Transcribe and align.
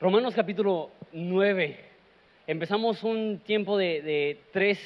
Romanos 0.00 0.34
capítulo 0.34 0.92
9. 1.12 1.76
Empezamos 2.46 3.04
un 3.04 3.40
tiempo 3.40 3.76
de, 3.76 4.38
tres 4.50 4.78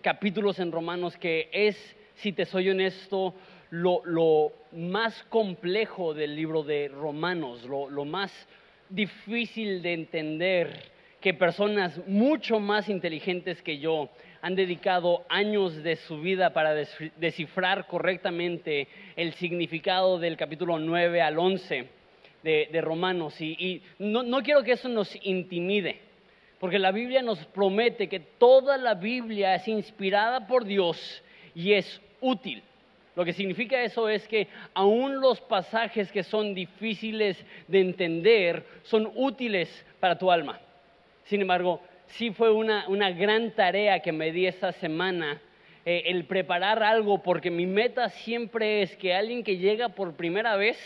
capítulos 0.00 0.60
en 0.60 0.70
Romanos 0.70 1.16
que 1.16 1.48
es, 1.52 1.96
si 2.14 2.30
te 2.32 2.44
soy 2.44 2.70
honesto, 2.70 3.34
lo, 3.70 4.52
más 4.70 5.24
complejo 5.24 6.14
del 6.14 6.36
libro 6.36 6.62
de 6.62 6.86
Romanos, 6.86 7.64
lo, 7.64 7.90
lo 7.90 8.04
más 8.04 8.32
difícil 8.88 9.82
de 9.82 9.92
entender 9.92 10.84
que 11.20 11.34
personas 11.34 12.00
mucho 12.06 12.60
más 12.60 12.88
inteligentes 12.88 13.60
que 13.62 13.78
yo 13.78 14.08
han 14.40 14.54
dedicado 14.54 15.24
años 15.28 15.82
de 15.82 15.96
su 15.96 16.20
vida 16.20 16.52
para 16.52 16.74
des- 16.74 16.96
descifrar 17.16 17.88
correctamente 17.88 18.86
el 19.16 19.34
significado 19.34 20.20
del 20.20 20.36
capítulo 20.36 20.78
9 20.78 21.22
al 21.22 21.40
11 21.40 21.99
de, 22.42 22.80
Romanos. 22.80 23.40
Y, 23.40 23.56
y 23.58 23.82
no, 23.98 24.22
no 24.22 24.42
quiero 24.42 24.62
que 24.62 24.72
eso 24.72 24.88
nos 24.88 25.14
intimide, 25.22 26.00
porque 26.58 26.78
la 26.78 26.92
Biblia 26.92 27.22
nos 27.22 27.44
promete 27.46 28.08
que 28.08 28.20
toda 28.20 28.76
la 28.76 28.94
Biblia 28.94 29.54
es 29.54 29.68
inspirada 29.68 30.46
por 30.46 30.64
Dios 30.64 31.22
y 31.54 31.72
es 31.72 32.00
útil. 32.20 32.62
Lo 33.16 33.24
que 33.24 33.32
significa 33.32 33.82
eso 33.82 34.08
es 34.08 34.26
que 34.28 34.48
aún 34.72 35.20
los 35.20 35.40
pasajes 35.40 36.10
que 36.12 36.22
son 36.22 36.54
difíciles 36.54 37.44
de 37.66 37.80
entender 37.80 38.64
son 38.84 39.10
útiles 39.14 39.68
para 39.98 40.16
tu 40.16 40.30
alma. 40.30 40.60
Sin 41.24 41.40
embargo, 41.40 41.82
sí 42.06 42.30
fue 42.30 42.50
una, 42.50 42.88
una 42.88 43.10
gran 43.10 43.50
tarea 43.50 44.00
que 44.00 44.12
me 44.12 44.32
di 44.32 44.46
esta 44.46 44.72
semana 44.72 45.40
eh, 45.84 46.04
el 46.06 46.24
preparar 46.24 46.82
algo, 46.82 47.22
porque 47.22 47.50
mi 47.50 47.66
meta 47.66 48.08
siempre 48.10 48.82
es 48.82 48.96
que 48.96 49.14
alguien 49.14 49.42
que 49.42 49.56
llega 49.56 49.90
por 49.90 50.14
primera 50.14 50.56
vez 50.56 50.78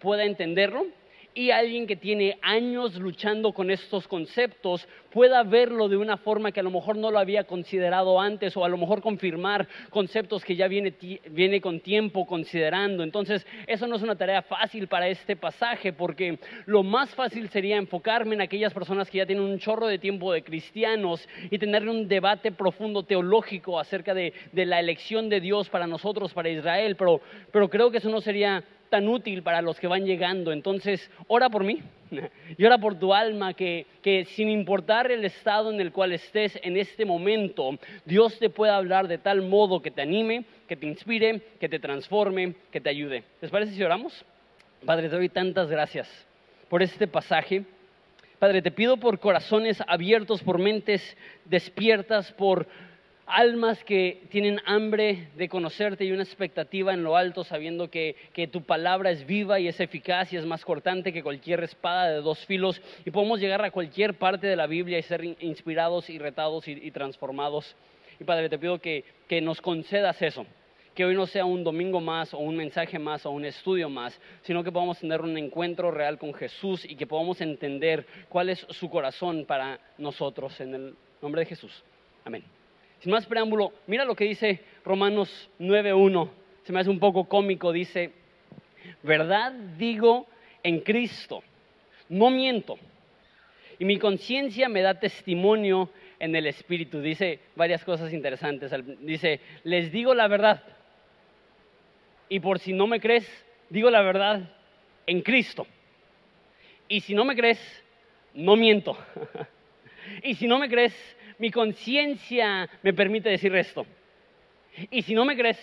pueda 0.00 0.24
entenderlo 0.24 0.86
y 1.34 1.50
alguien 1.50 1.86
que 1.86 1.96
tiene 1.96 2.38
años 2.42 2.96
luchando 2.96 3.52
con 3.52 3.70
estos 3.70 4.08
conceptos 4.08 4.86
pueda 5.12 5.42
verlo 5.42 5.88
de 5.88 5.96
una 5.96 6.16
forma 6.16 6.50
que 6.50 6.60
a 6.60 6.62
lo 6.62 6.70
mejor 6.70 6.96
no 6.96 7.10
lo 7.10 7.18
había 7.18 7.44
considerado 7.44 8.20
antes 8.20 8.56
o 8.56 8.64
a 8.64 8.68
lo 8.68 8.76
mejor 8.76 9.00
confirmar 9.00 9.66
conceptos 9.90 10.44
que 10.44 10.56
ya 10.56 10.68
viene, 10.68 10.94
viene 11.30 11.60
con 11.60 11.80
tiempo 11.80 12.26
considerando. 12.26 13.02
Entonces, 13.02 13.46
eso 13.66 13.86
no 13.86 13.96
es 13.96 14.02
una 14.02 14.16
tarea 14.16 14.42
fácil 14.42 14.88
para 14.88 15.08
este 15.08 15.36
pasaje 15.36 15.92
porque 15.92 16.38
lo 16.66 16.82
más 16.82 17.14
fácil 17.14 17.48
sería 17.50 17.76
enfocarme 17.76 18.34
en 18.34 18.40
aquellas 18.40 18.72
personas 18.72 19.08
que 19.08 19.18
ya 19.18 19.26
tienen 19.26 19.44
un 19.44 19.58
chorro 19.58 19.86
de 19.86 19.98
tiempo 19.98 20.32
de 20.32 20.42
cristianos 20.42 21.28
y 21.50 21.58
tener 21.58 21.88
un 21.88 22.08
debate 22.08 22.52
profundo 22.52 23.04
teológico 23.04 23.78
acerca 23.78 24.14
de, 24.14 24.32
de 24.52 24.66
la 24.66 24.80
elección 24.80 25.28
de 25.28 25.40
Dios 25.40 25.68
para 25.68 25.86
nosotros, 25.86 26.32
para 26.32 26.50
Israel, 26.50 26.96
pero, 26.96 27.20
pero 27.52 27.68
creo 27.68 27.90
que 27.90 27.98
eso 27.98 28.10
no 28.10 28.20
sería 28.20 28.64
tan 28.90 29.08
útil 29.08 29.42
para 29.42 29.62
los 29.62 29.80
que 29.80 29.86
van 29.86 30.04
llegando. 30.04 30.52
Entonces, 30.52 31.10
ora 31.28 31.48
por 31.48 31.64
mí 31.64 31.80
y 32.58 32.64
ora 32.64 32.76
por 32.76 32.98
tu 32.98 33.14
alma, 33.14 33.54
que, 33.54 33.86
que 34.02 34.26
sin 34.26 34.50
importar 34.50 35.10
el 35.10 35.24
estado 35.24 35.72
en 35.72 35.80
el 35.80 35.92
cual 35.92 36.12
estés 36.12 36.58
en 36.62 36.76
este 36.76 37.06
momento, 37.06 37.78
Dios 38.04 38.38
te 38.38 38.50
pueda 38.50 38.76
hablar 38.76 39.08
de 39.08 39.18
tal 39.18 39.42
modo 39.42 39.80
que 39.80 39.90
te 39.90 40.02
anime, 40.02 40.44
que 40.68 40.76
te 40.76 40.86
inspire, 40.86 41.40
que 41.58 41.68
te 41.68 41.78
transforme, 41.78 42.54
que 42.70 42.80
te 42.80 42.90
ayude. 42.90 43.24
¿Les 43.40 43.50
parece 43.50 43.72
si 43.72 43.82
oramos? 43.82 44.24
Padre, 44.84 45.08
te 45.08 45.16
doy 45.16 45.28
tantas 45.28 45.70
gracias 45.70 46.08
por 46.68 46.82
este 46.82 47.06
pasaje. 47.06 47.64
Padre, 48.38 48.62
te 48.62 48.70
pido 48.70 48.96
por 48.96 49.18
corazones 49.18 49.82
abiertos, 49.86 50.42
por 50.42 50.58
mentes 50.58 51.16
despiertas, 51.44 52.32
por 52.32 52.66
almas 53.30 53.82
que 53.84 54.24
tienen 54.30 54.60
hambre 54.66 55.28
de 55.36 55.48
conocerte 55.48 56.04
y 56.04 56.12
una 56.12 56.22
expectativa 56.22 56.92
en 56.92 57.02
lo 57.02 57.16
alto, 57.16 57.44
sabiendo 57.44 57.90
que, 57.90 58.16
tu 58.52 58.62
palabra 58.62 59.10
es 59.10 59.26
viva 59.26 59.60
y 59.60 59.68
es 59.68 59.78
eficaz 59.80 60.32
y 60.32 60.36
es 60.36 60.46
más 60.46 60.64
cortante 60.64 61.12
que 61.12 61.22
cualquier 61.22 61.62
espada 61.64 62.10
de 62.10 62.20
dos 62.20 62.44
filos 62.46 62.80
y 63.04 63.10
podemos 63.10 63.40
llegar 63.40 63.64
a 63.64 63.70
cualquier 63.70 64.14
parte 64.14 64.46
de 64.46 64.56
la 64.56 64.66
Biblia 64.66 64.98
y 64.98 65.02
ser 65.02 65.24
in- 65.24 65.36
inspirados 65.40 66.10
y 66.10 66.18
retados 66.18 66.66
y, 66.68 66.90
transformados. 66.90 67.76
Y 68.18 68.24
Padre, 68.24 68.48
te 68.48 68.58
pido 68.58 68.78
que 68.80 69.04
nos 69.42 69.60
concedas 69.60 70.20
eso, 70.22 70.44
que 70.94 71.04
hoy 71.04 71.14
no 71.14 71.26
sea 71.26 71.44
un 71.44 71.64
domingo 71.64 72.00
más 72.00 72.34
o 72.34 72.38
un 72.38 72.56
mensaje 72.56 72.98
más 72.98 73.24
o 73.24 73.30
un 73.30 73.44
estudio 73.44 73.88
más, 73.88 74.18
sino 74.42 74.62
que 74.64 74.72
podamos 74.72 74.98
tener 74.98 75.20
un 75.20 75.36
encuentro 75.38 75.90
real 75.90 76.18
con 76.18 76.34
Jesús 76.34 76.84
y 76.84 76.96
que 76.96 77.06
podamos 77.06 77.40
entender 77.40 78.06
cuál 78.28 78.50
es 78.50 78.66
su 78.70 78.90
corazón 78.90 79.44
para 79.46 79.78
nosotros 79.98 80.60
en 80.60 80.74
el 80.74 80.94
nombre 81.22 81.40
de 81.42 81.46
Jesús. 81.46 81.82
Amén. 82.24 82.59
Sin 83.00 83.12
más 83.12 83.26
preámbulo, 83.26 83.72
mira 83.86 84.04
lo 84.04 84.14
que 84.14 84.24
dice 84.24 84.60
Romanos 84.84 85.50
9.1. 85.58 86.30
Se 86.64 86.72
me 86.72 86.80
hace 86.80 86.90
un 86.90 87.00
poco 87.00 87.24
cómico. 87.24 87.72
Dice, 87.72 88.12
verdad 89.02 89.52
digo 89.78 90.26
en 90.62 90.80
Cristo, 90.80 91.42
no 92.08 92.30
miento. 92.30 92.78
Y 93.78 93.86
mi 93.86 93.98
conciencia 93.98 94.68
me 94.68 94.82
da 94.82 95.00
testimonio 95.00 95.88
en 96.18 96.36
el 96.36 96.46
Espíritu. 96.46 97.00
Dice 97.00 97.40
varias 97.56 97.82
cosas 97.84 98.12
interesantes. 98.12 98.70
Dice, 99.00 99.40
les 99.64 99.90
digo 99.90 100.14
la 100.14 100.28
verdad. 100.28 100.62
Y 102.28 102.40
por 102.40 102.58
si 102.58 102.74
no 102.74 102.86
me 102.86 103.00
crees, 103.00 103.26
digo 103.70 103.90
la 103.90 104.02
verdad 104.02 104.42
en 105.06 105.22
Cristo. 105.22 105.66
Y 106.86 107.00
si 107.00 107.14
no 107.14 107.24
me 107.24 107.34
crees, 107.34 107.58
no 108.34 108.56
miento. 108.56 108.98
y 110.22 110.34
si 110.34 110.46
no 110.46 110.58
me 110.58 110.68
crees, 110.68 110.94
mi 111.40 111.50
conciencia 111.50 112.68
me 112.82 112.92
permite 112.92 113.30
decir 113.30 113.54
esto. 113.56 113.86
Y 114.90 115.02
si 115.02 115.14
no 115.14 115.24
me 115.24 115.36
crees, 115.36 115.58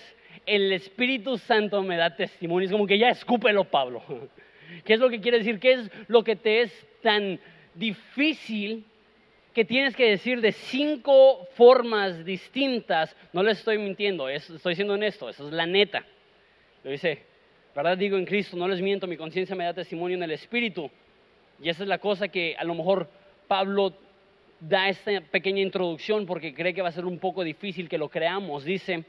el 0.46 0.74
Espíritu 0.74 1.38
Santo 1.38 1.82
me 1.84 1.96
da 1.98 2.16
testimonio. 2.16 2.66
Es 2.66 2.72
como 2.72 2.88
que 2.88 2.98
ya 2.98 3.10
escúpelo, 3.10 3.64
Pablo. 3.64 4.04
¿Qué 4.86 4.94
es 4.96 5.00
lo 5.00 5.10
que 5.10 5.22
quiere 5.22 5.38
decir? 5.38 5.60
¿Qué 5.60 5.74
es 5.74 5.92
lo 6.08 6.24
que 6.24 6.36
te 6.36 6.62
es 6.62 6.88
tan 7.02 7.40
difícil 7.76 8.84
que 9.54 9.66
tienes 9.66 9.96
que 9.96 10.10
decir 10.10 10.42
de 10.42 10.52
cinco 10.52 11.48
formas 11.56 12.26
distintas? 12.26 13.16
No 13.32 13.44
les 13.44 13.60
estoy 13.60 13.78
mintiendo, 13.78 14.28
es- 14.30 14.50
estoy 14.50 14.76
siendo 14.76 14.96
honesto, 14.96 15.30
eso 15.30 15.48
es 15.48 15.54
la 15.54 15.66
neta. 15.66 16.04
Lo 16.84 16.92
dice, 16.92 17.24
verdad 17.76 17.98
digo 17.98 18.18
en 18.18 18.26
Cristo, 18.26 18.58
no 18.58 18.68
les 18.68 18.82
miento, 18.82 19.08
mi 19.08 19.16
conciencia 19.18 19.56
me 19.56 19.64
da 19.64 19.74
testimonio 19.74 20.18
en 20.18 20.24
el 20.24 20.32
Espíritu. 20.32 20.90
Y 21.62 21.70
esa 21.70 21.84
es 21.84 21.90
la 21.90 22.00
cosa 22.00 22.28
que 22.28 22.56
a 22.58 22.64
lo 22.64 22.74
mejor 22.76 23.10
Pablo 23.48 23.94
da 24.60 24.90
esta 24.90 25.22
pequeña 25.22 25.62
introducción 25.62 26.26
porque 26.26 26.54
cree 26.54 26.74
que 26.74 26.82
va 26.82 26.90
a 26.90 26.92
ser 26.92 27.06
un 27.06 27.20
poco 27.20 27.44
difícil 27.44 27.88
que 27.88 27.98
lo 27.98 28.10
creamos. 28.10 28.64
Dice, 28.64 29.04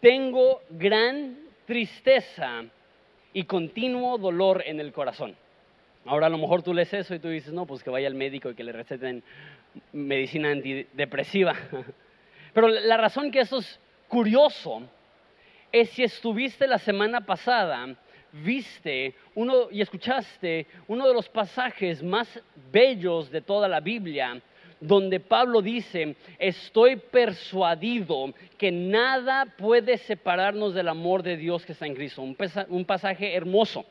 tengo 0.00 0.62
gran 0.70 1.38
tristeza 1.66 2.64
y 3.32 3.44
continuo 3.44 4.18
dolor 4.18 4.62
en 4.66 4.80
el 4.80 4.92
corazón. 4.92 5.36
Ahora 6.06 6.26
a 6.26 6.30
lo 6.30 6.38
mejor 6.38 6.62
tú 6.62 6.72
lees 6.72 6.92
eso 6.94 7.14
y 7.14 7.18
tú 7.18 7.28
dices, 7.28 7.52
no, 7.52 7.66
pues 7.66 7.82
que 7.82 7.90
vaya 7.90 8.08
al 8.08 8.14
médico 8.14 8.50
y 8.50 8.54
que 8.54 8.64
le 8.64 8.72
receten 8.72 9.22
medicina 9.92 10.50
antidepresiva. 10.50 11.54
Pero 12.54 12.68
la 12.68 12.96
razón 12.96 13.30
que 13.30 13.40
eso 13.40 13.58
es 13.58 13.78
curioso 14.08 14.82
es 15.70 15.90
si 15.90 16.02
estuviste 16.02 16.66
la 16.66 16.78
semana 16.78 17.20
pasada, 17.20 17.94
viste 18.32 19.14
uno 19.34 19.70
y 19.70 19.80
escuchaste 19.80 20.66
uno 20.88 21.06
de 21.06 21.14
los 21.14 21.28
pasajes 21.28 22.02
más 22.02 22.28
bellos 22.72 23.30
de 23.30 23.40
toda 23.40 23.68
la 23.68 23.80
Biblia, 23.80 24.40
donde 24.80 25.20
Pablo 25.20 25.60
dice, 25.60 26.16
estoy 26.38 26.96
persuadido 26.96 28.32
que 28.56 28.72
nada 28.72 29.46
puede 29.58 29.98
separarnos 29.98 30.74
del 30.74 30.88
amor 30.88 31.22
de 31.22 31.36
Dios 31.36 31.66
que 31.66 31.72
está 31.72 31.86
en 31.86 31.94
Cristo. 31.94 32.22
Un, 32.22 32.36
un 32.68 32.84
pasaje 32.84 33.34
hermoso. 33.34 33.84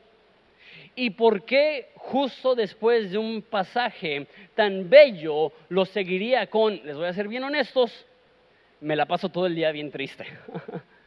¿Y 0.95 1.11
por 1.11 1.44
qué 1.44 1.89
justo 1.95 2.55
después 2.55 3.11
de 3.11 3.17
un 3.17 3.41
pasaje 3.41 4.28
tan 4.55 4.89
bello 4.89 5.53
lo 5.69 5.85
seguiría 5.85 6.47
con, 6.47 6.81
les 6.83 6.97
voy 6.97 7.05
a 7.05 7.13
ser 7.13 7.28
bien 7.28 7.44
honestos, 7.44 8.05
me 8.81 8.95
la 8.95 9.05
paso 9.05 9.29
todo 9.29 9.45
el 9.45 9.55
día 9.55 9.72
bien 9.72 9.91
triste? 9.91 10.25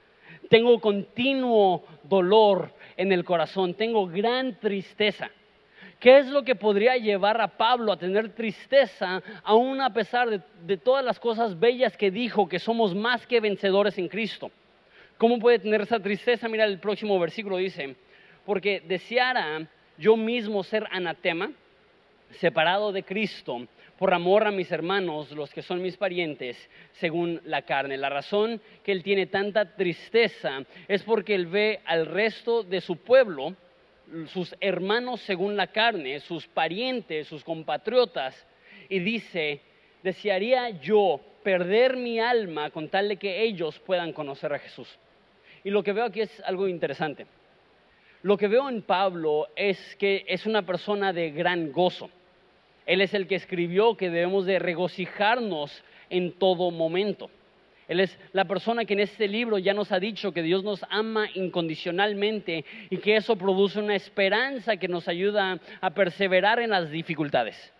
tengo 0.52 0.78
continuo 0.80 1.82
dolor 2.04 2.70
en 3.02 3.12
el 3.12 3.24
corazón, 3.24 3.74
tengo 3.74 4.06
gran 4.06 4.58
tristeza. 4.60 5.28
¿Qué 5.98 6.18
es 6.18 6.26
lo 6.26 6.44
que 6.44 6.54
podría 6.54 6.96
llevar 6.96 7.40
a 7.40 7.48
Pablo 7.48 7.92
a 7.92 7.96
tener 7.96 8.30
tristeza, 8.30 9.22
aún 9.42 9.80
a 9.80 9.92
pesar 9.92 10.42
de, 10.64 10.76
todas 10.76 11.04
las 11.04 11.18
cosas 11.18 11.58
bellas 11.58 11.96
que 11.96 12.10
dijo, 12.10 12.48
que 12.48 12.58
somos 12.58 12.94
más 12.94 13.26
que 13.26 13.40
vencedores 13.40 13.98
en 13.98 14.08
Cristo? 14.08 14.50
¿Cómo 15.18 15.38
puede 15.38 15.58
tener 15.58 15.80
esa 15.80 16.00
tristeza? 16.00 16.48
Mira 16.48 16.64
el 16.64 16.78
próximo 16.78 17.18
versículo 17.18 17.56
dice, 17.56 17.96
porque 18.46 18.82
deseara 18.86 19.66
yo 19.98 20.16
mismo 20.16 20.62
ser 20.62 20.86
anatema, 20.90 21.52
separado 22.38 22.92
de 22.92 23.02
Cristo, 23.02 23.66
por 23.98 24.14
amor 24.14 24.46
a 24.46 24.50
mis 24.50 24.70
hermanos, 24.72 25.30
los 25.32 25.52
que 25.52 25.62
son 25.62 25.82
mis 25.82 25.96
parientes, 25.96 26.56
según 26.92 27.40
la 27.44 27.62
carne. 27.62 27.96
La 27.96 28.10
razón 28.10 28.60
que 28.82 28.92
él 28.92 29.02
tiene 29.02 29.26
tanta 29.26 29.76
tristeza 29.76 30.64
es 30.88 31.02
porque 31.02 31.34
él 31.34 31.46
ve 31.46 31.80
al 31.84 32.06
resto 32.06 32.62
de 32.62 32.80
su 32.80 32.96
pueblo, 32.96 33.54
sus 34.26 34.54
hermanos 34.60 35.20
según 35.22 35.56
la 35.56 35.68
carne, 35.68 36.20
sus 36.20 36.46
parientes, 36.46 37.28
sus 37.28 37.44
compatriotas, 37.44 38.46
y 38.88 38.98
dice, 38.98 39.60
desearía 40.02 40.70
yo 40.70 41.20
perder 41.42 41.96
mi 41.96 42.20
alma 42.20 42.70
con 42.70 42.88
tal 42.88 43.08
de 43.08 43.16
que 43.16 43.42
ellos 43.42 43.78
puedan 43.80 44.12
conocer 44.12 44.52
a 44.52 44.58
Jesús. 44.58 44.88
Y 45.64 45.70
lo 45.70 45.82
que 45.82 45.92
veo 45.92 46.04
aquí 46.04 46.20
es 46.20 46.40
algo 46.40 46.68
interesante. 46.68 47.26
Lo 48.22 48.36
que 48.36 48.48
veo 48.48 48.68
en 48.68 48.82
Pablo 48.82 49.48
es 49.56 49.96
que 49.96 50.24
es 50.28 50.46
una 50.46 50.62
persona 50.62 51.12
de 51.12 51.30
gran 51.30 51.72
gozo. 51.72 52.10
Él 52.86 53.00
es 53.00 53.14
el 53.14 53.26
que 53.26 53.36
escribió 53.36 53.96
que 53.96 54.10
debemos 54.10 54.46
de 54.46 54.58
regocijarnos 54.58 55.82
en 56.10 56.32
todo 56.32 56.70
momento. 56.70 57.30
Él 57.88 58.00
es 58.00 58.18
la 58.32 58.44
persona 58.44 58.84
que 58.84 58.94
en 58.94 59.00
este 59.00 59.28
libro 59.28 59.58
ya 59.58 59.74
nos 59.74 59.92
ha 59.92 60.00
dicho 60.00 60.32
que 60.32 60.42
Dios 60.42 60.64
nos 60.64 60.84
ama 60.88 61.28
incondicionalmente 61.34 62.64
y 62.90 62.96
que 62.98 63.16
eso 63.16 63.36
produce 63.36 63.80
una 63.80 63.96
esperanza 63.96 64.76
que 64.76 64.88
nos 64.88 65.08
ayuda 65.08 65.60
a 65.80 65.90
perseverar 65.90 66.60
en 66.60 66.70
las 66.70 66.90
dificultades. 66.90 67.72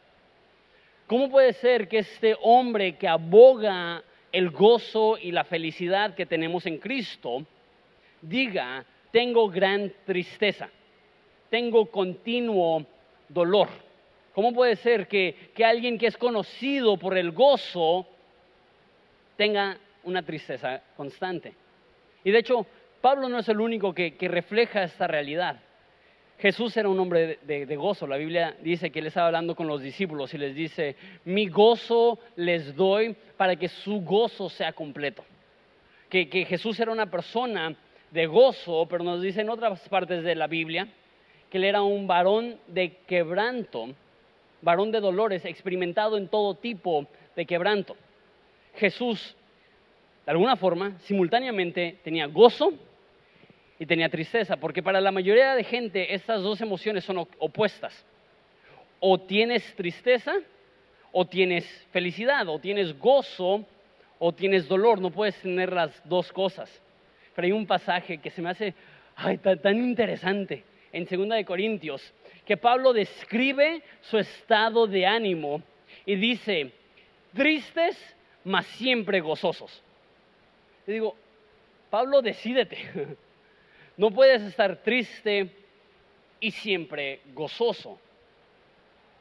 ¿Cómo 1.07 1.31
puede 1.31 1.53
ser 1.55 1.89
que 1.89 1.99
este 1.99 2.37
hombre 2.43 2.97
que 2.97 3.09
aboga 3.09 4.03
el 4.33 4.51
gozo 4.51 5.19
y 5.19 5.31
la 5.31 5.45
felicidad 5.45 6.15
que 6.15 6.27
tenemos 6.27 6.67
en 6.67 6.79
Cristo 6.79 7.45
diga, 8.21 8.85
tengo 9.11 9.49
gran 9.49 9.93
tristeza, 10.05 10.69
tengo 11.49 11.87
continuo 11.87 12.85
dolor? 13.29 13.69
¿Cómo 14.35 14.53
puede 14.53 14.77
ser 14.77 15.09
que, 15.09 15.53
alguien 15.65 15.99
que 15.99 16.07
es 16.07 16.17
conocido 16.17 16.97
por 16.97 17.17
el 17.17 17.33
gozo 17.33 18.07
tenga 19.37 19.77
una 20.05 20.23
tristeza 20.23 20.83
constante? 20.97 21.53
Y 22.25 22.31
de 22.31 22.39
hecho, 22.39 22.67
Pablo 23.01 23.29
no 23.29 23.39
es 23.39 23.49
el 23.49 23.61
único 23.61 23.93
que, 23.93 24.17
refleja 24.21 24.85
esta 24.85 25.07
realidad. 25.07 25.61
Jesús 26.39 26.77
era 26.77 26.89
un 26.89 26.99
hombre 26.99 27.39
de, 27.43 27.77
gozo. 27.77 28.07
La 28.07 28.17
Biblia 28.17 28.57
dice 28.63 28.91
que 28.91 29.01
él 29.01 29.07
estaba 29.07 29.27
hablando 29.27 29.55
con 29.55 29.67
los 29.67 29.83
discípulos 29.83 30.33
y 30.35 30.39
les 30.39 30.55
dice, 30.55 30.97
mi 31.25 31.49
gozo 31.49 32.19
les 32.37 32.75
doy 32.75 33.15
para 33.37 33.57
que 33.57 33.69
su 33.69 34.01
gozo 34.01 34.49
sea 34.49 34.73
completo. 34.73 35.25
Que, 36.09 36.29
que 36.29 36.45
Jesús 36.47 36.81
era 36.81 36.91
una 36.91 37.11
persona 37.11 37.75
de 38.11 38.27
gozo, 38.27 38.87
pero 38.89 39.05
nos 39.05 39.21
dice 39.23 39.43
en 39.43 39.51
otras 39.51 39.89
partes 39.89 40.23
de 40.25 40.35
la 40.35 40.47
Biblia 40.47 40.89
que 41.51 41.59
él 41.59 41.65
era 41.65 41.83
un 41.83 42.07
varón 42.07 42.59
de 42.67 42.97
quebranto 43.07 43.95
varón 44.63 44.91
de 44.93 45.01
dolores, 45.01 45.45
experimentado 45.45 46.17
en 46.17 46.29
todo 46.29 46.55
tipo 46.55 47.07
de 47.37 47.45
quebranto. 47.45 47.97
Jesús, 48.77 49.37
de 50.25 50.33
alguna 50.33 50.57
forma, 50.57 50.99
simultáneamente 51.01 51.99
tenía 52.03 52.27
gozo 52.27 52.73
y 53.79 53.87
tenía 53.87 54.09
tristeza, 54.09 54.57
porque 54.57 54.83
para 54.83 55.01
la 55.01 55.11
mayoría 55.11 55.55
de 55.55 55.65
gente 55.65 56.15
estas 56.15 56.43
dos 56.43 56.61
emociones 56.61 57.05
son 57.05 57.19
opuestas. 57.39 58.07
O 59.01 59.19
tienes 59.19 59.75
tristeza 59.75 60.33
o 61.11 61.27
tienes 61.27 61.67
felicidad, 61.91 62.49
o 62.49 62.59
tienes 62.59 62.99
gozo 62.99 63.67
o 64.19 64.33
tienes 64.33 64.69
dolor, 64.69 65.01
no 65.01 65.11
puedes 65.11 65.37
tener 65.43 65.73
las 65.73 66.01
dos 66.09 66.33
cosas. 66.33 66.71
Pero 67.35 67.47
hay 67.47 67.53
un 67.53 67.67
pasaje 67.67 68.19
que 68.19 68.31
se 68.31 68.41
me 68.41 68.51
hace 68.51 68.75
tan, 69.43 69.59
tan 69.59 69.77
interesante 69.79 70.65
en 70.93 71.05
2 71.05 71.29
de 71.29 71.45
Corintios 71.45 72.15
que 72.47 72.57
Pablo 72.57 72.93
describe 72.93 73.83
su 74.03 74.19
estado 74.19 74.87
de 74.87 75.07
ánimo 75.07 75.63
y 76.05 76.17
dice, 76.17 76.73
tristes, 77.35 77.97
mas 78.45 78.67
siempre 78.67 79.21
gozosos. 79.21 79.83
Y 80.87 80.93
digo, 80.93 81.15
Pablo, 81.91 82.23
decídete. 82.23 82.79
No 83.95 84.11
puedes 84.11 84.41
estar 84.41 84.77
triste 84.77 85.51
y 86.41 86.51
siempre 86.51 87.21
gozoso. 87.35 87.99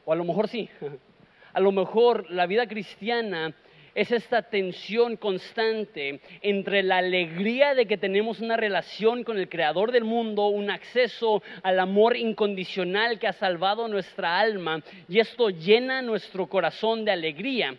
O 0.05 0.13
a 0.13 0.15
lo 0.15 0.23
mejor 0.23 0.47
sí. 0.47 0.69
A 1.53 1.59
lo 1.59 1.73
mejor 1.73 2.31
la 2.31 2.45
vida 2.45 2.65
cristiana 2.65 3.53
es 3.95 4.11
esta 4.11 4.41
tensión 4.43 5.17
constante 5.17 6.21
entre 6.41 6.83
la 6.83 6.97
alegría 6.97 7.73
de 7.75 7.85
que 7.85 7.97
tenemos 7.97 8.39
una 8.39 8.57
relación 8.57 9.23
con 9.23 9.37
el 9.37 9.49
Creador 9.49 9.91
del 9.91 10.03
mundo, 10.03 10.47
un 10.47 10.69
acceso 10.69 11.43
al 11.63 11.79
amor 11.79 12.15
incondicional 12.15 13.19
que 13.19 13.27
ha 13.27 13.33
salvado 13.33 13.87
nuestra 13.87 14.39
alma, 14.39 14.81
y 15.09 15.19
esto 15.19 15.49
llena 15.49 16.01
nuestro 16.01 16.47
corazón 16.47 17.05
de 17.05 17.11
alegría. 17.11 17.75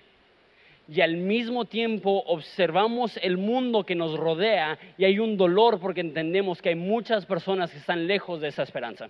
Y 0.89 1.01
al 1.01 1.17
mismo 1.17 1.65
tiempo 1.65 2.23
observamos 2.27 3.19
el 3.23 3.39
mundo 3.39 3.85
que 3.85 3.95
nos 3.95 4.19
rodea 4.19 4.79
y 4.99 5.05
hay 5.05 5.19
un 5.21 5.37
dolor 5.37 5.79
porque 5.81 6.01
entendemos 6.01 6.61
que 6.61 6.71
hay 6.71 6.75
muchas 6.75 7.25
personas 7.25 7.71
que 7.71 7.79
están 7.79 8.07
lejos 8.07 8.41
de 8.41 8.49
esa 8.49 8.65
esperanza. 8.65 9.09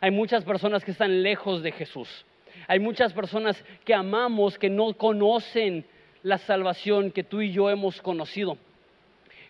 Hay 0.00 0.10
muchas 0.10 0.44
personas 0.44 0.84
que 0.84 0.92
están 0.92 1.22
lejos 1.22 1.62
de 1.62 1.72
Jesús. 1.72 2.24
Hay 2.68 2.78
muchas 2.78 3.12
personas 3.12 3.62
que 3.84 3.92
amamos 3.92 4.58
que 4.58 4.70
no 4.70 4.94
conocen 4.94 5.84
la 6.22 6.38
salvación 6.38 7.10
que 7.10 7.24
tú 7.24 7.40
y 7.40 7.52
yo 7.52 7.70
hemos 7.70 8.00
conocido. 8.00 8.56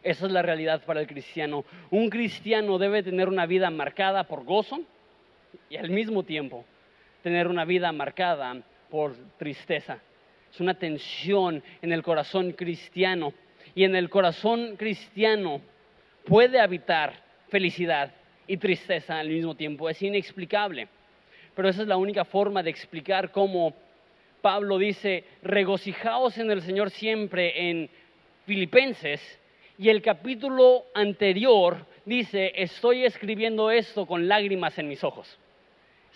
Esa 0.03 0.27
es 0.27 0.33
la 0.33 0.43
realidad 0.43 0.83
para 0.85 1.01
el 1.01 1.07
cristiano. 1.07 1.65
Un 1.91 2.11
cristiano 2.11 2.79
debe 2.79 3.03
tener 3.03 3.29
una 3.29 3.47
vida 3.47 3.71
marcada 3.71 4.25
por 4.25 4.45
gozo 4.45 4.81
y 5.71 5.77
al 5.77 5.91
mismo 5.91 6.25
tiempo 6.25 6.65
tener 7.23 7.47
una 7.47 7.65
vida 7.65 7.93
marcada 7.93 8.57
por 8.91 9.15
tristeza. 9.39 9.99
Es 10.53 10.61
una 10.61 10.75
tensión 10.75 11.63
en 11.81 11.93
el 11.93 12.03
corazón 12.03 12.53
cristiano 12.53 13.33
y 13.75 13.85
en 13.85 13.95
el 13.95 14.11
corazón 14.11 14.77
cristiano 14.77 15.61
puede 16.25 16.61
habitar 16.61 17.15
felicidad 17.49 18.13
y 18.47 18.57
tristeza 18.57 19.19
al 19.19 19.29
mismo 19.29 19.55
tiempo. 19.55 19.89
Es 19.89 20.03
inexplicable, 20.03 20.89
pero 21.55 21.69
esa 21.69 21.83
es 21.83 21.89
la 21.89 21.97
única 21.97 22.25
forma 22.25 22.63
de 22.63 22.71
explicar 22.71 23.31
cómo 23.31 23.75
Pablo 24.43 24.77
dice, 24.77 25.25
regocijaos 25.43 26.37
en 26.37 26.51
el 26.51 26.61
Señor 26.63 26.91
siempre 26.91 27.71
en 27.71 27.89
Filipenses, 28.45 29.39
y 29.79 29.89
el 29.89 30.03
capítulo 30.03 30.85
anterior 30.95 31.87
dice, 32.05 32.53
estoy 32.57 33.05
escribiendo 33.05 33.71
esto 33.71 34.05
con 34.05 34.29
lágrimas 34.29 34.79
en 34.79 34.89
mis 34.89 35.03
ojos. 35.03 35.39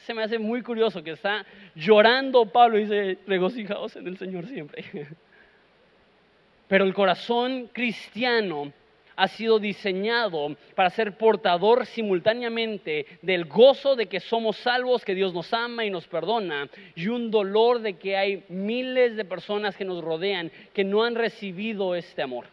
Se 0.04 0.12
me 0.12 0.22
hace 0.22 0.38
muy 0.38 0.62
curioso 0.62 1.02
que 1.02 1.12
está 1.12 1.46
llorando 1.74 2.46
Pablo 2.46 2.78
y 2.78 2.82
dice, 2.82 3.18
regocijaos 3.26 3.96
en 3.96 4.06
el 4.06 4.18
Señor 4.18 4.46
siempre. 4.46 4.84
Pero 6.68 6.84
el 6.84 6.94
corazón 6.94 7.70
cristiano 7.72 8.72
ha 9.16 9.28
sido 9.28 9.58
diseñado 9.58 10.56
para 10.74 10.90
ser 10.90 11.16
portador 11.16 11.86
simultáneamente 11.86 13.06
del 13.22 13.46
gozo 13.46 13.96
de 13.96 14.06
que 14.06 14.20
somos 14.20 14.56
salvos, 14.58 15.04
que 15.04 15.14
Dios 15.14 15.32
nos 15.32 15.52
ama 15.52 15.84
y 15.84 15.90
nos 15.90 16.06
perdona, 16.06 16.68
y 16.94 17.08
un 17.08 17.30
dolor 17.30 17.80
de 17.80 17.94
que 17.94 18.16
hay 18.16 18.44
miles 18.48 19.16
de 19.16 19.24
personas 19.24 19.76
que 19.76 19.84
nos 19.84 20.04
rodean 20.04 20.52
que 20.74 20.84
no 20.84 21.02
han 21.02 21.14
recibido 21.14 21.94
este 21.94 22.22
amor. 22.22 22.46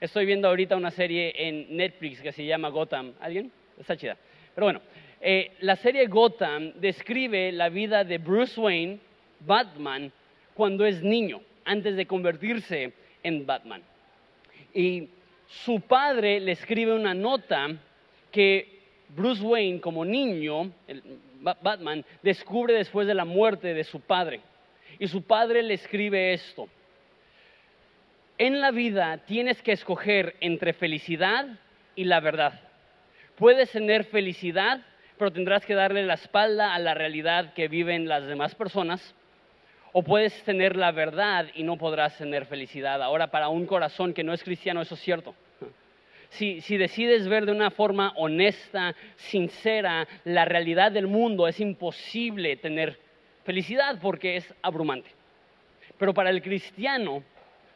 Estoy 0.00 0.26
viendo 0.26 0.48
ahorita 0.48 0.76
una 0.76 0.90
serie 0.90 1.32
en 1.36 1.76
Netflix 1.76 2.20
que 2.20 2.32
se 2.32 2.44
llama 2.44 2.68
Gotham. 2.68 3.12
¿Alguien? 3.20 3.50
Está 3.78 3.96
chida. 3.96 4.16
Pero 4.54 4.66
bueno, 4.66 4.80
eh, 5.20 5.52
la 5.60 5.76
serie 5.76 6.06
Gotham 6.06 6.72
describe 6.76 7.52
la 7.52 7.68
vida 7.68 8.04
de 8.04 8.18
Bruce 8.18 8.60
Wayne, 8.60 8.98
Batman, 9.40 10.12
cuando 10.54 10.84
es 10.84 11.02
niño, 11.02 11.40
antes 11.64 11.96
de 11.96 12.06
convertirse 12.06 12.92
en 13.22 13.46
Batman. 13.46 13.82
Y 14.74 15.08
su 15.46 15.80
padre 15.80 16.40
le 16.40 16.52
escribe 16.52 16.94
una 16.94 17.14
nota 17.14 17.68
que 18.30 18.80
Bruce 19.08 19.42
Wayne 19.42 19.80
como 19.80 20.04
niño, 20.04 20.72
Batman, 21.40 22.04
descubre 22.22 22.74
después 22.74 23.06
de 23.06 23.14
la 23.14 23.24
muerte 23.24 23.74
de 23.74 23.84
su 23.84 24.00
padre. 24.00 24.40
Y 24.98 25.08
su 25.08 25.22
padre 25.22 25.62
le 25.62 25.74
escribe 25.74 26.32
esto. 26.32 26.68
En 28.38 28.60
la 28.60 28.70
vida 28.70 29.18
tienes 29.18 29.62
que 29.62 29.72
escoger 29.72 30.36
entre 30.40 30.72
felicidad 30.72 31.46
y 31.94 32.04
la 32.04 32.20
verdad. 32.20 32.60
Puedes 33.36 33.70
tener 33.70 34.04
felicidad, 34.04 34.80
pero 35.18 35.32
tendrás 35.32 35.64
que 35.64 35.74
darle 35.74 36.04
la 36.04 36.14
espalda 36.14 36.74
a 36.74 36.78
la 36.78 36.94
realidad 36.94 37.52
que 37.54 37.68
viven 37.68 38.08
las 38.08 38.26
demás 38.26 38.54
personas 38.54 39.14
o 39.96 40.02
puedes 40.02 40.42
tener 40.42 40.74
la 40.74 40.90
verdad 40.90 41.46
y 41.54 41.62
no 41.62 41.78
podrás 41.78 42.18
tener 42.18 42.46
felicidad. 42.46 43.00
Ahora, 43.00 43.28
para 43.28 43.48
un 43.48 43.64
corazón 43.64 44.12
que 44.12 44.24
no 44.24 44.32
es 44.32 44.42
cristiano, 44.42 44.82
eso 44.82 44.96
es 44.96 45.00
cierto. 45.00 45.36
Si, 46.30 46.58
decides 46.76 47.28
ver 47.28 47.46
de 47.46 47.52
una 47.52 47.70
forma 47.70 48.12
honesta, 48.16 48.96
sincera, 49.14 50.08
la 50.24 50.44
realidad 50.44 50.90
del 50.90 51.06
mundo, 51.06 51.46
es 51.46 51.60
imposible 51.60 52.56
tener 52.56 52.98
felicidad 53.44 54.00
porque 54.02 54.36
es 54.36 54.54
abrumante. 54.62 55.10
Pero 55.96 56.12
para 56.12 56.30
el 56.30 56.42
cristiano 56.42 57.22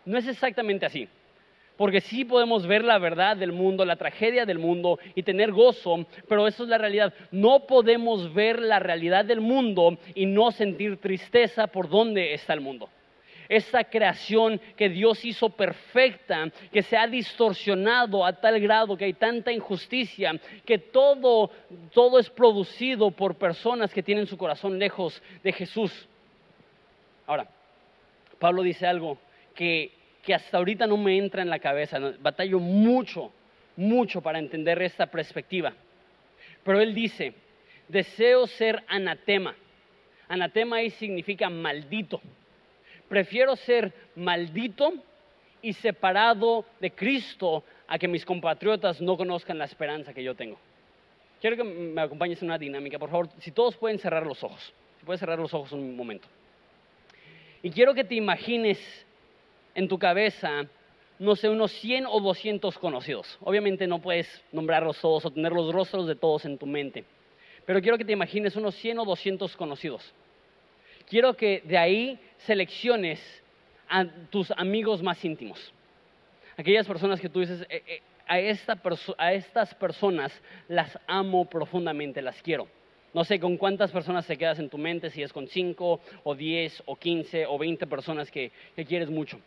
no 0.04 0.18
es 0.18 0.26
exactamente 0.26 0.86
así 0.86 1.08
porque 1.78 2.00
sí 2.00 2.24
podemos 2.24 2.66
ver 2.66 2.84
la 2.84 2.98
verdad 2.98 3.36
del 3.36 3.52
mundo, 3.52 3.84
la 3.84 3.96
tragedia 3.96 4.44
del 4.44 4.58
mundo 4.58 4.98
y 5.14 5.22
tener 5.22 5.52
gozo, 5.52 6.04
pero 6.28 6.46
eso 6.48 6.64
es 6.64 6.68
la 6.68 6.76
realidad. 6.76 7.14
No 7.30 7.60
podemos 7.60 8.34
ver 8.34 8.60
la 8.60 8.80
realidad 8.80 9.24
del 9.24 9.40
mundo 9.40 9.96
y 10.16 10.26
no 10.26 10.50
sentir 10.50 10.96
tristeza 10.96 11.68
por 11.68 11.88
dónde 11.88 12.34
está 12.34 12.52
el 12.52 12.60
mundo. 12.60 12.90
Esa 13.48 13.84
creación 13.84 14.60
que 14.76 14.88
Dios 14.88 15.24
hizo 15.24 15.50
perfecta, 15.50 16.50
que 16.72 16.82
se 16.82 16.96
ha 16.96 17.06
distorsionado 17.06 18.26
a 18.26 18.32
tal 18.32 18.58
grado 18.58 18.96
que 18.96 19.04
hay 19.04 19.14
tanta 19.14 19.52
injusticia, 19.52 20.32
que 20.66 20.78
todo, 20.78 21.52
todo 21.94 22.18
es 22.18 22.28
producido 22.28 23.12
por 23.12 23.36
personas 23.36 23.94
que 23.94 24.02
tienen 24.02 24.26
su 24.26 24.36
corazón 24.36 24.80
lejos 24.80 25.22
de 25.44 25.52
Jesús. 25.52 26.08
Ahora, 27.24 27.48
Pablo 28.40 28.62
dice 28.62 28.84
algo 28.84 29.16
que 29.54 29.97
que 30.22 30.34
hasta 30.34 30.58
ahorita 30.58 30.86
no 30.86 30.96
me 30.96 31.16
entra 31.16 31.42
en 31.42 31.50
la 31.50 31.58
cabeza. 31.58 31.98
Batallo 32.20 32.58
mucho, 32.58 33.32
mucho 33.76 34.20
para 34.20 34.38
entender 34.38 34.80
esta 34.82 35.06
perspectiva. 35.06 35.72
Pero 36.64 36.80
él 36.80 36.94
dice, 36.94 37.34
deseo 37.88 38.46
ser 38.46 38.82
anatema 38.88 39.54
Anatema 40.28 40.76
ahí 40.76 40.90
significa 40.90 41.48
maldito. 41.48 42.20
Prefiero 43.08 43.56
ser 43.56 43.92
maldito 44.14 44.92
y 45.62 45.72
separado 45.72 46.66
de 46.78 46.90
Cristo 46.90 47.64
a 47.88 47.98
que 47.98 48.06
mis 48.06 48.24
compatriotas 48.24 49.00
no 49.00 49.16
conozcan 49.16 49.58
la 49.58 49.64
esperanza 49.64 50.12
que 50.12 50.22
yo 50.22 50.34
tengo. 50.34 50.58
Quiero 51.40 51.56
que 51.56 51.64
me 51.64 52.00
acompañes 52.02 52.42
en 52.42 52.48
una 52.48 52.58
dinámica, 52.58 52.98
por 52.98 53.10
favor, 53.10 53.28
si 53.38 53.50
todos 53.50 53.76
pueden 53.76 53.98
cerrar 53.98 54.26
los 54.26 54.42
ojos, 54.44 54.72
si 54.98 55.06
puedes 55.06 55.20
cerrar 55.20 55.38
los 55.38 55.54
ojos 55.54 55.72
un 55.72 55.96
momento. 55.96 56.28
Y 57.62 57.70
quiero 57.70 57.94
que 57.94 58.04
te 58.04 58.14
imagines 58.14 58.78
en 59.78 59.86
tu 59.86 59.96
cabeza, 59.96 60.66
no 61.20 61.36
sé, 61.36 61.48
unos 61.48 61.70
100 61.70 62.06
o 62.06 62.18
200 62.18 62.76
conocidos. 62.78 63.38
Obviamente 63.40 63.86
no 63.86 64.00
puedes 64.00 64.26
nombrarlos 64.50 65.00
todos 65.00 65.24
o 65.24 65.30
tener 65.30 65.52
los 65.52 65.72
rostros 65.72 66.08
de 66.08 66.16
todos 66.16 66.44
en 66.46 66.58
tu 66.58 66.66
mente, 66.66 67.04
pero 67.64 67.80
quiero 67.80 67.96
que 67.96 68.04
te 68.04 68.10
imagines 68.10 68.56
unos 68.56 68.74
100 68.74 68.98
o 68.98 69.04
200 69.04 69.56
conocidos. 69.56 70.12
Quiero 71.08 71.34
que 71.34 71.62
de 71.64 71.78
ahí 71.78 72.18
selecciones 72.38 73.20
a 73.88 74.04
tus 74.30 74.50
amigos 74.50 75.00
más 75.00 75.24
íntimos. 75.24 75.72
Aquellas 76.56 76.88
personas 76.88 77.20
que 77.20 77.28
tú 77.28 77.38
dices, 77.38 77.64
eh, 77.70 77.84
eh, 77.86 78.02
a, 78.26 78.40
estas 78.40 79.74
personas 79.76 80.32
las 80.66 80.98
amo 81.06 81.44
profundamente, 81.44 82.20
las 82.20 82.42
quiero. 82.42 82.66
No 83.14 83.22
sé 83.22 83.38
con 83.38 83.56
cuántas 83.56 83.92
personas 83.92 84.26
te 84.26 84.36
quedas 84.36 84.58
en 84.58 84.70
tu 84.70 84.76
mente, 84.76 85.08
si 85.10 85.22
es 85.22 85.32
con 85.32 85.46
5 85.46 86.00
o 86.24 86.34
10 86.34 86.82
o 86.86 86.96
15 86.96 87.46
o 87.46 87.56
20 87.56 87.86
personas 87.86 88.28
que, 88.28 88.50
que 88.74 88.84
quieres 88.84 89.08
mucho. 89.08 89.40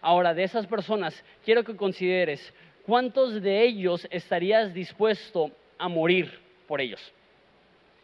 Ahora, 0.00 0.34
de 0.34 0.44
esas 0.44 0.66
personas, 0.66 1.24
quiero 1.44 1.64
que 1.64 1.76
consideres 1.76 2.52
cuántos 2.86 3.42
de 3.42 3.64
ellos 3.64 4.06
estarías 4.10 4.72
dispuesto 4.72 5.50
a 5.76 5.88
morir 5.88 6.40
por 6.66 6.80
ellos. 6.80 7.12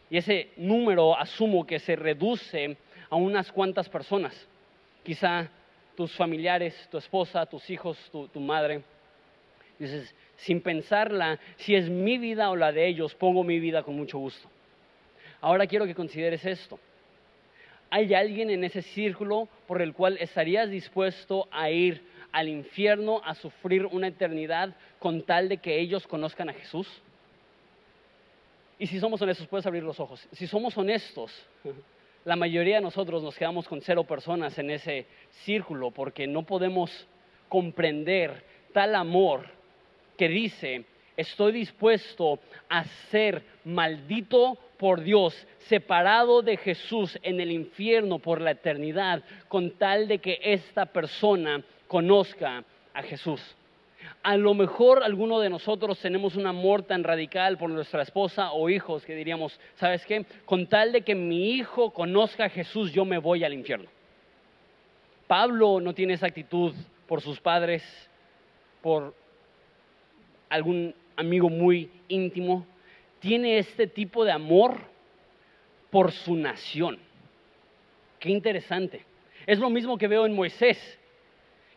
Y 0.09 0.17
ese 0.17 0.49
número 0.57 1.17
asumo 1.17 1.65
que 1.65 1.79
se 1.79 1.95
reduce 1.95 2.77
a 3.09 3.15
unas 3.15 3.51
cuantas 3.51 3.89
personas. 3.89 4.47
Quizá 5.03 5.49
tus 5.95 6.13
familiares, 6.15 6.87
tu 6.91 6.97
esposa, 6.97 7.45
tus 7.45 7.69
hijos, 7.69 7.97
tu, 8.11 8.39
madre. 8.39 8.83
Dices, 9.79 10.13
sin 10.37 10.61
pensarla, 10.61 11.39
si 11.57 11.75
es 11.75 11.89
mi 11.89 12.17
vida 12.17 12.49
o 12.49 12.55
la 12.55 12.71
de 12.71 12.87
ellos, 12.87 13.15
pongo 13.15 13.43
mi 13.43 13.59
vida 13.59 13.83
con 13.83 13.95
mucho 13.95 14.19
gusto. 14.19 14.49
Ahora 15.41 15.67
quiero 15.67 15.85
que 15.85 15.95
consideres 15.95 16.45
esto. 16.45 16.79
¿Hay 17.95 18.13
alguien 18.13 18.49
en 18.49 18.65
ese 18.65 18.81
círculo 18.81 19.47
por 19.67 19.81
el 19.81 19.93
cual 19.93 20.17
estarías 20.19 20.69
dispuesto 20.69 21.47
a 21.49 21.69
ir 21.69 22.05
al 22.33 22.49
infierno 22.49 23.21
a 23.23 23.35
sufrir 23.35 23.85
una 23.85 24.09
eternidad 24.09 24.75
con 24.99 25.21
tal 25.21 25.47
de 25.47 25.59
que 25.59 25.79
ellos 25.79 26.05
conozcan 26.05 26.49
a 26.49 26.53
Jesús? 26.53 26.89
Y 28.77 28.87
si 28.87 28.99
somos 28.99 29.21
honestos, 29.21 29.47
puedes 29.47 29.65
abrir 29.65 29.81
los 29.81 29.97
ojos. 30.01 30.27
Si 30.33 30.45
somos 30.45 30.77
honestos, 30.77 31.31
la 32.25 32.35
mayoría 32.35 32.75
de 32.75 32.81
nosotros 32.81 33.23
nos 33.23 33.37
quedamos 33.37 33.65
con 33.65 33.79
cero 33.79 34.03
personas 34.03 34.59
en 34.59 34.71
ese 34.71 35.05
círculo 35.45 35.89
porque 35.91 36.27
no 36.27 36.43
podemos 36.43 36.91
comprender 37.47 38.43
tal 38.73 38.93
amor 38.93 39.45
que 40.17 40.27
dice, 40.27 40.83
estoy 41.15 41.53
dispuesto 41.53 42.39
a 42.67 42.83
ser 43.09 43.41
maldito 43.63 44.57
por 44.77 45.01
Dios, 45.01 45.35
separado 45.67 46.41
de 46.41 46.57
Jesús 46.57 47.17
en 47.23 47.39
el 47.39 47.51
infierno 47.51 48.19
por 48.19 48.41
la 48.41 48.51
eternidad, 48.51 49.23
con 49.47 49.71
tal 49.71 50.07
de 50.07 50.19
que 50.19 50.39
esta 50.41 50.85
persona 50.85 51.63
conozca 51.87 52.63
a 52.93 53.03
Jesús. 53.03 53.41
A 54.23 54.37
lo 54.37 54.53
mejor 54.53 55.03
alguno 55.03 55.39
de 55.39 55.49
nosotros 55.49 55.99
tenemos 55.99 56.35
un 56.35 56.47
amor 56.47 56.83
tan 56.83 57.03
radical 57.03 57.57
por 57.57 57.69
nuestra 57.69 58.01
esposa 58.01 58.51
o 58.51 58.69
hijos 58.69 59.05
que 59.05 59.15
diríamos, 59.15 59.59
¿sabes 59.75 60.05
qué? 60.05 60.25
Con 60.45 60.67
tal 60.67 60.91
de 60.91 61.01
que 61.01 61.15
mi 61.15 61.51
hijo 61.51 61.91
conozca 61.91 62.45
a 62.45 62.49
Jesús, 62.49 62.91
yo 62.91 63.05
me 63.05 63.17
voy 63.17 63.43
al 63.43 63.53
infierno. 63.53 63.89
Pablo 65.27 65.79
no 65.79 65.93
tiene 65.93 66.13
esa 66.13 66.27
actitud 66.27 66.73
por 67.07 67.21
sus 67.21 67.39
padres, 67.39 67.83
por 68.81 69.15
algún 70.49 70.93
amigo 71.15 71.49
muy 71.49 71.89
íntimo. 72.07 72.65
Tiene 73.25 73.57
este 73.57 73.87
tipo 73.87 74.23
de 74.23 74.31
amor 74.31 74.77
por 75.89 76.11
su 76.11 76.35
nación. 76.35 76.99
Qué 78.19 78.29
interesante. 78.29 79.03
Es 79.47 79.57
lo 79.57 79.71
mismo 79.71 79.97
que 79.97 80.07
veo 80.07 80.27
en 80.27 80.35
Moisés 80.35 80.77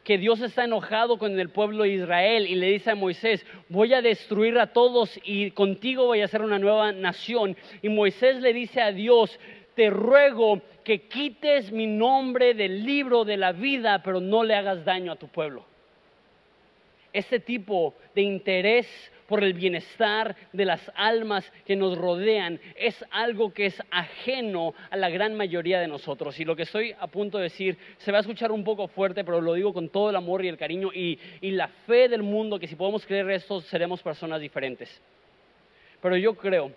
que 0.05 0.19
Dios 0.19 0.43
está 0.43 0.64
enojado 0.64 1.17
con 1.17 1.40
el 1.40 1.49
pueblo 1.49 1.85
de 1.85 1.95
Israel 1.95 2.47
y 2.47 2.55
le 2.55 2.67
dice 2.67 2.90
a 2.90 2.95
Moisés, 2.95 3.47
voy 3.71 3.95
a 3.95 4.02
destruir 4.02 4.59
a 4.59 4.75
todos 4.75 5.19
y 5.25 5.50
contigo 5.52 6.05
voy 6.05 6.21
a 6.21 6.26
hacer 6.26 6.43
una 6.43 6.59
nueva 6.59 6.93
nación. 6.93 7.57
Y 7.81 7.88
Moisés 7.88 8.43
le 8.43 8.52
dice 8.52 8.83
a 8.83 8.93
Dios, 8.93 9.40
te 9.75 9.88
ruego 9.88 10.61
que 10.85 11.09
quites 11.09 11.73
mi 11.73 11.87
nombre 11.87 12.52
del 12.52 12.85
libro 12.85 13.25
de 13.25 13.38
la 13.38 13.52
vida, 13.52 14.02
pero 14.02 14.21
no 14.21 14.45
le 14.45 14.55
hagas 14.55 14.85
daño 14.85 15.12
a 15.12 15.17
tu 15.17 15.28
pueblo. 15.28 15.64
Este 17.18 17.40
tipo 17.40 17.96
de 18.14 18.22
interés 18.22 18.87
por 19.26 19.42
el 19.42 19.52
bienestar 19.52 20.37
de 20.52 20.64
las 20.64 20.80
almas 20.94 21.52
que 21.66 21.75
nos 21.75 21.98
rodean 21.98 22.60
es 22.76 23.04
algo 23.10 23.52
que 23.52 23.66
es 23.66 23.82
ajeno 23.90 24.72
a 24.88 24.96
la 24.96 25.10
gran 25.10 25.34
mayoría 25.34 25.80
de 25.80 25.88
nosotros. 25.88 26.38
Y 26.38 26.44
lo 26.44 26.54
que 26.54 26.62
estoy 26.62 26.94
a 26.96 27.08
punto 27.08 27.38
de 27.38 27.44
decir 27.44 27.76
se 27.96 28.12
va 28.12 28.18
a 28.18 28.20
escuchar 28.20 28.52
un 28.52 28.62
poco 28.62 28.87
fuerte, 28.87 29.25
pero 29.25 29.40
lo 29.40 29.54
digo 29.54 29.75
con 29.75 29.88
todo 29.88 30.10
el 30.10 30.14
amor 30.14 30.44
y 30.44 30.48
el 30.48 30.56
cariño 30.56 30.90
y, 30.94 31.18
la 31.42 31.66
fe 31.88 32.08
del 32.08 32.22
mundo, 32.22 32.60
que 32.60 32.68
si 32.68 32.76
podemos 32.76 33.04
creer 33.04 33.28
esto, 33.32 33.60
seremos 33.62 34.00
personas 34.00 34.40
diferentes. 34.40 34.88
Pero 36.00 36.16
yo 36.16 36.37
creo 36.37 36.70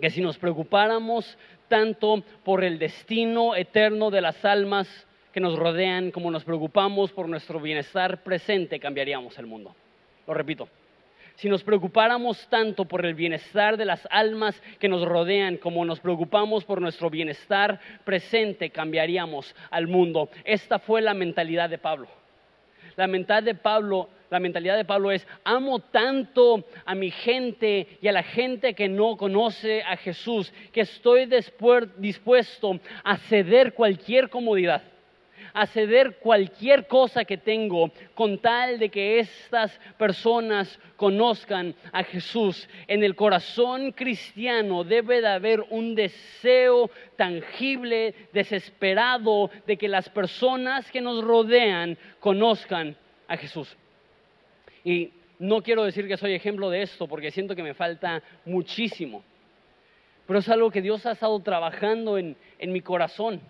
que 0.00 0.08
si 0.08 0.20
nos 0.20 0.38
preocupáramos 0.38 1.36
tanto 1.66 2.22
por 2.44 2.62
el 2.62 2.78
destino 2.78 3.56
eterno 3.56 4.12
de 4.12 4.20
las 4.20 4.44
almas 4.44 4.86
que 5.34 5.40
nos 5.40 5.58
rodean, 5.58 6.12
como 6.12 6.30
nos 6.30 6.44
preocupamos 6.44 7.10
por 7.10 7.28
nuestro 7.28 7.58
bienestar 7.58 8.22
presente, 8.22 8.78
cambiaríamos 8.78 9.36
el 9.36 9.46
mundo. 9.46 9.74
Lo 10.28 10.32
repito, 10.32 10.68
si 11.34 11.48
nos 11.48 11.64
preocupáramos 11.64 12.46
tanto 12.48 12.84
por 12.84 13.04
el 13.04 13.14
bienestar 13.14 13.76
de 13.76 13.84
las 13.84 14.06
almas 14.12 14.62
que 14.78 14.88
nos 14.88 15.04
rodean 15.04 15.56
como 15.56 15.84
nos 15.84 15.98
preocupamos 15.98 16.64
por 16.64 16.80
nuestro 16.80 17.10
bienestar 17.10 17.80
presente, 18.04 18.70
cambiaríamos 18.70 19.56
al 19.72 19.88
mundo. 19.88 20.30
Esta 20.44 20.78
fue 20.78 21.02
la 21.02 21.14
mentalidad 21.14 21.68
de 21.68 21.78
Pablo. 21.78 22.06
La 22.94 23.08
mentalidad 23.08 23.42
de 23.42 23.60
Pablo, 23.60 24.08
la 24.30 24.38
mentalidad 24.38 24.76
de 24.76 24.84
Pablo 24.84 25.10
es 25.10 25.26
amo 25.42 25.80
tanto 25.80 26.64
a 26.84 26.94
mi 26.94 27.10
gente 27.10 27.98
y 28.00 28.06
a 28.06 28.12
la 28.12 28.22
gente 28.22 28.74
que 28.74 28.88
no 28.88 29.16
conoce 29.16 29.82
a 29.82 29.96
Jesús 29.96 30.52
que 30.72 30.82
estoy 30.82 31.28
dispuesto 31.98 32.78
a 33.02 33.16
ceder 33.16 33.74
cualquier 33.74 34.30
comodidad 34.30 34.93
a 35.52 35.66
ceder 35.66 36.18
cualquier 36.18 36.86
cosa 36.86 37.24
que 37.24 37.36
tengo 37.36 37.90
con 38.14 38.38
tal 38.38 38.78
de 38.78 38.88
que 38.88 39.18
estas 39.18 39.78
personas 39.98 40.78
conozcan 40.96 41.74
a 41.92 42.02
Jesús. 42.04 42.68
En 42.86 43.04
el 43.04 43.14
corazón 43.14 43.92
cristiano 43.92 44.84
debe 44.84 45.20
de 45.20 45.28
haber 45.28 45.64
un 45.70 45.94
deseo 45.94 46.90
tangible, 47.16 48.14
desesperado 48.32 49.50
de 49.66 49.76
que 49.76 49.88
las 49.88 50.08
personas 50.08 50.90
que 50.90 51.00
nos 51.00 51.22
rodean 51.22 51.98
conozcan 52.20 52.96
a 53.28 53.36
Jesús. 53.36 53.76
Y 54.84 55.10
no 55.38 55.62
quiero 55.62 55.84
decir 55.84 56.06
que 56.06 56.16
soy 56.16 56.34
ejemplo 56.34 56.70
de 56.70 56.82
esto 56.82 57.06
porque 57.08 57.30
siento 57.30 57.56
que 57.56 57.62
me 57.62 57.74
falta 57.74 58.22
muchísimo. 58.44 59.24
Pero 60.26 60.38
es 60.38 60.48
algo 60.48 60.70
que 60.70 60.80
Dios 60.80 61.04
ha 61.06 61.12
estado 61.12 61.38
trabajando 61.40 62.16
en, 62.18 62.36
mi 62.60 62.80
corazón. 62.80 63.40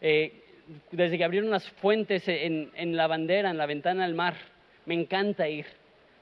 Eh, 0.00 0.44
desde 0.90 1.18
que 1.18 1.24
abrieron 1.24 1.50
las 1.50 1.68
fuentes 1.72 2.24
en, 2.26 2.96
la 2.96 3.06
bandera, 3.06 3.50
en 3.50 3.58
la 3.58 3.66
ventana 3.66 4.04
del 4.04 4.14
mar, 4.14 4.34
me 4.84 4.94
encanta 4.94 5.48
ir. 5.48 5.66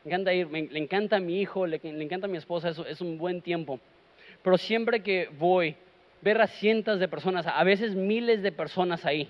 Me 0.04 0.10
encanta 0.10 0.34
ir, 0.34 0.50
le 0.50 0.78
encanta 0.78 1.16
a 1.16 1.20
mi 1.20 1.40
hijo, 1.40 1.66
le, 1.66 1.80
encanta 1.82 2.26
a 2.26 2.30
mi 2.30 2.36
esposa, 2.36 2.68
es 2.68 3.00
un 3.00 3.16
buen 3.16 3.40
tiempo. 3.40 3.80
Pero 4.42 4.58
siempre 4.58 5.02
que 5.02 5.28
voy, 5.38 5.74
ver 6.20 6.40
a 6.40 6.46
cientos 6.46 7.00
de 7.00 7.08
personas, 7.08 7.46
a 7.46 7.64
veces 7.64 7.94
miles 7.94 8.42
de 8.42 8.52
personas 8.52 9.04
ahí, 9.06 9.28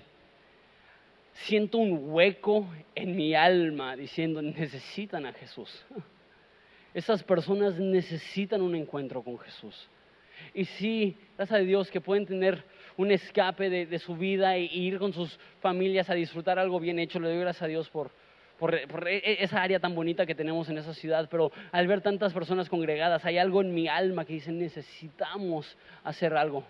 siento 1.33 1.77
un 1.77 2.09
hueco 2.11 2.67
en 2.95 3.15
mi 3.15 3.35
alma 3.35 3.95
diciendo, 3.95 4.41
necesitan 4.41 5.25
a 5.25 5.33
Jesús. 5.33 5.85
Esas 6.93 7.23
personas 7.23 7.77
necesitan 7.77 8.61
un 8.61 8.75
encuentro 8.75 9.21
con 9.21 9.37
Jesús. 9.39 9.89
Y 10.53 10.65
sí, 10.65 11.17
gracias 11.35 11.59
a 11.59 11.63
Dios 11.63 11.91
que 11.91 11.99
pueden 11.99 12.25
tener 12.25 12.63
un 12.97 13.11
escape 13.11 13.69
de, 13.69 13.99
su 13.99 14.15
vida 14.15 14.55
e, 14.55 14.63
ir 14.63 14.99
con 14.99 15.13
sus 15.13 15.37
familias 15.59 16.09
a 16.09 16.13
disfrutar 16.13 16.59
algo 16.59 16.79
bien 16.79 16.99
hecho. 16.99 17.19
Le 17.19 17.29
doy 17.29 17.39
gracias 17.39 17.63
a 17.63 17.67
Dios 17.67 17.89
por, 17.89 18.11
e, 18.73 18.87
e, 19.07 19.43
esa 19.43 19.61
área 19.61 19.79
tan 19.79 19.95
bonita 19.95 20.25
que 20.25 20.35
tenemos 20.35 20.69
en 20.69 20.77
esa 20.77 20.93
ciudad, 20.93 21.27
pero 21.29 21.51
al 21.71 21.87
ver 21.87 22.01
tantas 22.01 22.33
personas 22.33 22.69
congregadas, 22.69 23.25
hay 23.25 23.37
algo 23.37 23.61
en 23.61 23.73
mi 23.73 23.87
alma 23.87 24.25
que 24.25 24.33
dice, 24.33 24.51
necesitamos 24.51 25.77
hacer 26.03 26.35
algo. 26.35 26.63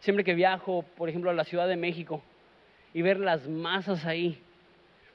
Siempre 0.00 0.24
que 0.24 0.34
viajo, 0.34 0.84
por 0.96 1.08
ejemplo, 1.08 1.30
a 1.30 1.34
la 1.34 1.44
Ciudad 1.44 1.68
de 1.68 1.76
México 1.76 2.22
y 2.92 3.02
ver 3.02 3.18
las 3.18 3.48
masas 3.48 4.04
ahí, 4.04 4.38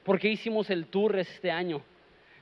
¿por 0.04 0.18
qué 0.18 0.28
hicimos 0.28 0.70
el 0.70 0.86
tour 0.86 1.18
este 1.18 1.50
año? 1.50 1.82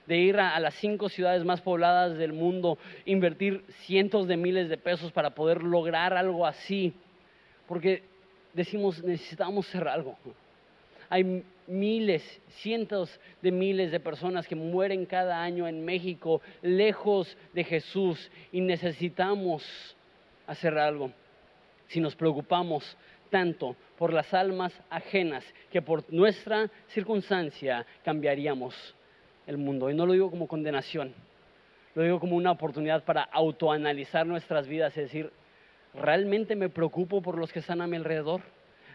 de 0.07 0.17
ir 0.17 0.41
a, 0.41 0.59
las 0.59 0.73
cinco 0.77 1.11
ciudades 1.11 1.45
más 1.45 1.61
pobladas 1.61 2.17
del 2.17 2.33
mundo, 2.33 2.79
invertir 3.05 3.63
cientos 3.83 4.27
de 4.27 4.39
miles 4.39 4.71
de 4.71 4.79
pesos 4.79 5.13
para 5.13 5.35
poder 5.35 5.63
lograr 5.63 6.15
algo 6.15 6.47
así 6.47 6.95
porque 7.69 8.03
decimos 8.55 9.03
necesitamos 9.05 9.69
hacer 9.69 9.87
algo. 9.87 10.17
Hay 11.11 11.45
miles, 11.67 12.23
cientos 12.61 13.21
de 13.41 13.53
miles 13.53 13.93
de 13.93 14.01
personas 14.01 14.47
que 14.47 14.57
mueren 14.57 15.07
cada 15.07 15.41
año 15.41 15.69
en 15.69 15.85
México 15.85 16.41
lejos 16.63 17.37
de 17.55 17.65
Jesús 17.65 18.31
y 18.51 18.61
necesitamos 18.61 19.65
hacer 20.47 20.77
algo. 20.77 21.13
Si 21.87 22.01
nos 22.01 22.17
preocupamos 22.17 22.97
tanto 23.31 23.77
por 23.97 24.13
las 24.13 24.33
almas 24.35 24.73
ajenas 24.91 25.45
que 25.71 25.83
por 25.83 26.11
nuestra 26.13 26.71
circunstancia 26.89 27.87
cambiaríamos 28.05 28.75
el 29.47 29.59
mundo. 29.59 29.91
Y 29.91 29.95
no 29.95 30.07
lo 30.07 30.13
digo 30.13 30.31
como 30.31 30.47
condenación, 30.47 31.15
lo 31.95 32.03
digo 32.03 32.21
como 32.21 32.37
una 32.37 32.51
oportunidad 32.51 33.05
para 33.05 33.23
autoanalizar 33.23 34.27
nuestras 34.27 34.67
vidas 34.67 34.97
y 34.97 35.01
decir, 35.01 35.31
¿realmente 35.95 36.57
me 36.57 36.69
preocupo 36.69 37.23
por 37.23 37.39
los 37.39 37.53
que 37.53 37.61
están 37.61 37.81
a 37.81 37.87
mi 37.87 37.97
alrededor? 37.97 38.41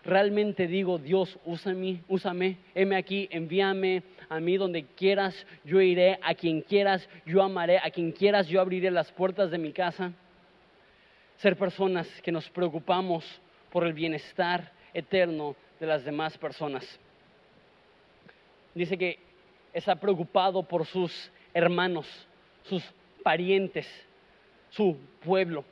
realmente 0.04 0.68
digo, 0.68 0.98
Dios, 0.98 1.38
úsame, 1.46 2.04
úsame, 2.08 2.58
heme 2.76 2.96
aquí, 2.96 3.28
envíame 3.32 4.04
a 4.30 4.40
mí 4.40 4.58
donde 4.58 4.86
quieras, 4.86 5.46
yo 5.64 5.82
iré, 5.82 6.20
a 6.22 6.36
quien 6.36 6.62
quieras, 6.62 7.08
yo 7.26 7.42
amaré, 7.42 7.80
a 7.80 7.90
quien 7.90 8.12
quieras, 8.12 8.48
yo 8.48 8.60
abriré 8.60 8.92
las 8.92 9.12
puertas 9.12 9.50
de 9.50 9.58
mi 9.58 9.72
casa. 9.72 10.12
Ser 11.38 11.58
personas 11.58 12.08
que 12.22 12.32
nos 12.32 12.50
preocupamos 12.50 13.26
por 13.72 13.86
el 13.86 13.94
bienestar 13.94 14.72
eterno 14.94 15.56
de 15.80 15.88
las 15.88 16.04
demás 16.06 16.38
personas. 16.38 17.00
Dice 18.76 18.98
que 18.98 19.20
está 19.74 19.96
preocupado 19.96 20.64
por 20.64 20.86
sus 20.86 21.32
hermanos, 21.54 22.08
sus 22.64 22.84
parientes, 23.24 23.88
su 24.70 24.98
pueblo 25.24 25.64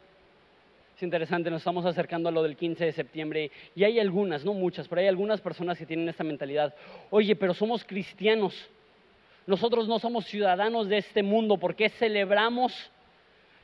interesante, 1.03 1.50
nos 1.50 1.62
estamos 1.62 1.86
acercando 1.86 2.29
a 2.29 2.31
lo 2.31 2.43
del 2.43 2.55
15 2.55 2.86
de 2.86 2.91
septiembre 2.91 3.51
y 3.75 3.84
hay 3.84 4.00
algunas, 4.00 4.46
no 4.46 4.53
muchas, 4.53 4.88
pero 4.88 5.01
hay 5.01 5.08
algunas 5.08 5.41
personas 5.41 5.77
que 5.77 5.86
tienen 5.86 6.08
esta 6.10 6.24
mentalidad. 6.24 6.74
Oye, 7.10 7.36
pero 7.36 7.53
somos 7.53 7.84
cristianos, 7.84 8.70
nosotros 9.48 9.88
no 9.88 10.00
somos 10.00 10.25
ciudadanos 10.25 10.88
de 10.88 10.98
este 10.98 11.24
mundo, 11.24 11.58
¿por 11.58 11.75
qué 11.75 11.89
celebramos 11.89 12.74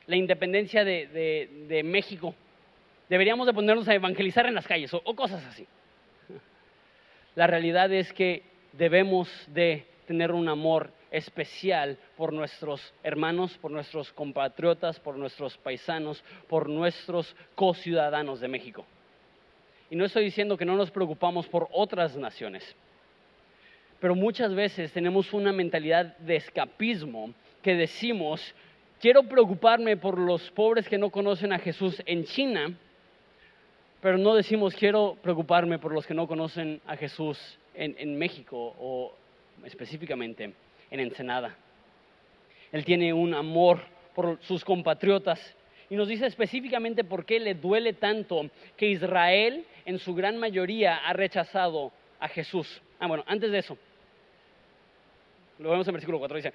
la 0.06 0.16
independencia 0.16 0.84
de, 0.84 1.82
México? 1.84 2.34
Deberíamos 3.08 3.46
de 3.46 3.54
ponernos 3.54 3.88
a 3.88 3.94
evangelizar 3.94 4.46
en 4.46 4.54
las 4.54 4.66
calles 4.66 4.92
o 4.92 5.14
cosas 5.14 5.44
así. 5.46 5.66
La 7.34 7.46
realidad 7.46 7.92
es 7.92 8.12
que 8.12 8.42
debemos 8.72 9.28
de 9.46 9.86
tener 10.06 10.32
un 10.32 10.48
amor 10.48 10.90
especial 11.10 11.98
por 12.16 12.32
nuestros 12.32 12.92
hermanos, 13.02 13.56
por 13.58 13.70
nuestros 13.70 14.12
compatriotas, 14.12 15.00
por 15.00 15.16
nuestros 15.16 15.56
paisanos, 15.58 16.22
por 16.48 16.68
nuestros 16.68 17.34
co-ciudadanos 17.54 18.40
de 18.40 18.48
México. 18.48 18.84
Y 19.90 19.96
no 19.96 20.04
estoy 20.04 20.24
diciendo 20.24 20.56
que 20.56 20.64
no 20.64 20.76
nos 20.76 20.90
preocupamos 20.90 21.46
por 21.46 21.68
otras 21.72 22.16
naciones, 22.16 22.76
pero 24.00 24.14
muchas 24.14 24.54
veces 24.54 24.92
tenemos 24.92 25.32
una 25.32 25.52
mentalidad 25.52 26.16
de 26.18 26.36
escapismo 26.36 27.32
que 27.62 27.74
decimos, 27.74 28.54
quiero 29.00 29.22
preocuparme 29.24 29.96
por 29.96 30.18
los 30.18 30.50
pobres 30.50 30.88
que 30.88 30.98
no 30.98 31.10
conocen 31.10 31.52
a 31.52 31.58
Jesús 31.58 32.02
en 32.06 32.24
China, 32.24 32.76
pero 34.00 34.18
no 34.18 34.34
decimos 34.34 34.74
quiero 34.74 35.16
preocuparme 35.22 35.78
por 35.78 35.92
los 35.92 36.06
que 36.06 36.14
no 36.14 36.28
conocen 36.28 36.80
a 36.86 36.96
Jesús 36.96 37.58
en, 37.74 37.96
en 37.98 38.16
México 38.16 38.76
o 38.78 39.12
específicamente 39.64 40.52
en 40.90 41.00
Ensenada. 41.00 41.56
Él 42.72 42.84
tiene 42.84 43.12
un 43.12 43.34
amor 43.34 43.80
por 44.14 44.38
sus 44.42 44.64
compatriotas 44.64 45.56
y 45.90 45.96
nos 45.96 46.08
dice 46.08 46.26
específicamente 46.26 47.04
por 47.04 47.24
qué 47.24 47.40
le 47.40 47.54
duele 47.54 47.94
tanto 47.94 48.50
que 48.76 48.88
Israel 48.90 49.64
en 49.86 49.98
su 49.98 50.14
gran 50.14 50.36
mayoría 50.36 50.96
ha 50.96 51.12
rechazado 51.12 51.92
a 52.20 52.28
Jesús. 52.28 52.82
Ah, 53.00 53.06
bueno, 53.06 53.24
antes 53.26 53.50
de 53.50 53.58
eso, 53.58 53.78
lo 55.58 55.70
vemos 55.70 55.88
en 55.88 55.94
versículo 55.94 56.18
4, 56.18 56.36
dice, 56.36 56.52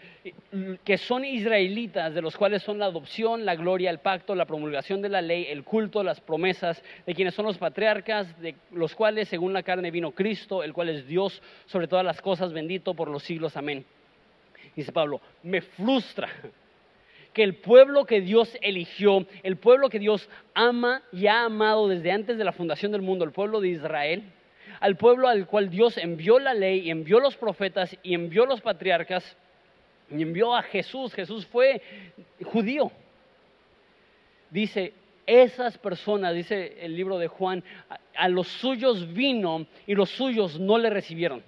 que 0.84 0.98
son 0.98 1.26
israelitas, 1.26 2.14
de 2.14 2.22
los 2.22 2.38
cuales 2.38 2.64
son 2.64 2.80
la 2.80 2.86
adopción, 2.86 3.44
la 3.44 3.56
gloria, 3.56 3.90
el 3.90 4.00
pacto, 4.00 4.36
la 4.36 4.46
promulgación 4.46 5.02
de 5.02 5.10
la 5.10 5.22
ley, 5.22 5.48
el 5.50 5.64
culto, 5.64 6.04
las 6.04 6.22
promesas, 6.22 6.82
de 7.06 7.16
quienes 7.16 7.34
son 7.34 7.46
los 7.46 7.58
patriarcas, 7.58 8.40
de 8.40 8.56
los 8.72 8.96
cuales 8.96 9.28
según 9.28 9.52
la 9.52 9.64
carne 9.64 9.92
vino 9.92 10.12
Cristo, 10.12 10.64
el 10.64 10.74
cual 10.74 10.90
es 10.90 11.08
Dios 11.08 11.42
sobre 11.66 11.88
todas 11.88 12.06
las 12.06 12.22
cosas, 12.22 12.54
bendito 12.54 12.94
por 12.94 13.10
los 13.10 13.24
siglos. 13.24 13.58
Amén 13.58 13.84
dice 14.76 14.92
Pablo, 14.92 15.22
me 15.44 15.62
frustra 15.62 16.30
que 17.34 17.44
el 17.44 17.56
pueblo 17.56 18.06
que 18.06 18.22
Dios 18.22 18.58
eligió, 18.62 19.26
el 19.42 19.58
pueblo 19.58 19.90
que 19.90 20.00
Dios 20.00 20.30
ama 20.54 21.02
y 21.12 21.28
ha 21.28 21.46
amado 21.46 21.88
desde 21.88 22.12
antes 22.12 22.38
de 22.38 22.44
la 22.44 22.52
fundación 22.52 22.92
del 22.92 23.02
mundo, 23.02 23.26
el 23.26 23.32
pueblo 23.32 23.60
de 23.60 23.70
Israel, 23.70 24.24
al 24.80 24.98
pueblo 24.98 25.28
al 25.28 25.48
cual 25.48 25.70
Dios 25.70 25.98
envió 25.98 26.40
la 26.40 26.54
ley 26.54 26.82
y 26.82 26.92
envió 26.92 27.20
los 27.20 27.36
profetas 27.36 27.98
y 28.04 28.14
envió 28.14 28.46
los 28.46 28.62
patriarcas 28.62 29.36
y 30.12 30.22
envió 30.22 30.56
a 30.56 30.62
Jesús. 30.62 31.14
Jesús 31.14 31.46
fue 31.48 31.82
judío. 32.44 32.92
Dice, 34.50 34.94
esas 35.26 35.78
personas, 35.78 36.36
dice 36.36 36.78
el 36.82 36.96
libro 36.96 37.18
de 37.18 37.28
Juan, 37.28 37.64
a 38.16 38.30
los 38.30 38.48
suyos 38.48 39.12
vino 39.14 39.66
y 39.88 39.96
los 39.96 40.10
suyos 40.10 40.60
no 40.60 40.78
le 40.78 40.90
recibieron. 40.90 41.44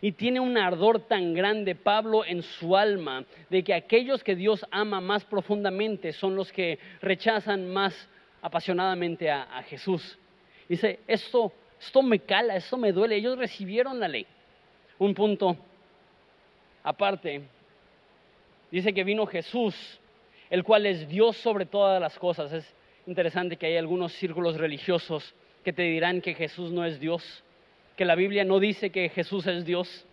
Y 0.00 0.12
tiene 0.12 0.40
un 0.40 0.56
ardor 0.58 1.00
tan 1.00 1.34
grande 1.34 1.74
Pablo 1.74 2.24
en 2.24 2.42
su 2.42 2.76
alma 2.76 3.24
de 3.50 3.62
que 3.62 3.74
aquellos 3.74 4.22
que 4.22 4.36
Dios 4.36 4.64
ama 4.70 5.00
más 5.00 5.24
profundamente 5.24 6.12
son 6.12 6.36
los 6.36 6.52
que 6.52 6.78
rechazan 7.00 7.72
más 7.72 8.08
apasionadamente 8.42 9.30
a, 9.30 9.62
Jesús. 9.64 10.18
Dice, 10.68 11.00
esto, 11.06 11.52
esto 11.80 12.02
me 12.02 12.20
cala, 12.20 12.56
esto 12.56 12.76
me 12.76 12.92
duele. 12.92 13.16
Ellos 13.16 13.38
recibieron 13.38 13.98
la 13.98 14.08
ley. 14.08 14.26
Un 14.98 15.14
punto 15.14 15.56
aparte, 16.82 17.42
dice 18.70 18.92
que 18.92 19.04
vino 19.04 19.26
Jesús, 19.26 19.74
el 20.48 20.62
cual 20.62 20.86
es 20.86 21.08
Dios 21.08 21.36
sobre 21.38 21.66
todas 21.66 22.00
las 22.00 22.18
cosas. 22.18 22.52
Es 22.52 22.74
interesante 23.06 23.56
que 23.56 23.66
hay 23.66 23.76
algunos 23.76 24.12
círculos 24.12 24.56
religiosos 24.56 25.34
que 25.64 25.72
te 25.72 25.82
dirán 25.82 26.20
que 26.20 26.34
Jesús 26.34 26.70
no 26.70 26.84
es 26.84 27.00
Dios 27.00 27.42
que 27.96 28.04
la 28.04 28.14
Biblia 28.14 28.44
no 28.44 28.60
dice 28.60 28.90
que 28.90 29.08
Jesús 29.08 29.46
es 29.46 29.64
Dios. 29.64 30.06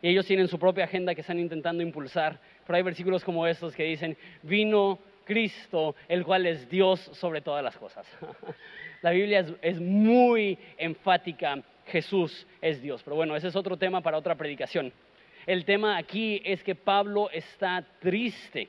Y 0.00 0.08
ellos 0.08 0.26
tienen 0.26 0.46
su 0.46 0.58
propia 0.58 0.84
agenda 0.84 1.14
que 1.14 1.22
están 1.22 1.40
intentando 1.40 1.82
impulsar. 1.82 2.38
Pero 2.64 2.76
hay 2.76 2.82
versículos 2.82 3.24
como 3.24 3.46
estos 3.46 3.74
que 3.74 3.82
dicen, 3.82 4.16
vino 4.42 5.00
Cristo, 5.24 5.96
el 6.08 6.24
cual 6.24 6.46
es 6.46 6.70
Dios 6.70 7.00
sobre 7.14 7.40
todas 7.40 7.64
las 7.64 7.76
cosas. 7.76 8.06
la 9.02 9.10
Biblia 9.10 9.44
es, 9.60 9.80
muy 9.80 10.56
enfática, 10.78 11.60
Jesús 11.86 12.46
es 12.62 12.80
Dios. 12.80 13.02
Pero 13.02 13.16
bueno, 13.16 13.34
ese 13.34 13.48
es 13.48 13.56
otro 13.56 13.76
tema 13.76 14.00
para 14.00 14.16
otra 14.16 14.36
predicación. 14.36 14.92
El 15.44 15.64
tema 15.64 15.96
aquí 15.96 16.40
es 16.44 16.62
que 16.62 16.76
Pablo 16.76 17.30
está 17.32 17.84
triste, 17.98 18.68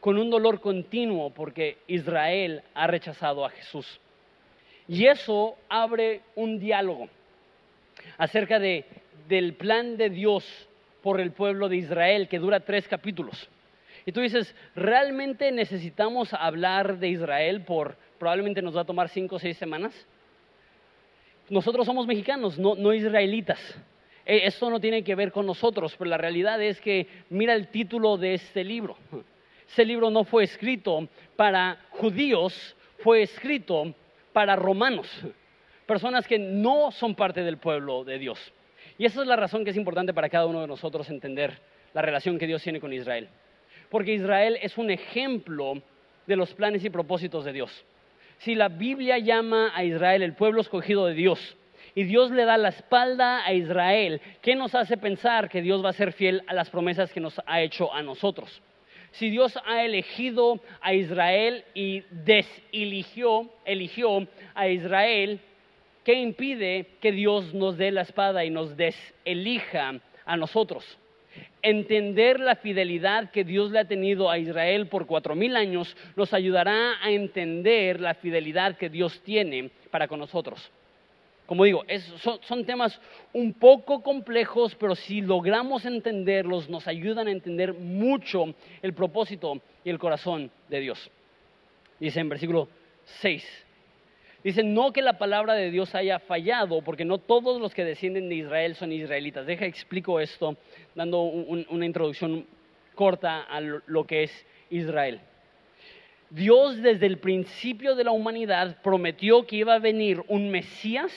con 0.00 0.16
un 0.18 0.30
dolor 0.30 0.60
continuo, 0.60 1.30
porque 1.30 1.78
Israel 1.86 2.62
ha 2.74 2.86
rechazado 2.86 3.44
a 3.44 3.50
Jesús. 3.50 4.00
Y 4.88 5.06
eso 5.06 5.56
abre 5.68 6.22
un 6.34 6.58
diálogo 6.58 7.08
acerca 8.18 8.58
de, 8.58 8.84
del 9.28 9.54
plan 9.54 9.96
de 9.96 10.10
Dios 10.10 10.68
por 11.02 11.20
el 11.20 11.32
pueblo 11.32 11.68
de 11.68 11.76
Israel, 11.76 12.28
que 12.28 12.38
dura 12.38 12.60
tres 12.60 12.88
capítulos. 12.88 13.48
Y 14.06 14.12
tú 14.12 14.20
dices, 14.20 14.54
¿realmente 14.74 15.50
necesitamos 15.52 16.32
hablar 16.34 16.98
de 16.98 17.08
Israel 17.08 17.62
por, 17.62 17.96
probablemente 18.18 18.62
nos 18.62 18.76
va 18.76 18.82
a 18.82 18.86
tomar 18.86 19.08
cinco 19.08 19.36
o 19.36 19.38
seis 19.38 19.56
semanas? 19.56 19.94
Nosotros 21.48 21.86
somos 21.86 22.06
mexicanos, 22.06 22.58
no, 22.58 22.74
no 22.74 22.92
israelitas. 22.92 23.60
E, 24.26 24.46
esto 24.46 24.70
no 24.70 24.80
tiene 24.80 25.04
que 25.04 25.14
ver 25.14 25.32
con 25.32 25.46
nosotros, 25.46 25.94
pero 25.98 26.10
la 26.10 26.18
realidad 26.18 26.62
es 26.62 26.80
que 26.80 27.06
mira 27.30 27.54
el 27.54 27.68
título 27.68 28.16
de 28.16 28.34
este 28.34 28.64
libro. 28.64 28.96
Este 29.68 29.84
libro 29.84 30.10
no 30.10 30.24
fue 30.24 30.44
escrito 30.44 31.08
para 31.36 31.78
judíos, 31.90 32.76
fue 32.98 33.22
escrito 33.22 33.94
para 34.32 34.56
romanos 34.56 35.08
personas 35.86 36.26
que 36.26 36.38
no 36.38 36.90
son 36.90 37.14
parte 37.14 37.42
del 37.42 37.58
pueblo 37.58 38.04
de 38.04 38.18
Dios. 38.18 38.38
Y 38.98 39.06
esa 39.06 39.22
es 39.22 39.26
la 39.26 39.36
razón 39.36 39.64
que 39.64 39.70
es 39.70 39.76
importante 39.76 40.14
para 40.14 40.28
cada 40.28 40.46
uno 40.46 40.60
de 40.60 40.66
nosotros 40.66 41.08
entender 41.10 41.58
la 41.92 42.02
relación 42.02 42.38
que 42.38 42.46
Dios 42.46 42.62
tiene 42.62 42.80
con 42.80 42.92
Israel. 42.92 43.28
Porque 43.90 44.14
Israel 44.14 44.58
es 44.62 44.78
un 44.78 44.90
ejemplo 44.90 45.82
de 46.26 46.36
los 46.36 46.52
planes 46.54 46.84
y 46.84 46.90
propósitos 46.90 47.44
de 47.44 47.52
Dios. 47.52 47.84
Si 48.38 48.54
la 48.54 48.68
Biblia 48.68 49.18
llama 49.18 49.72
a 49.74 49.84
Israel 49.84 50.22
el 50.22 50.34
pueblo 50.34 50.60
escogido 50.60 51.06
de 51.06 51.14
Dios 51.14 51.56
y 51.94 52.04
Dios 52.04 52.30
le 52.30 52.44
da 52.44 52.56
la 52.56 52.70
espalda 52.70 53.44
a 53.44 53.52
Israel, 53.52 54.20
¿qué 54.42 54.54
nos 54.54 54.74
hace 54.74 54.96
pensar 54.96 55.48
que 55.48 55.62
Dios 55.62 55.84
va 55.84 55.90
a 55.90 55.94
ser 55.94 56.12
fiel 56.12 56.42
a 56.46 56.54
las 56.54 56.70
promesas 56.70 57.12
que 57.12 57.20
nos 57.20 57.40
ha 57.46 57.60
hecho 57.60 57.92
a 57.92 58.02
nosotros? 58.02 58.62
Si 59.12 59.30
Dios 59.30 59.56
ha 59.64 59.84
elegido 59.84 60.60
a 60.80 60.92
Israel 60.92 61.64
y 61.72 62.02
deseligió, 62.10 63.48
eligió 63.64 64.26
a 64.54 64.68
Israel 64.68 65.40
¿Qué 66.04 66.14
impide 66.14 66.86
que 67.00 67.12
Dios 67.12 67.54
nos 67.54 67.78
dé 67.78 67.90
la 67.90 68.02
espada 68.02 68.44
y 68.44 68.50
nos 68.50 68.76
deselija 68.76 70.00
a 70.26 70.36
nosotros? 70.36 70.98
Entender 71.62 72.38
la 72.40 72.56
fidelidad 72.56 73.30
que 73.30 73.42
Dios 73.42 73.70
le 73.70 73.78
ha 73.78 73.88
tenido 73.88 74.30
a 74.30 74.38
Israel 74.38 74.86
por 74.88 75.06
cuatro 75.06 75.34
mil 75.34 75.56
años 75.56 75.96
nos 76.14 76.34
ayudará 76.34 77.02
a 77.02 77.10
entender 77.10 78.00
la 78.00 78.14
fidelidad 78.14 78.76
que 78.76 78.90
Dios 78.90 79.18
tiene 79.22 79.70
para 79.90 80.06
con 80.06 80.20
nosotros. 80.20 80.70
Como 81.46 81.64
digo, 81.64 81.84
son, 82.18 82.38
son, 82.42 82.64
temas 82.64 83.00
un 83.32 83.54
poco 83.54 84.02
complejos, 84.02 84.74
pero 84.74 84.94
si 84.94 85.22
logramos 85.22 85.84
entenderlos, 85.84 86.68
nos 86.68 86.86
ayudan 86.86 87.28
a 87.28 87.32
entender 87.32 87.72
mucho 87.74 88.54
el 88.82 88.94
propósito 88.94 89.60
y 89.84 89.90
el 89.90 89.98
corazón 89.98 90.50
de 90.68 90.80
Dios. 90.80 91.10
Dice 91.98 92.20
en 92.20 92.28
versículo 92.28 92.68
6. 93.20 93.63
Dice, 94.44 94.62
no 94.62 94.92
que 94.92 95.00
la 95.00 95.16
palabra 95.16 95.54
de 95.54 95.70
Dios 95.70 95.94
haya 95.94 96.18
fallado, 96.18 96.82
porque 96.82 97.06
no 97.06 97.16
todos 97.16 97.60
los 97.60 97.72
que 97.72 97.82
descienden 97.82 98.28
de 98.28 98.34
Israel 98.36 98.74
son 98.74 98.92
israelitas. 98.92 99.46
Deja, 99.46 99.64
explico 99.64 100.20
esto 100.20 100.56
dando 100.94 101.22
una 101.22 101.86
introducción 101.86 102.46
corta 102.94 103.40
a 103.40 103.60
lo 103.60 104.06
que 104.06 104.24
es 104.24 104.46
Israel. 104.68 105.20
Dios 106.28 106.82
desde 106.82 107.06
el 107.06 107.18
principio 107.18 107.94
de 107.94 108.04
la 108.04 108.10
humanidad 108.10 108.82
prometió 108.82 109.46
que 109.46 109.56
iba 109.56 109.74
a 109.74 109.78
venir 109.78 110.22
un 110.28 110.50
Mesías 110.50 111.12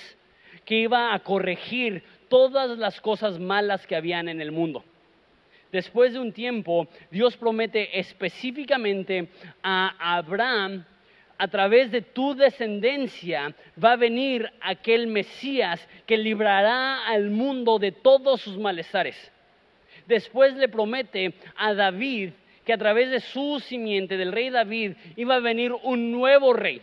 que 0.63 0.75
iba 0.75 1.13
a 1.13 1.19
corregir 1.19 2.03
todas 2.27 2.77
las 2.77 2.99
cosas 2.99 3.39
malas 3.39 3.87
que 3.87 3.95
habían 3.95 4.27
en 4.27 4.41
el 4.41 4.51
mundo. 4.51 4.83
Después 5.71 6.13
de 6.13 6.19
un 6.19 6.33
tiempo, 6.33 6.87
Dios 7.09 7.35
promete 7.37 7.97
específicamente 7.99 9.29
a 9.63 10.17
Abraham, 10.17 10.85
a 11.37 11.47
través 11.47 11.91
de 11.91 12.01
tu 12.01 12.35
descendencia 12.35 13.53
va 13.83 13.93
a 13.93 13.97
venir 13.97 14.51
aquel 14.61 15.07
Mesías 15.07 15.87
que 16.05 16.17
librará 16.17 17.07
al 17.07 17.29
mundo 17.29 17.79
de 17.79 17.91
todos 17.91 18.41
sus 18.41 18.57
malestares. 18.57 19.31
Después 20.07 20.55
le 20.55 20.69
promete 20.69 21.33
a 21.57 21.73
David 21.73 22.31
que 22.65 22.73
a 22.73 22.77
través 22.77 23.11
de 23.11 23.19
su 23.19 23.59
simiente, 23.59 24.17
del 24.17 24.31
rey 24.31 24.49
David, 24.49 24.93
iba 25.15 25.35
a 25.35 25.39
venir 25.39 25.73
un 25.83 26.11
nuevo 26.11 26.53
rey 26.53 26.81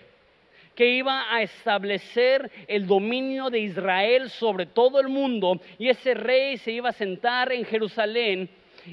que 0.75 0.89
iba 0.89 1.33
a 1.33 1.43
establecer 1.43 2.51
el 2.67 2.87
dominio 2.87 3.49
de 3.51 3.61
Israel 3.61 4.29
sobre 4.31 4.67
todo 4.67 5.01
el 5.01 5.09
mundo 5.09 5.61
y 5.79 5.89
ese 5.89 6.15
rey 6.15 6.57
se 6.59 6.73
iba 6.73 6.89
a 6.89 6.93
sentar 6.93 7.53
en 7.53 7.65
Jerusalén 7.65 8.49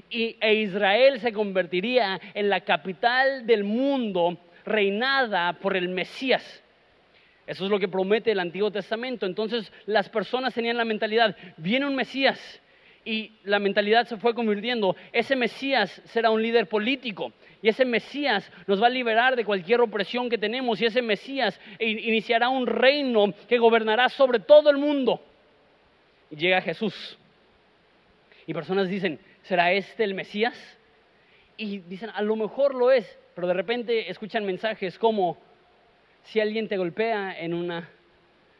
y, 0.10 0.38
e 0.40 0.54
Israel 0.56 1.20
se 1.20 1.34
convertiría 1.34 2.20
en 2.34 2.50
la 2.50 2.62
capital 2.62 3.46
del 3.46 3.64
mundo 3.64 4.38
reinada 4.66 5.54
por 5.54 5.76
el 5.76 5.90
Mesías. 5.90 6.64
Eso 7.48 7.66
es 7.66 7.72
lo 7.72 7.80
que 7.80 7.88
promete 7.88 8.32
el 8.32 8.40
Antiguo 8.40 8.72
Testamento. 8.72 9.26
Entonces 9.26 9.72
las 9.86 10.10
personas 10.10 10.54
tenían 10.54 10.78
la 10.78 10.86
mentalidad, 10.86 11.36
viene 11.58 11.86
un 11.86 11.96
Mesías 11.96 12.62
y 13.04 13.34
la 13.44 13.60
mentalidad 13.60 14.08
se 14.08 14.18
fue 14.18 14.36
convirtiendo, 14.36 14.96
ese 15.12 15.36
Mesías 15.36 16.02
será 16.06 16.30
un 16.30 16.42
líder 16.42 16.68
político 16.68 17.34
y 17.62 17.70
ese 17.70 17.84
Mesías 17.84 18.50
nos 18.68 18.82
va 18.82 18.88
a 18.88 18.92
liberar 18.92 19.36
de 19.36 19.46
cualquier 19.46 19.82
opresión 19.82 20.30
que 20.30 20.38
tenemos 20.38 20.80
y 20.82 20.86
ese 20.86 21.02
Mesías 21.02 21.60
iniciará 21.80 22.50
un 22.50 22.68
reino 22.68 23.34
que 23.48 23.58
gobernará 23.58 24.10
sobre 24.10 24.40
todo 24.40 24.70
el 24.70 24.78
mundo. 24.78 25.22
Llega 26.30 26.62
Jesús. 26.62 27.18
Y 28.48 28.54
personas 28.54 28.88
dicen, 28.88 29.20
¿será 29.44 29.72
este 29.72 30.04
el 30.04 30.14
Mesías? 30.14 30.58
Y 31.58 31.80
dicen, 31.80 32.10
a 32.14 32.22
lo 32.22 32.36
mejor 32.36 32.74
lo 32.76 32.92
es, 32.92 33.20
pero 33.36 33.48
de 33.48 33.54
repente 33.54 34.10
escuchan 34.10 34.46
mensajes 34.46 34.98
como, 34.98 35.38
si 36.24 36.40
alguien 36.40 36.68
te 36.68 36.78
golpea 36.78 37.40
en 37.40 37.54
una 37.54 37.90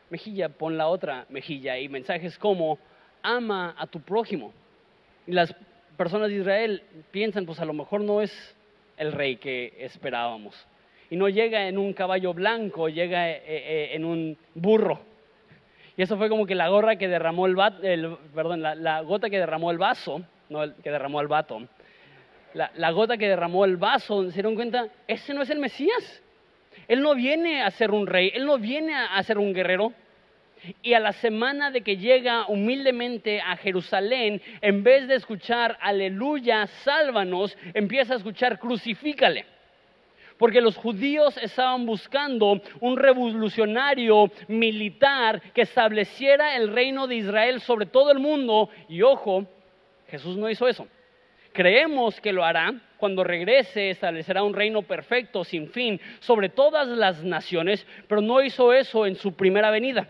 mejilla, 0.10 0.50
pon 0.50 0.78
la 0.78 0.88
otra 0.88 1.26
mejilla. 1.30 1.80
Y 1.80 1.90
mensajes 1.90 2.38
como, 2.38 2.78
ama 3.24 3.76
a 3.78 3.88
tu 3.88 4.02
prójimo. 4.02 4.54
Y 5.26 5.32
las 5.32 5.56
personas 5.98 6.30
de 6.30 6.36
Israel 6.36 6.84
piensan, 7.12 7.46
pues 7.46 7.60
a 7.60 7.66
lo 7.66 7.74
mejor 7.74 8.02
no 8.02 8.22
es 8.22 8.56
el 8.98 9.12
rey 9.12 9.38
que 9.38 9.74
esperábamos. 9.80 10.56
Y 11.10 11.16
no 11.16 11.28
llega 11.28 11.68
en 11.68 11.78
un 11.78 11.94
caballo 11.94 12.34
blanco, 12.34 12.88
llega 12.88 13.30
eh, 13.30 13.42
eh, 13.46 13.90
en 13.94 14.06
un 14.06 14.38
burro. 14.54 15.00
Y 15.98 16.04
eso 16.04 16.18
fue 16.18 16.30
como 16.30 16.46
que 16.46 16.56
la 16.56 16.70
gorra 16.70 16.96
que 16.96 17.08
derramó 17.08 17.48
el, 17.48 17.56
el 17.84 18.18
perdón, 18.34 18.62
la, 18.62 19.02
gota 19.02 19.30
que 19.30 19.38
derramó 19.38 19.72
el 19.72 19.78
vaso, 19.78 20.22
no 20.50 20.64
el 20.64 20.74
que 20.76 20.90
derramó 20.90 21.20
el 21.20 21.28
vato, 21.28 21.62
la, 22.54 22.92
gota 22.92 23.18
que 23.18 23.28
derramó 23.28 23.66
el 23.66 23.78
vaso, 23.78 24.24
se 24.26 24.34
dieron 24.34 24.56
cuenta, 24.56 24.88
ese 25.08 25.34
no 25.34 25.42
es 25.42 25.50
el 25.50 25.60
Mesías. 25.60 26.22
Él 26.88 27.02
no 27.02 27.16
viene 27.16 27.62
a 27.62 27.72
ser 27.72 27.92
un 27.92 28.08
rey, 28.08 28.32
él 28.34 28.46
no 28.46 28.58
viene 28.58 28.96
a 28.96 29.22
ser 29.24 29.38
un 29.38 29.54
guerrero, 29.54 29.94
y 30.84 30.94
a 30.94 31.00
la 31.00 31.12
semana 31.14 31.72
de 31.72 31.82
que 31.82 31.98
llega 31.98 32.46
humildemente 32.48 33.42
a 33.42 33.56
Jerusalén, 33.58 34.42
en 34.62 34.84
vez 34.84 35.08
de 35.08 35.16
escuchar 35.16 35.78
aleluya, 35.82 36.68
sálvanos, 36.68 37.58
empieza 37.74 38.14
a 38.14 38.18
escuchar 38.18 38.60
crucifícale. 38.60 39.46
Porque 40.38 40.62
los 40.62 40.76
judíos 40.76 41.38
estaban 41.38 41.86
buscando 41.86 42.62
un 42.80 42.98
revolucionario 42.98 44.32
militar 44.48 45.42
que 45.54 45.62
estableciera 45.62 46.56
el 46.56 46.74
reino 46.74 47.06
de 47.06 47.16
Israel 47.16 47.62
sobre 47.62 47.86
todo 47.86 48.12
el 48.12 48.20
mundo. 48.20 48.70
Y 48.90 49.04
ojo, 49.04 49.46
Jesús 50.08 50.38
no 50.38 50.50
hizo 50.50 50.68
eso. 50.68 50.88
Creemos 51.54 52.20
que 52.22 52.32
lo 52.32 52.46
hará 52.46 52.74
cuando 52.98 53.24
regrese, 53.24 53.90
establecerá 53.90 54.44
un 54.44 54.54
reino 54.54 54.84
perfecto, 54.84 55.44
sin 55.44 55.70
fin, 55.70 56.00
sobre 56.20 56.50
todas 56.50 56.88
las 56.88 57.24
naciones, 57.24 57.86
pero 58.08 58.22
no 58.22 58.42
hizo 58.42 58.74
eso 58.74 59.06
en 59.06 59.16
su 59.16 59.34
primera 59.34 59.72
venida. 59.72 60.08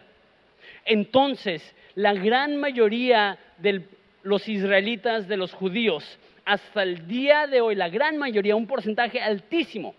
Entonces, 0.86 1.76
la 1.96 2.14
gran 2.14 2.58
mayoría 2.58 3.38
de 3.58 3.86
los 4.24 4.48
israelitas, 4.48 5.28
de 5.28 5.38
los 5.38 5.54
judíos, 5.54 6.20
hasta 6.46 6.84
el 6.84 7.08
día 7.08 7.48
de 7.48 7.62
hoy, 7.62 7.76
la 7.76 7.90
gran 7.90 8.18
mayoría, 8.18 8.56
un 8.56 8.68
porcentaje 8.68 9.22
altísimo, 9.22 9.96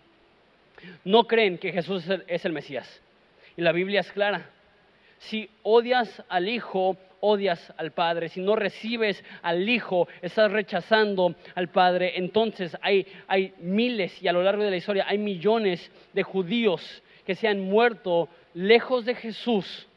no 1.03 1.25
creen 1.25 1.57
que 1.57 1.71
Jesús 1.71 2.05
es 2.27 2.45
el 2.45 2.53
Mesías. 2.53 3.01
Y 3.55 3.61
la 3.61 3.71
Biblia 3.71 4.01
es 4.01 4.11
clara. 4.11 4.49
Si 5.19 5.49
odias 5.61 6.23
al 6.27 6.49
Hijo, 6.49 6.97
odias 7.23 7.73
al 7.77 7.91
Padre. 7.91 8.29
Si 8.29 8.41
no 8.41 8.55
recibes 8.55 9.23
al 9.41 9.67
Hijo, 9.67 10.07
estás 10.21 10.51
rechazando 10.51 11.35
al 11.55 11.69
Padre. 11.69 12.13
Entonces 12.17 12.77
hay, 12.81 13.07
hay 13.27 13.53
miles 13.59 14.21
y 14.21 14.27
a 14.27 14.33
lo 14.33 14.43
largo 14.43 14.63
de 14.63 14.71
la 14.71 14.77
historia 14.77 15.05
hay 15.07 15.17
millones 15.17 15.91
de 16.13 16.23
judíos 16.23 17.03
que 17.25 17.35
se 17.35 17.47
han 17.47 17.61
muerto 17.61 18.27
lejos 18.53 19.05
de 19.05 19.15
Jesús 19.15 19.87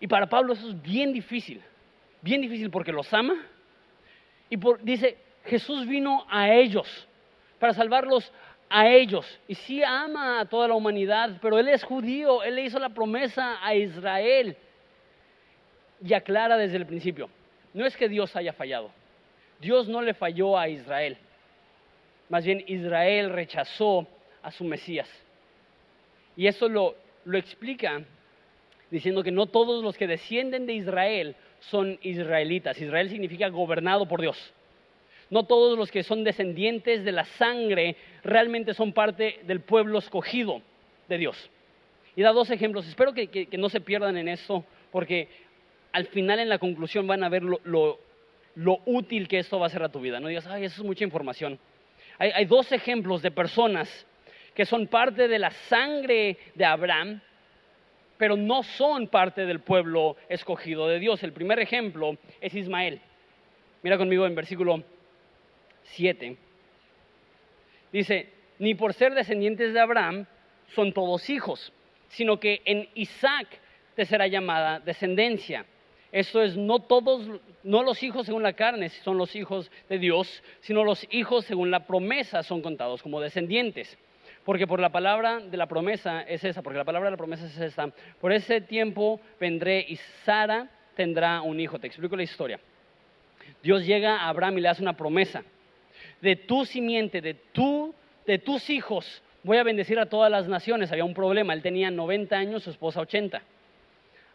y 0.00 0.06
para 0.06 0.28
Pablo 0.28 0.52
eso 0.52 0.68
es 0.68 0.82
bien 0.82 1.12
difícil, 1.12 1.60
bien 2.22 2.40
difícil 2.40 2.70
porque 2.70 2.92
los 2.92 3.12
ama. 3.12 3.34
Y 4.48 4.56
dice, 4.82 5.18
Jesús 5.44 5.86
vino 5.86 6.24
a 6.28 6.52
ellos 6.52 7.08
para 7.58 7.74
salvarlos 7.74 8.32
a 8.70 8.88
ellos. 8.88 9.26
Y 9.48 9.54
sí 9.54 9.82
ama 9.82 10.40
a 10.40 10.44
toda 10.44 10.68
la 10.68 10.74
humanidad, 10.74 11.38
pero 11.42 11.58
Él 11.58 11.68
es 11.68 11.82
judío, 11.82 12.42
Él 12.42 12.54
le 12.54 12.62
hizo 12.62 12.78
la 12.78 12.90
promesa 12.90 13.58
a 13.64 13.74
Israel. 13.74 14.56
Y 16.04 16.14
aclara 16.14 16.56
desde 16.56 16.76
el 16.76 16.86
principio, 16.86 17.28
no 17.74 17.86
es 17.86 17.96
que 17.96 18.08
Dios 18.08 18.34
haya 18.36 18.52
fallado, 18.52 18.90
Dios 19.60 19.88
no 19.88 20.02
le 20.02 20.14
falló 20.14 20.58
a 20.58 20.68
Israel. 20.68 21.16
Más 22.28 22.44
bien 22.44 22.62
Israel 22.66 23.30
rechazó 23.30 24.06
a 24.42 24.50
su 24.50 24.64
Mesías. 24.64 25.08
Y 26.36 26.46
eso 26.46 26.68
lo, 26.68 26.94
lo 27.24 27.38
explica 27.38 28.02
diciendo 28.90 29.22
que 29.22 29.32
no 29.32 29.46
todos 29.46 29.82
los 29.82 29.96
que 29.96 30.06
descienden 30.06 30.66
de 30.66 30.74
Israel 30.74 31.36
son 31.60 31.98
israelitas. 32.02 32.80
Israel 32.80 33.10
significa 33.10 33.48
gobernado 33.48 34.06
por 34.06 34.20
Dios. 34.20 34.52
No 35.30 35.44
todos 35.44 35.76
los 35.76 35.90
que 35.90 36.02
son 36.02 36.24
descendientes 36.24 37.04
de 37.04 37.12
la 37.12 37.24
sangre 37.24 37.96
realmente 38.24 38.72
son 38.74 38.92
parte 38.92 39.40
del 39.44 39.60
pueblo 39.60 39.98
escogido 39.98 40.62
de 41.08 41.18
Dios. 41.18 41.50
Y 42.16 42.22
da 42.22 42.32
dos 42.32 42.50
ejemplos. 42.50 42.86
Espero 42.88 43.12
que, 43.12 43.48
no 43.58 43.68
se 43.68 43.80
pierdan 43.80 44.16
en 44.16 44.28
esto, 44.28 44.64
porque 44.90 45.28
al 45.92 46.06
final 46.06 46.38
en 46.38 46.48
la 46.48 46.58
conclusión 46.58 47.06
van 47.06 47.24
a 47.24 47.28
ver 47.28 47.42
lo, 47.42 47.98
útil 48.86 49.28
que 49.28 49.38
esto 49.38 49.58
va 49.58 49.66
a 49.66 49.70
ser 49.70 49.82
a 49.82 49.88
tu 49.88 50.00
vida. 50.00 50.20
No 50.20 50.28
digas, 50.28 50.46
ay, 50.46 50.64
eso 50.64 50.82
es 50.82 50.86
mucha 50.86 51.04
información. 51.04 51.58
hay 52.18 52.44
dos 52.44 52.72
ejemplos 52.72 53.22
de 53.22 53.30
personas 53.30 54.06
que 54.58 54.66
son 54.66 54.88
parte 54.88 55.28
de 55.28 55.38
la 55.38 55.52
sangre 55.52 56.36
de 56.56 56.64
Abraham, 56.64 57.20
pero 58.16 58.36
no 58.36 58.64
son 58.64 59.06
parte 59.06 59.46
del 59.46 59.60
pueblo 59.60 60.16
escogido 60.28 60.88
de 60.88 60.98
Dios. 60.98 61.22
El 61.22 61.32
primer 61.32 61.60
ejemplo 61.60 62.18
es 62.40 62.52
Ismael. 62.54 63.00
Mira 63.84 63.96
conmigo 63.96 64.26
en 64.26 64.34
versículo 64.34 64.82
7. 65.84 66.36
Dice, 67.92 68.32
ni 68.58 68.74
por 68.74 68.94
ser 68.94 69.14
descendientes 69.14 69.72
de 69.72 69.78
Abraham 69.78 70.26
son 70.74 70.92
todos 70.92 71.30
hijos, 71.30 71.72
sino 72.08 72.40
que 72.40 72.60
en 72.64 72.88
Isaac 72.94 73.46
te 73.94 74.04
será 74.04 74.26
llamada 74.26 74.80
descendencia. 74.80 75.64
Esto 76.10 76.42
es, 76.42 76.56
no 76.56 76.78
todos, 76.78 77.26
no 77.62 77.82
los 77.82 78.02
hijos 78.02 78.26
según 78.26 78.42
la 78.42 78.54
carne 78.54 78.88
son 78.88 79.18
los 79.18 79.36
hijos 79.36 79.70
de 79.88 79.98
Dios, 79.98 80.42
sino 80.60 80.82
los 80.84 81.06
hijos 81.10 81.44
según 81.44 81.70
la 81.70 81.86
promesa 81.86 82.42
son 82.42 82.62
contados 82.62 83.02
como 83.02 83.20
descendientes. 83.20 83.98
Porque 84.44 84.66
por 84.66 84.80
la 84.80 84.88
palabra 84.88 85.40
de 85.40 85.56
la 85.58 85.66
promesa 85.66 86.22
es 86.22 86.42
esa, 86.42 86.62
porque 86.62 86.78
la 86.78 86.84
palabra 86.84 87.08
de 87.08 87.10
la 87.10 87.18
promesa 87.18 87.44
es 87.44 87.58
esta. 87.58 87.92
Por 88.20 88.32
ese 88.32 88.62
tiempo 88.62 89.20
vendré 89.38 89.84
y 89.86 89.96
Sara 90.24 90.70
tendrá 90.96 91.42
un 91.42 91.60
hijo. 91.60 91.78
Te 91.78 91.86
explico 91.86 92.16
la 92.16 92.22
historia. 92.22 92.58
Dios 93.62 93.84
llega 93.84 94.16
a 94.16 94.28
Abraham 94.30 94.56
y 94.56 94.60
le 94.62 94.68
hace 94.68 94.80
una 94.80 94.96
promesa. 94.96 95.42
De 96.22 96.36
tu 96.36 96.64
simiente, 96.64 97.20
de, 97.20 97.34
tu, 97.34 97.94
de 98.26 98.38
tus 98.38 98.70
hijos, 98.70 99.22
voy 99.42 99.58
a 99.58 99.62
bendecir 99.62 99.98
a 99.98 100.06
todas 100.06 100.30
las 100.30 100.48
naciones. 100.48 100.90
Había 100.90 101.04
un 101.04 101.14
problema, 101.14 101.52
él 101.52 101.60
tenía 101.60 101.90
90 101.90 102.34
años, 102.34 102.62
su 102.62 102.70
esposa 102.70 103.00
80. 103.00 103.42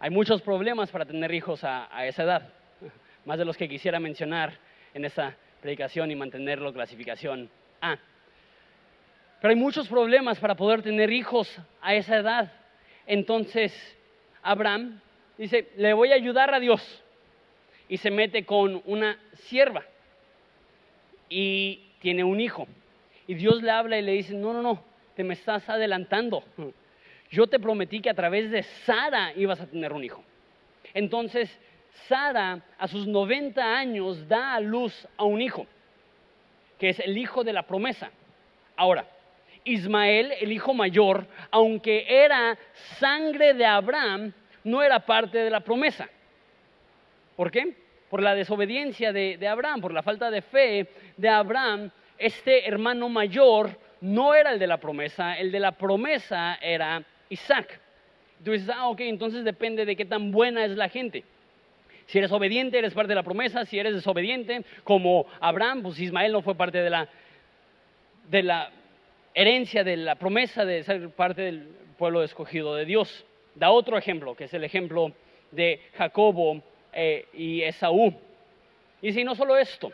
Hay 0.03 0.09
muchos 0.09 0.41
problemas 0.41 0.91
para 0.91 1.05
tener 1.05 1.33
hijos 1.33 1.63
a, 1.63 2.05
esa 2.05 2.23
edad, 2.23 2.49
más 3.25 3.39
de 3.39 3.45
los 3.45 3.55
que 3.55 3.69
quisiera 3.69 4.01
mencionar 4.01 4.51
en 4.93 5.05
esta 5.05 5.33
predicación 5.61 6.11
y 6.11 6.15
mantenerlo 6.17 6.73
clasificación 6.73 7.49
A. 7.79 7.97
Pero 9.39 9.53
hay 9.53 9.55
muchos 9.57 9.87
problemas 9.87 10.41
para 10.41 10.55
poder 10.55 10.81
tener 10.81 11.09
hijos 11.09 11.57
a 11.81 11.95
esa 11.95 12.17
edad. 12.17 12.51
Entonces, 13.07 13.73
Abraham 14.41 14.99
dice, 15.37 15.69
le 15.77 15.93
voy 15.93 16.11
a 16.11 16.15
ayudar 16.15 16.53
a 16.53 16.59
Dios. 16.59 17.01
Y 17.87 17.95
se 17.95 18.11
mete 18.11 18.45
con 18.45 18.81
una 18.83 19.17
sierva. 19.35 19.85
Y 21.29 21.79
tiene 22.01 22.25
un 22.25 22.41
hijo. 22.41 22.67
Y 23.25 23.35
Dios 23.35 23.63
le 23.63 23.71
habla 23.71 23.97
y 23.97 24.01
le 24.01 24.11
dice, 24.11 24.33
no, 24.33 24.51
no, 24.51 24.61
no, 24.61 24.83
te 25.15 25.23
me 25.23 25.35
estás 25.35 25.69
adelantando. 25.69 26.43
Yo 27.33 27.47
te 27.47 27.59
prometí 27.59 27.99
que 27.99 28.11
a 28.11 28.13
través 28.13 28.51
de 28.51 28.61
Sara 28.61 29.33
ibas 29.35 29.59
a 29.59 29.65
tener 29.65 29.91
un 29.91 30.03
hijo. 30.03 30.23
Entonces, 30.93 31.49
Sara 32.07 32.61
a 32.77 32.87
sus 32.87 33.07
90 33.07 33.75
años 33.75 34.27
da 34.27 34.53
a 34.53 34.59
luz 34.59 35.07
a 35.17 35.23
un 35.23 35.41
hijo, 35.41 35.65
que 36.77 36.89
es 36.89 36.99
el 36.99 37.17
hijo 37.17 37.43
de 37.43 37.51
la 37.51 37.63
promesa. 37.63 38.11
Ahora, 38.75 39.07
Ismael, 39.63 40.31
el 40.39 40.51
hijo 40.51 40.75
mayor, 40.75 41.25
aunque 41.49 42.05
era 42.07 42.55
sangre 42.99 43.55
de 43.55 43.65
Abraham, 43.65 44.31
no 44.63 44.83
era 44.83 44.99
parte 44.99 45.39
de 45.39 45.49
la 45.49 45.61
promesa. 45.61 46.07
¿Por 47.35 47.49
qué? 47.49 47.75
Por 48.11 48.21
la 48.21 48.35
desobediencia 48.35 49.11
de, 49.11 49.47
Abraham, 49.47 49.81
por 49.81 49.91
la 49.91 50.03
falta 50.03 50.29
de 50.29 50.43
fe 50.43 50.87
de 51.17 51.29
Abraham, 51.29 51.89
este 52.15 52.67
hermano 52.67 53.09
mayor 53.09 53.71
no 54.01 54.35
era 54.35 54.51
el 54.51 54.59
de 54.59 54.67
la 54.67 54.77
promesa, 54.77 55.35
el 55.39 55.51
de 55.51 55.59
la 55.59 55.71
promesa 55.71 56.59
era 56.61 57.03
Isaac. 57.29 57.79
Tú 58.43 58.51
dices, 58.51 58.69
ah, 58.69 58.89
ok, 58.89 58.99
entonces 59.01 59.43
depende 59.43 59.85
de 59.85 59.95
qué 59.95 60.05
tan 60.05 60.31
buena 60.31 60.65
es 60.65 60.71
la 60.71 60.89
gente. 60.89 61.23
Si 62.07 62.17
eres 62.17 62.31
obediente, 62.31 62.77
eres 62.77 62.93
parte 62.93 63.09
de 63.09 63.15
la 63.15 63.23
promesa. 63.23 63.65
Si 63.65 63.79
eres 63.79 63.93
desobediente, 63.93 64.63
como 64.83 65.25
Abraham, 65.39 65.83
pues 65.83 65.99
Ismael 65.99 66.31
no 66.31 66.41
fue 66.41 66.55
parte 66.55 66.79
de 66.79 66.89
la, 66.89 67.07
de 68.29 68.43
la 68.43 68.71
herencia 69.33 69.83
de 69.83 69.97
la 69.97 70.15
promesa 70.15 70.65
de 70.65 70.83
ser 70.83 71.09
parte 71.11 71.43
del 71.43 71.67
pueblo 71.97 72.23
escogido 72.23 72.75
de 72.75 72.85
Dios. 72.85 73.25
Da 73.55 73.71
otro 73.71 73.97
ejemplo, 73.97 74.35
que 74.35 74.45
es 74.45 74.53
el 74.53 74.63
ejemplo 74.63 75.13
de 75.51 75.79
Jacobo 75.97 76.61
eh, 76.91 77.27
y 77.33 77.61
Esaú. 77.61 78.13
Y 79.01 79.13
si 79.13 79.23
no 79.23 79.35
solo 79.35 79.57
esto, 79.57 79.91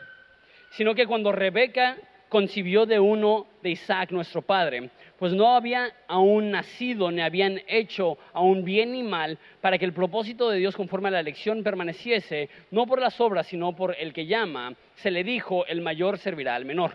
sino 0.72 0.96
que 0.96 1.08
cuando 1.08 1.32
Rebeca 1.32 1.98
concibió 2.30 2.86
de 2.86 3.00
uno 3.00 3.48
de 3.62 3.72
Isaac, 3.72 4.12
nuestro 4.12 4.42
padre, 4.42 4.90
pues 5.18 5.34
no 5.34 5.56
había 5.56 5.92
aún 6.08 6.52
nacido 6.52 7.12
ni 7.12 7.22
habían 7.22 7.60
hecho 7.68 8.18
aún 8.32 8.64
bien 8.64 8.94
ni 8.94 9.04
mal 9.04 9.38
para 9.60 9.78
que 9.78 9.86
el 9.86 9.94
propósito 9.94 10.50
de 10.50 10.60
Dios 10.60 10.76
conforme 10.76 11.10
a 11.10 11.12
la 11.12 11.20
elección 11.20 11.64
permaneciese, 11.64 12.50
no 12.72 12.86
por 12.86 13.02
las 13.02 13.20
obras, 13.20 13.48
sino 13.48 13.76
por 13.76 13.96
el 14.00 14.14
que 14.14 14.28
llama, 14.28 14.76
se 14.96 15.12
le 15.12 15.24
dijo, 15.24 15.66
el 15.66 15.82
mayor 15.82 16.20
servirá 16.20 16.56
al 16.56 16.66
menor. 16.66 16.94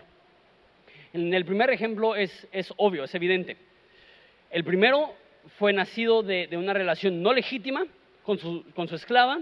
En 1.13 1.33
el 1.33 1.45
primer 1.45 1.69
ejemplo 1.69 2.15
es, 2.15 2.47
obvio, 2.77 3.03
es 3.03 3.15
evidente. 3.15 3.57
El 4.51 4.63
primero 4.63 5.13
fue 5.57 5.71
nacido 5.71 6.23
de, 6.23 6.49
una 6.57 6.73
relación 6.73 7.21
no 7.21 7.31
legítima 7.31 7.85
con 8.23 8.37
su, 8.37 8.65
esclava. 8.95 9.39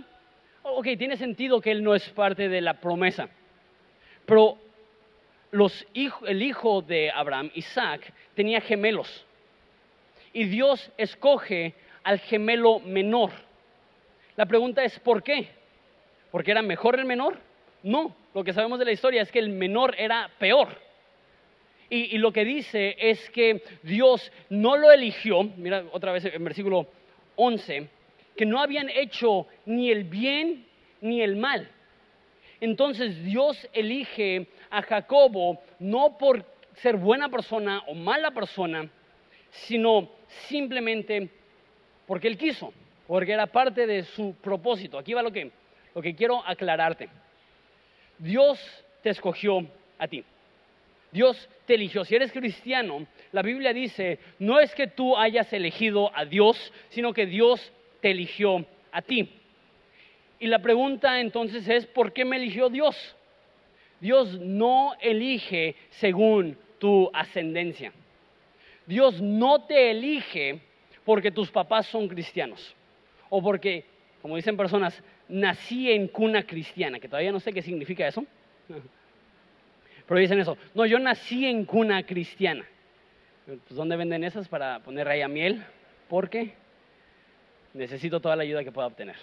Ok, 0.64 0.90
tiene 0.98 1.18
sentido 1.18 1.62
que 1.62 1.72
él 1.72 1.84
no 1.84 1.96
es 1.96 2.08
parte 2.10 2.48
de 2.48 2.62
la 2.62 2.76
promesa. 2.80 3.28
Pero 4.26 4.58
el 6.26 6.42
hijo 6.42 6.82
de 6.82 7.12
Abraham, 7.12 7.52
Isaac, 7.54 8.12
tenía 8.36 8.60
gemelos. 8.62 9.26
Y 10.34 10.46
Dios 10.46 10.92
escoge 10.98 11.74
al 12.04 12.20
gemelo 12.20 12.80
menor. 12.80 13.32
La 14.36 14.46
pregunta 14.46 14.84
es, 14.84 15.00
¿por 15.00 15.22
qué? 15.22 15.48
¿Porque 16.32 16.52
era 16.52 16.62
mejor 16.62 16.98
el 16.98 17.06
menor? 17.06 17.38
No, 17.84 18.16
lo 18.34 18.44
que 18.44 18.54
sabemos 18.54 18.80
de 18.80 18.86
la 18.86 18.92
historia 18.92 19.22
es 19.22 19.32
que 19.32 19.40
el 19.40 19.50
menor 19.50 19.94
era 19.98 20.30
peor. 20.40 20.70
Y, 21.90 22.18
lo 22.18 22.32
que 22.32 22.44
dice 22.44 22.96
es 22.98 23.30
que 23.30 23.62
Dios 23.84 24.32
no 24.50 24.76
lo 24.78 24.92
eligió, 24.92 25.44
mira 25.44 25.84
otra 25.92 26.12
vez 26.12 26.26
en 26.26 26.44
versículo 26.44 26.88
11, 27.36 27.88
que 28.36 28.46
no 28.48 28.60
habían 28.60 28.90
hecho 28.90 29.46
ni 29.68 29.92
el 29.92 30.06
bien 30.06 30.66
ni 31.02 31.22
el 31.22 31.36
mal. 31.36 31.70
Entonces 32.64 33.22
Dios 33.26 33.68
elige 33.74 34.48
a 34.70 34.82
Jacobo 34.84 35.62
no 35.80 36.18
por 36.18 36.46
ser 36.76 36.96
buena 36.96 37.28
persona 37.28 37.84
o 37.88 37.94
mala 37.94 38.32
persona, 38.32 38.90
sino 39.50 40.10
simplemente 40.48 41.30
porque 42.08 42.30
él 42.30 42.38
quiso, 42.38 42.74
porque 43.06 43.34
era 43.34 43.48
parte 43.48 43.86
de 43.86 44.04
su 44.04 44.36
propósito. 44.42 44.98
Aquí 44.98 45.14
va 45.14 45.22
lo 45.22 45.34
que, 45.34 45.52
lo 45.94 46.02
que 46.02 46.16
quiero 46.16 46.42
aclararte. 46.48 47.10
Dios 48.18 48.58
te 49.02 49.10
escogió 49.10 49.68
a 50.00 50.08
ti. 50.08 50.24
Dios 51.12 51.50
te 51.66 51.74
eligió. 51.74 52.06
Si 52.06 52.16
eres 52.16 52.32
cristiano, 52.32 53.06
la 53.34 53.42
Biblia 53.42 53.74
dice, 53.74 54.20
no 54.40 54.62
es 54.62 54.74
que 54.74 54.88
tú 54.88 55.18
hayas 55.18 55.52
elegido 55.52 56.16
a 56.16 56.24
Dios, 56.24 56.72
sino 56.92 57.12
que 57.12 57.26
Dios 57.26 57.74
te 58.00 58.12
eligió 58.12 58.66
a 58.94 59.02
ti. 59.02 59.43
Y 60.44 60.48
la 60.48 60.60
pregunta 60.60 61.22
entonces 61.22 61.66
es, 61.70 61.86
¿por 61.86 62.12
qué 62.12 62.26
me 62.26 62.36
eligió 62.36 62.68
Dios? 62.68 63.16
Dios 64.02 64.38
no 64.42 64.92
elige 65.00 65.78
según 65.90 66.58
tu 66.80 67.10
ascendencia. 67.14 67.94
Dios 68.86 69.22
no 69.22 69.64
te 69.64 69.92
elige 69.92 70.60
porque 71.06 71.32
tus 71.32 71.50
papás 71.50 71.88
son 71.88 72.10
cristianos 72.10 72.76
o 73.30 73.42
porque, 73.42 73.86
como 74.22 74.36
dicen 74.36 74.58
personas, 74.58 75.02
nací 75.30 75.90
en 75.90 76.10
cuna 76.10 76.44
cristiana, 76.46 77.00
que 77.00 77.08
todavía 77.08 77.32
no 77.32 77.40
sé 77.40 77.54
qué 77.54 77.62
significa 77.62 78.06
eso. 78.06 78.26
Pero 80.06 80.20
dicen 80.20 80.42
eso, 80.42 80.58
no, 80.74 80.86
yo 80.86 81.00
nací 81.00 81.46
en 81.46 81.64
cuna 81.64 82.04
cristiana. 82.04 82.66
Pues, 83.46 83.62
¿Dónde 83.70 83.96
venden 83.96 84.26
esas 84.26 84.50
para 84.50 84.80
poner 84.80 85.08
ahí 85.08 85.22
a 85.22 85.30
miel? 85.30 85.64
Porque 86.10 86.54
necesito 87.74 88.20
toda 88.20 88.36
la 88.36 88.44
ayuda 88.44 88.66
que 88.66 88.74
pueda 88.74 88.88
obtener. 88.88 89.16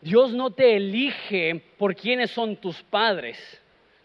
Dios 0.00 0.32
no 0.32 0.50
te 0.50 0.76
elige 0.76 1.62
por 1.76 1.94
quiénes 1.94 2.30
son 2.30 2.56
tus 2.56 2.82
padres. 2.84 3.38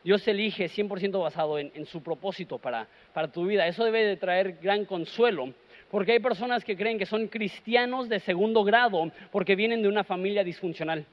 Dios 0.03 0.27
elige 0.27 0.67
100% 0.67 1.21
basado 1.21 1.57
en, 1.59 1.85
su 1.85 2.01
propósito 2.03 2.57
para, 2.57 2.87
tu 3.31 3.45
vida. 3.45 3.67
Eso 3.67 3.85
debe 3.85 4.03
de 4.03 4.17
traer 4.17 4.57
gran 4.61 4.85
consuelo, 4.85 5.53
porque 5.89 6.13
hay 6.13 6.19
personas 6.19 6.63
que 6.63 6.75
creen 6.75 6.97
que 6.97 7.05
son 7.05 7.27
cristianos 7.27 8.09
de 8.09 8.19
segundo 8.19 8.63
grado 8.63 9.11
porque 9.31 9.55
vienen 9.55 9.81
de 9.81 9.87
una 9.87 10.03
familia 10.03 10.43
disfuncional 10.43 11.05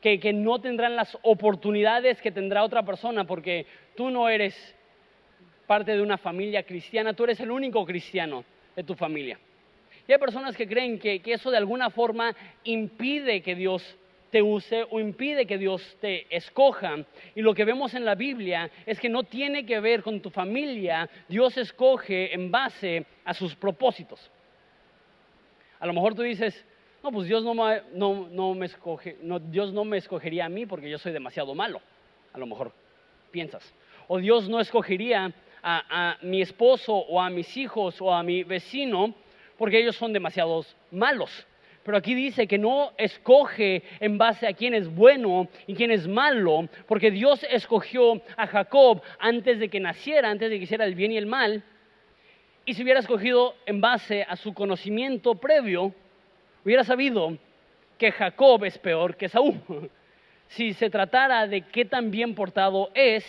que, 0.00 0.32
no 0.32 0.60
tendrán 0.60 0.96
las 0.96 1.16
oportunidades 1.22 2.20
que 2.20 2.32
tendrá 2.32 2.64
otra 2.64 2.82
persona 2.82 3.24
porque 3.24 3.66
tú 3.96 4.10
no 4.10 4.28
eres 4.28 4.54
parte 5.66 5.92
de 5.92 6.02
una 6.02 6.18
familia 6.18 6.62
cristiana, 6.62 7.12
tú 7.12 7.24
eres 7.24 7.38
el 7.40 7.50
único 7.50 7.84
cristiano 7.84 8.44
de 8.74 8.82
tu 8.82 8.94
familia. 8.94 9.38
Y 10.06 10.12
hay 10.12 10.18
personas 10.18 10.56
que 10.56 10.66
creen 10.66 10.98
que, 10.98 11.20
que, 11.20 11.34
eso 11.34 11.50
de 11.50 11.56
alguna 11.56 11.90
forma 11.90 12.34
impide 12.64 13.42
que 13.42 13.54
Dios 13.54 13.96
te 14.30 14.42
use 14.42 14.86
o 14.90 15.00
impide 15.00 15.46
que 15.46 15.58
Dios 15.58 15.96
te 16.00 16.34
escoja. 16.34 16.96
Y 17.34 17.42
lo 17.42 17.54
que 17.54 17.64
vemos 17.64 17.94
en 17.94 18.04
la 18.04 18.14
Biblia 18.14 18.70
es 18.86 18.98
que 18.98 19.08
no 19.08 19.24
tiene 19.24 19.66
que 19.66 19.80
ver 19.80 20.02
con 20.02 20.20
tu 20.20 20.30
familia, 20.30 21.08
Dios 21.28 21.56
escoge 21.58 22.32
en 22.32 22.50
base 22.50 23.04
a 23.24 23.34
sus 23.34 23.54
propósitos. 23.54 24.30
A 25.78 25.86
lo 25.86 25.92
mejor 25.92 26.14
tú 26.14 26.22
dices, 26.22 26.64
no, 27.02 27.10
pues 27.10 27.26
Dios 27.26 27.42
no 27.42 27.54
me, 27.54 27.82
no, 27.94 28.54
me 28.54 28.66
escoge, 28.66 29.16
no, 29.22 29.38
Dios 29.38 29.72
no 29.72 29.84
me 29.84 29.98
escogería 29.98 30.46
a 30.46 30.48
mí 30.48 30.66
porque 30.66 30.90
yo 30.90 30.98
soy 30.98 31.12
demasiado 31.12 31.54
malo, 31.54 31.80
a 32.32 32.38
lo 32.38 32.46
mejor 32.46 32.72
piensas. 33.30 33.74
O 34.06 34.18
Dios 34.18 34.48
no 34.48 34.60
escogería 34.60 35.32
a, 35.62 36.10
a 36.12 36.18
mi 36.22 36.42
esposo 36.42 36.94
o 36.94 37.20
a 37.20 37.30
mis 37.30 37.56
hijos 37.56 38.00
o 38.00 38.12
a 38.12 38.22
mi 38.22 38.44
vecino 38.44 39.14
porque 39.60 39.78
ellos 39.78 39.94
son 39.96 40.14
demasiados 40.14 40.74
malos. 40.90 41.46
Pero 41.84 41.98
aquí 41.98 42.14
dice 42.14 42.46
que 42.46 42.56
no 42.56 42.92
escoge 42.96 43.82
en 44.00 44.16
base 44.16 44.46
a 44.46 44.54
quién 44.54 44.72
es 44.72 44.88
bueno 44.88 45.48
y 45.66 45.74
quién 45.74 45.90
es 45.90 46.08
malo, 46.08 46.66
porque 46.88 47.10
Dios 47.10 47.44
escogió 47.50 48.22
a 48.38 48.46
Jacob 48.46 49.02
antes 49.18 49.58
de 49.58 49.68
que 49.68 49.78
naciera, 49.78 50.30
antes 50.30 50.48
de 50.48 50.56
que 50.56 50.64
hiciera 50.64 50.86
el 50.86 50.94
bien 50.94 51.12
y 51.12 51.18
el 51.18 51.26
mal, 51.26 51.62
y 52.64 52.72
se 52.72 52.82
hubiera 52.82 53.00
escogido 53.00 53.54
en 53.66 53.82
base 53.82 54.22
a 54.26 54.34
su 54.36 54.54
conocimiento 54.54 55.34
previo, 55.34 55.94
hubiera 56.64 56.82
sabido 56.82 57.36
que 57.98 58.12
Jacob 58.12 58.64
es 58.64 58.78
peor 58.78 59.14
que 59.14 59.28
Saúl. 59.28 59.60
Si 60.48 60.72
se 60.72 60.90
tratara 60.90 61.46
de 61.46 61.60
qué 61.60 61.84
tan 61.84 62.10
bien 62.10 62.34
portado 62.34 62.90
es, 62.94 63.24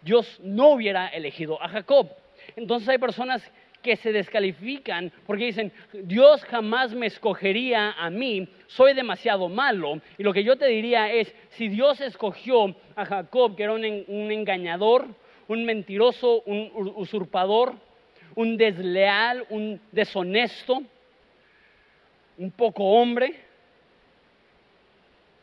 Dios 0.00 0.40
no 0.42 0.70
hubiera 0.70 1.06
elegido 1.08 1.62
a 1.62 1.68
Jacob. 1.68 2.08
Entonces 2.56 2.88
hay 2.88 2.98
personas 2.98 3.48
que 3.84 3.96
se 3.96 4.12
descalifican 4.12 5.12
porque 5.26 5.44
dicen, 5.44 5.70
Dios 5.92 6.42
jamás 6.46 6.94
me 6.94 7.06
escogería 7.06 7.92
a 7.92 8.08
mí, 8.10 8.48
soy 8.66 8.94
demasiado 8.94 9.48
malo. 9.48 10.00
Y 10.18 10.22
lo 10.22 10.32
que 10.32 10.42
yo 10.42 10.56
te 10.56 10.66
diría 10.66 11.12
es, 11.12 11.32
si 11.50 11.68
Dios 11.68 12.00
escogió 12.00 12.74
a 12.96 13.04
Jacob, 13.04 13.54
que 13.54 13.62
era 13.62 13.74
un, 13.74 13.84
un 14.08 14.32
engañador, 14.32 15.06
un 15.46 15.64
mentiroso, 15.66 16.42
un 16.46 16.72
usurpador, 16.96 17.74
un 18.34 18.56
desleal, 18.56 19.46
un 19.50 19.78
deshonesto, 19.92 20.82
un 22.38 22.50
poco 22.50 22.84
hombre, 22.84 23.34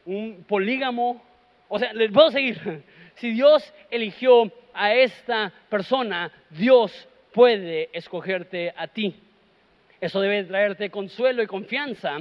un 0.05 0.43
polígamo, 0.47 1.21
o 1.69 1.77
sea, 1.77 1.93
les 1.93 2.11
puedo 2.11 2.31
seguir. 2.31 2.83
Si 3.15 3.29
Dios 3.29 3.71
eligió 3.91 4.51
a 4.73 4.95
esta 4.95 5.53
persona, 5.69 6.31
Dios 6.49 7.07
puede 7.31 7.89
escogerte 7.93 8.73
a 8.75 8.87
ti. 8.87 9.15
Eso 9.99 10.19
debe 10.19 10.43
traerte 10.45 10.89
consuelo 10.89 11.43
y 11.43 11.47
confianza, 11.47 12.17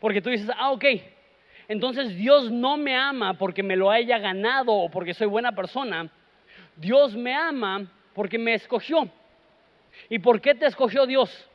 porque 0.00 0.20
tú 0.20 0.30
dices, 0.30 0.50
ah, 0.56 0.70
ok, 0.70 0.84
entonces 1.68 2.16
Dios 2.16 2.50
no 2.50 2.76
me 2.76 2.94
ama 2.94 3.34
porque 3.34 3.62
me 3.62 3.76
lo 3.76 3.90
haya 3.90 4.18
ganado 4.18 4.72
o 4.72 4.90
porque 4.90 5.14
soy 5.14 5.26
buena 5.26 5.52
persona. 5.52 6.10
Dios 6.76 7.14
me 7.16 7.34
ama 7.34 7.90
porque 8.14 8.38
me 8.38 8.54
escogió. 8.54 9.08
¿Y 10.08 10.18
por 10.18 10.40
qué 10.40 10.54
te 10.54 10.66
escogió 10.66 11.06
Dios? 11.06 11.50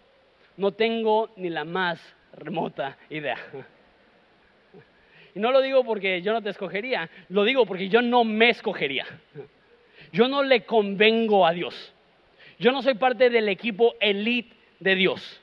No 0.57 0.71
tengo 0.71 1.29
ni 1.35 1.49
la 1.49 1.63
más 1.63 2.01
remota 2.33 2.97
idea. 3.09 3.37
Y 5.35 5.39
no 5.39 5.51
lo 5.51 5.61
digo 5.61 5.83
porque 5.83 6.21
yo 6.21 6.33
no 6.33 6.41
te 6.41 6.49
escogería, 6.49 7.09
lo 7.29 7.43
digo 7.43 7.65
porque 7.65 7.87
yo 7.87 8.01
no 8.01 8.23
me 8.23 8.49
escogería. 8.49 9.05
Yo 10.11 10.27
no 10.27 10.41
le 10.41 10.65
convengo 10.65 11.45
a 11.45 11.53
Dios. 11.53 11.93
Yo 12.59 12.73
no 12.73 12.81
soy 12.81 12.95
parte 12.95 13.29
del 13.29 13.47
equipo 13.47 13.95
elite 14.01 14.53
de 14.81 14.95
Dios. 14.95 15.41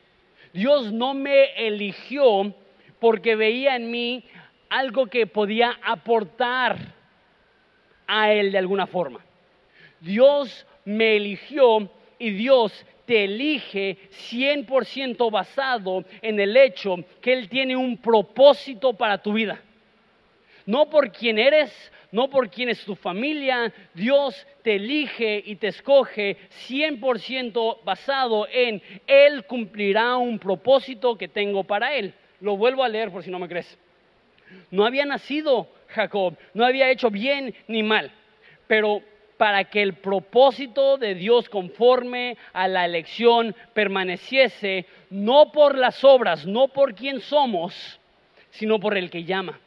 Dios 0.52 0.92
no 0.92 1.14
me 1.14 1.66
eligió 1.66 2.54
porque 3.00 3.36
veía 3.36 3.74
en 3.74 3.90
mí 3.90 4.22
algo 4.68 5.06
que 5.06 5.26
podía 5.26 5.78
aportar 5.82 6.76
a 8.06 8.32
Él 8.32 8.52
de 8.52 8.58
alguna 8.58 8.86
forma. 8.86 9.24
Dios 10.00 10.66
me 10.84 11.16
eligió 11.16 11.90
y 12.18 12.30
Dios 12.30 12.84
te 13.06 13.24
elige 13.24 13.96
100% 14.30 15.30
basado 15.30 16.04
en 16.20 16.38
el 16.38 16.54
hecho 16.54 16.96
que 17.22 17.32
Él 17.32 17.48
tiene 17.48 17.76
un 17.76 17.96
propósito 17.96 18.92
para 18.92 19.22
tu 19.22 19.32
vida 19.32 19.62
no 20.66 20.90
por 20.90 21.12
quién 21.12 21.38
eres, 21.38 21.92
no 22.12 22.28
por 22.28 22.50
quién 22.50 22.68
es 22.68 22.84
tu 22.84 22.94
familia. 22.94 23.72
Dios 23.94 24.46
te 24.62 24.76
elige 24.76 25.42
y 25.44 25.56
te 25.56 25.68
escoge 25.68 26.36
100% 26.68 27.84
basado 27.84 28.46
en 28.50 28.82
Él 29.06 29.44
cumplirá 29.46 30.16
un 30.16 30.38
propósito 30.38 31.16
que 31.16 31.28
tengo 31.28 31.64
para 31.64 31.94
Él. 31.94 32.12
Lo 32.40 32.56
vuelvo 32.56 32.84
a 32.84 32.88
leer 32.88 33.10
por 33.10 33.22
si 33.22 33.30
no 33.30 33.38
me 33.38 33.48
crees. 33.48 33.78
No 34.70 34.84
había 34.84 35.04
nacido 35.04 35.68
Jacob, 35.88 36.36
no 36.54 36.64
había 36.64 36.90
hecho 36.90 37.10
bien 37.10 37.54
ni 37.68 37.82
mal, 37.82 38.12
pero 38.66 39.02
para 39.36 39.64
que 39.64 39.82
el 39.82 39.94
propósito 39.94 40.96
de 40.96 41.14
Dios 41.14 41.48
conforme 41.48 42.36
a 42.52 42.68
la 42.68 42.84
elección 42.84 43.54
permaneciese, 43.74 44.86
no 45.10 45.52
por 45.52 45.76
las 45.76 46.02
obras, 46.04 46.46
no 46.46 46.68
por 46.68 46.94
quién 46.94 47.20
somos, 47.20 48.00
sino 48.50 48.80
por 48.80 48.96
el 48.96 49.10
que 49.10 49.24
llama. 49.24 49.60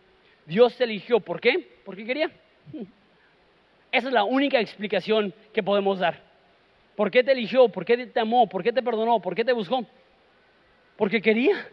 Dios 0.49 0.75
te 0.75 0.83
eligió. 0.83 1.19
¿Por 1.19 1.39
qué? 1.39 1.77
Porque 1.85 2.03
quería. 2.03 2.31
Esa 3.91 4.07
es 4.07 4.13
la 4.13 4.23
única 4.23 4.59
explicación 4.59 5.33
que 5.53 5.63
podemos 5.63 5.99
dar. 5.99 6.21
¿Por 6.95 7.09
qué 7.11 7.23
te 7.23 7.31
eligió? 7.31 7.69
¿Por 7.69 7.85
qué 7.85 8.07
te 8.07 8.19
amó? 8.19 8.49
¿Por 8.49 8.63
qué 8.63 8.73
te 8.73 8.81
perdonó? 8.81 9.21
¿Por 9.21 9.35
qué 9.35 9.45
te 9.45 9.53
buscó? 9.53 9.85
Porque 10.97 11.21
quería. 11.21 11.67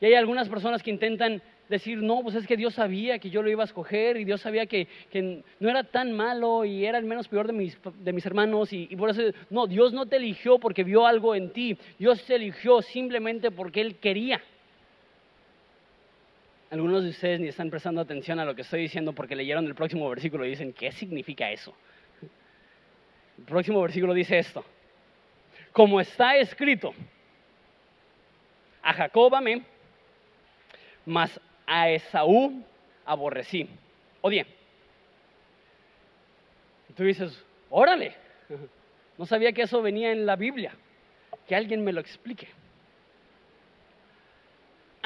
Y 0.00 0.06
hay 0.06 0.14
algunas 0.14 0.48
personas 0.48 0.82
que 0.82 0.90
intentan 0.90 1.42
decir, 1.68 1.98
no, 1.98 2.22
pues 2.22 2.34
es 2.36 2.46
que 2.46 2.56
Dios 2.56 2.74
sabía 2.74 3.18
que 3.18 3.28
yo 3.28 3.42
lo 3.42 3.50
iba 3.50 3.62
a 3.62 3.66
escoger 3.66 4.16
y 4.16 4.24
Dios 4.24 4.40
sabía 4.40 4.66
que, 4.66 4.88
no 5.60 5.68
era 5.68 5.84
tan 5.84 6.12
malo 6.12 6.64
y 6.64 6.84
era 6.84 6.98
el 6.98 7.04
menos 7.04 7.28
peor 7.28 7.46
de 7.46 7.52
mis, 7.52 7.78
de 7.98 8.12
mis 8.12 8.26
hermanos 8.26 8.72
y, 8.72 8.88
y, 8.90 8.96
por 8.96 9.10
eso, 9.10 9.22
no, 9.50 9.66
Dios 9.66 9.92
no 9.92 10.06
te 10.06 10.16
eligió 10.16 10.58
porque 10.58 10.82
vio 10.82 11.06
algo 11.06 11.34
en 11.34 11.52
ti, 11.52 11.78
Dios 11.98 12.24
te 12.24 12.36
eligió 12.36 12.82
simplemente 12.82 13.50
porque 13.50 13.82
Él 13.82 13.96
quería. 13.98 14.40
Algunos 16.70 17.02
de 17.02 17.10
ustedes 17.10 17.40
ni 17.40 17.48
están 17.48 17.68
prestando 17.68 18.00
atención 18.00 18.38
a 18.38 18.44
lo 18.44 18.54
que 18.54 18.62
estoy 18.62 18.82
diciendo 18.82 19.12
porque 19.12 19.34
leyeron 19.34 19.66
el 19.66 19.74
próximo 19.74 20.08
versículo 20.08 20.46
y 20.46 20.50
dicen, 20.50 20.72
¿qué 20.72 20.92
significa 20.92 21.50
eso? 21.50 21.74
El 23.38 23.44
próximo 23.44 23.82
versículo 23.82 24.14
dice 24.14 24.38
esto. 24.38 24.64
Como 25.72 26.00
está 26.00 26.36
escrito, 26.36 26.94
a 28.82 28.92
Jacob 28.92 29.34
amé, 29.34 29.62
mas 31.04 31.40
a 31.66 31.90
Esaú 31.90 32.64
aborrecí. 33.04 33.68
Odie. 34.20 34.46
tú 36.94 37.02
dices, 37.02 37.44
órale, 37.68 38.14
no 39.18 39.26
sabía 39.26 39.52
que 39.52 39.62
eso 39.62 39.82
venía 39.82 40.12
en 40.12 40.24
la 40.24 40.36
Biblia, 40.36 40.72
que 41.48 41.56
alguien 41.56 41.82
me 41.82 41.92
lo 41.92 42.00
explique 42.00 42.46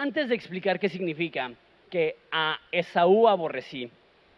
antes 0.04 0.28
de 0.28 0.34
explicar 0.34 0.78
qué 0.78 0.90
significa 0.90 1.50
que 1.88 2.16
a 2.30 2.60
Esaú 2.70 3.26
aborrecí, 3.26 3.90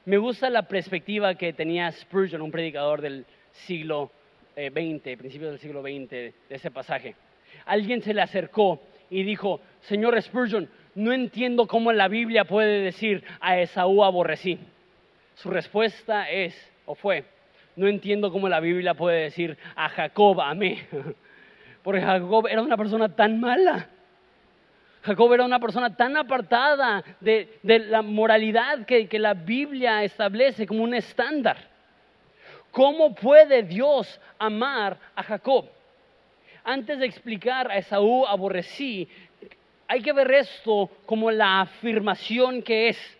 me 0.04 0.16
gusta 0.16 0.48
la 0.48 0.62
perspectiva 0.62 1.34
que 1.34 1.52
tenía 1.52 1.90
Spurgeon, 1.90 2.40
un 2.40 2.52
predicador 2.52 3.00
del 3.00 3.26
siglo 3.50 4.12
XX, 4.54 5.06
eh, 5.06 5.16
principios 5.16 5.50
del 5.50 5.58
siglo 5.58 5.82
XX, 5.82 6.08
de 6.08 6.34
ese 6.50 6.70
pasaje. 6.70 7.16
Alguien 7.64 8.00
se 8.00 8.14
le 8.14 8.22
acercó 8.22 8.80
y 9.10 9.24
dijo, 9.24 9.60
Señor 9.80 10.22
Spurgeon, 10.22 10.68
no 10.94 11.12
entiendo 11.12 11.66
cómo 11.66 11.92
la 11.92 12.06
Biblia 12.06 12.44
puede 12.44 12.82
decir 12.82 13.24
a 13.40 13.58
Esaú 13.58 14.04
aborrecí. 14.04 14.60
Su 15.34 15.50
respuesta 15.50 16.30
es, 16.30 16.54
o 16.84 16.94
fue, 16.94 17.24
no 17.74 17.88
entiendo 17.88 18.30
cómo 18.30 18.48
la 18.48 18.60
Biblia 18.60 18.94
puede 18.94 19.22
decir 19.22 19.58
a 19.74 19.88
Jacob 19.88 20.40
amé. 20.42 20.86
Porque 21.82 22.02
Jacob 22.02 22.46
era 22.46 22.62
una 22.62 22.76
persona 22.76 23.08
tan 23.08 23.40
mala. 23.40 23.90
Jacob 25.06 25.32
era 25.34 25.44
una 25.44 25.60
persona 25.60 25.94
tan 25.94 26.16
apartada 26.16 27.04
de, 27.20 27.60
la 27.62 28.02
moralidad 28.02 28.84
que, 28.84 29.06
que 29.06 29.20
la 29.20 29.34
Biblia 29.34 30.02
establece 30.02 30.66
como 30.66 30.82
un 30.82 30.94
estándar. 30.94 31.56
¿Cómo 32.72 33.14
puede 33.14 33.62
Dios 33.62 34.20
amar 34.36 34.98
a 35.14 35.22
Jacob? 35.22 35.66
Antes 36.64 36.98
de 36.98 37.06
explicar 37.06 37.70
a 37.70 37.76
Esaú 37.76 38.26
aborrecí, 38.26 39.08
hay 39.86 40.02
que 40.02 40.12
ver 40.12 40.28
esto 40.32 40.90
como 41.06 41.30
la 41.30 41.60
afirmación 41.60 42.60
que 42.60 42.88
es. 42.88 43.18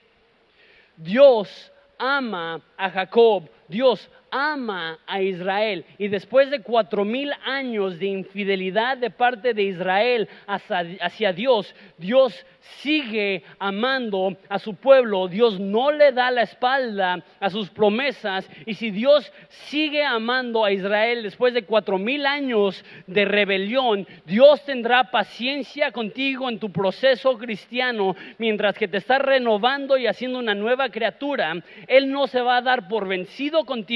Dios 0.97 1.73
ama 1.99 2.61
a 2.77 2.91
Jacob, 2.91 3.49
Dios 3.69 4.11
ama 4.37 4.99
a 5.07 5.23
Israel. 5.23 5.85
Y 5.99 6.09
después 6.09 6.51
de 6.51 6.61
cuatro 6.61 7.05
mil 7.05 7.33
años 7.45 7.99
de 7.99 8.07
infidelidad 8.07 8.99
de 8.99 9.11
parte 9.11 9.55
de 9.55 9.63
Israel 9.63 10.29
hacia, 10.47 11.33
Dios, 11.33 11.75
Dios 11.97 12.45
sigue 12.81 13.43
amando 13.59 14.37
a 14.49 14.59
su 14.59 14.75
pueblo. 14.75 15.29
Dios 15.29 15.59
no 15.59 15.91
le 15.91 16.13
da 16.13 16.31
la 16.31 16.43
espalda 16.43 17.23
a 17.41 17.51
sus 17.51 17.71
promesas. 17.71 18.49
Y 18.67 18.75
si 18.75 18.91
Dios 18.91 19.33
sigue 19.49 20.05
amando 20.05 20.65
a 20.65 20.73
Israel 20.73 21.23
después 21.23 21.55
de 21.55 21.65
cuatro 21.65 21.99
mil 21.99 22.27
años 22.27 22.85
de 23.07 23.25
rebelión, 23.25 24.07
Dios 24.25 24.65
tendrá 24.65 25.11
paciencia 25.11 25.93
contigo 25.93 26.49
en 26.49 26.59
tu 26.59 26.71
proceso 26.71 27.39
cristiano 27.39 28.15
mientras 28.39 28.77
que 28.77 28.89
te 28.89 28.99
está 28.99 29.19
renovando 29.19 29.97
y 29.97 30.07
haciendo 30.07 30.39
una 30.39 30.55
nueva 30.55 30.91
criatura. 30.91 31.55
Él 31.87 32.11
no 32.11 32.27
se 32.27 32.41
va 32.41 32.59
a 32.59 32.63
dar 32.63 32.89
por 32.89 33.09
vencido 33.09 33.65
contigo 33.65 33.87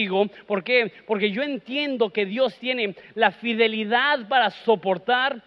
¿Por 0.46 0.64
qué? 0.64 0.92
Porque 1.06 1.30
yo 1.30 1.42
entiendo 1.42 2.10
que 2.10 2.26
Dios 2.26 2.56
tiene 2.58 2.94
la 3.14 3.30
fidelidad 3.30 4.28
para 4.28 4.50
soportar 4.50 5.42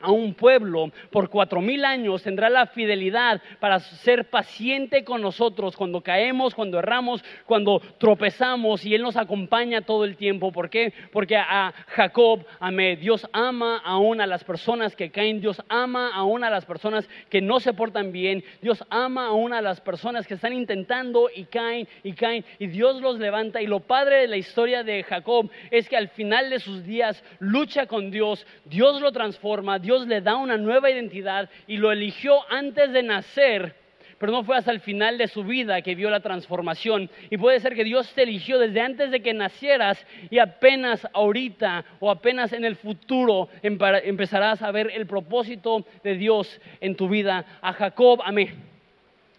a 0.00 0.10
un 0.10 0.34
pueblo 0.34 0.90
por 1.10 1.28
cuatro 1.28 1.60
mil 1.60 1.84
años 1.84 2.22
tendrá 2.22 2.48
la 2.48 2.66
fidelidad 2.66 3.40
para 3.58 3.78
ser 3.80 4.30
paciente 4.30 5.04
con 5.04 5.20
nosotros 5.20 5.76
cuando 5.76 6.00
caemos, 6.00 6.54
cuando 6.54 6.78
erramos, 6.78 7.22
cuando 7.46 7.80
tropezamos 7.98 8.84
y 8.84 8.94
Él 8.94 9.02
nos 9.02 9.16
acompaña 9.16 9.82
todo 9.82 10.04
el 10.04 10.16
tiempo. 10.16 10.52
¿Por 10.52 10.70
qué? 10.70 10.92
Porque 11.12 11.36
a 11.36 11.72
Jacob 11.88 12.44
amé. 12.58 12.96
Dios 12.96 13.28
ama 13.32 13.80
aún 13.84 14.20
a 14.20 14.26
las 14.26 14.44
personas 14.44 14.96
que 14.96 15.10
caen, 15.10 15.40
Dios 15.40 15.62
ama 15.68 16.10
aún 16.14 16.44
a 16.44 16.50
las 16.50 16.64
personas 16.64 17.08
que 17.28 17.40
no 17.40 17.60
se 17.60 17.72
portan 17.72 18.12
bien, 18.12 18.42
Dios 18.60 18.84
ama 18.90 19.26
aún 19.26 19.52
a 19.52 19.62
las 19.62 19.80
personas 19.80 20.26
que 20.26 20.34
están 20.34 20.52
intentando 20.52 21.28
y 21.34 21.44
caen 21.44 21.88
y 22.02 22.12
caen 22.12 22.44
y 22.58 22.66
Dios 22.66 23.00
los 23.00 23.18
levanta. 23.18 23.62
Y 23.62 23.66
lo 23.66 23.80
padre 23.80 24.16
de 24.16 24.28
la 24.28 24.36
historia 24.36 24.82
de 24.82 25.02
Jacob 25.02 25.50
es 25.70 25.88
que 25.88 25.96
al 25.96 26.08
final 26.08 26.50
de 26.50 26.60
sus 26.60 26.84
días 26.84 27.22
lucha 27.38 27.86
con 27.86 28.10
Dios, 28.10 28.46
Dios 28.64 29.00
lo 29.00 29.12
transforma, 29.12 29.78
le 30.06 30.20
da 30.20 30.36
una 30.36 30.56
nueva 30.56 30.90
identidad 30.90 31.48
y 31.66 31.76
lo 31.76 31.92
eligió 31.92 32.40
antes 32.50 32.92
de 32.92 33.02
nacer 33.02 33.74
pero 34.20 34.32
no 34.32 34.44
fue 34.44 34.58
hasta 34.58 34.70
el 34.70 34.80
final 34.80 35.16
de 35.16 35.28
su 35.28 35.44
vida 35.44 35.80
que 35.80 35.94
vio 35.94 36.10
la 36.10 36.20
transformación. 36.20 37.08
Y 37.30 37.38
puede 37.38 37.58
ser 37.58 37.74
que 37.74 37.84
Dios 37.84 38.12
te 38.12 38.24
eligió 38.24 38.58
desde 38.58 38.82
antes 38.82 39.10
de 39.10 39.22
que 39.22 39.32
nacieras 39.32 40.06
y 40.28 40.38
apenas 40.38 41.08
ahorita 41.14 41.86
o 42.00 42.10
apenas 42.10 42.52
en 42.52 42.66
el 42.66 42.76
futuro 42.76 43.48
empezarás 43.62 44.60
a 44.60 44.72
ver 44.72 44.90
el 44.94 45.06
propósito 45.06 45.86
de 46.04 46.16
Dios 46.16 46.60
en 46.82 46.96
tu 46.96 47.08
vida. 47.08 47.46
A 47.62 47.72
Jacob 47.72 48.20
amé. 48.22 48.52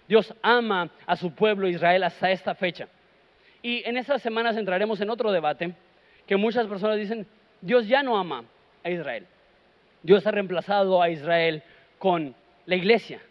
Dios 0.08 0.34
ama 0.41 0.89
a 1.06 1.16
su 1.16 1.32
pueblo 1.36 1.68
Israel 1.68 2.02
hasta 2.04 2.32
esta 2.32 2.56
fecha. 2.56 2.88
Y 3.62 3.88
en 3.88 3.97
estas 3.97 4.24
semanas 4.24 4.58
entraremos 4.58 4.99
en 4.99 5.12
otro 5.12 5.32
debate 5.32 5.76
que 6.26 6.38
muchas 6.38 6.66
personas 6.66 6.97
dicen, 6.97 7.28
Dios 7.62 7.88
ya 7.88 8.02
no 8.02 8.18
ama 8.18 8.45
a 8.84 8.89
Israel. 8.89 9.28
Dios 10.04 10.26
ha 10.26 10.32
reemplazado 10.32 11.02
a 11.02 11.10
Israel 11.10 11.64
con 11.99 12.36
la 12.66 12.76
iglesia. 12.76 13.22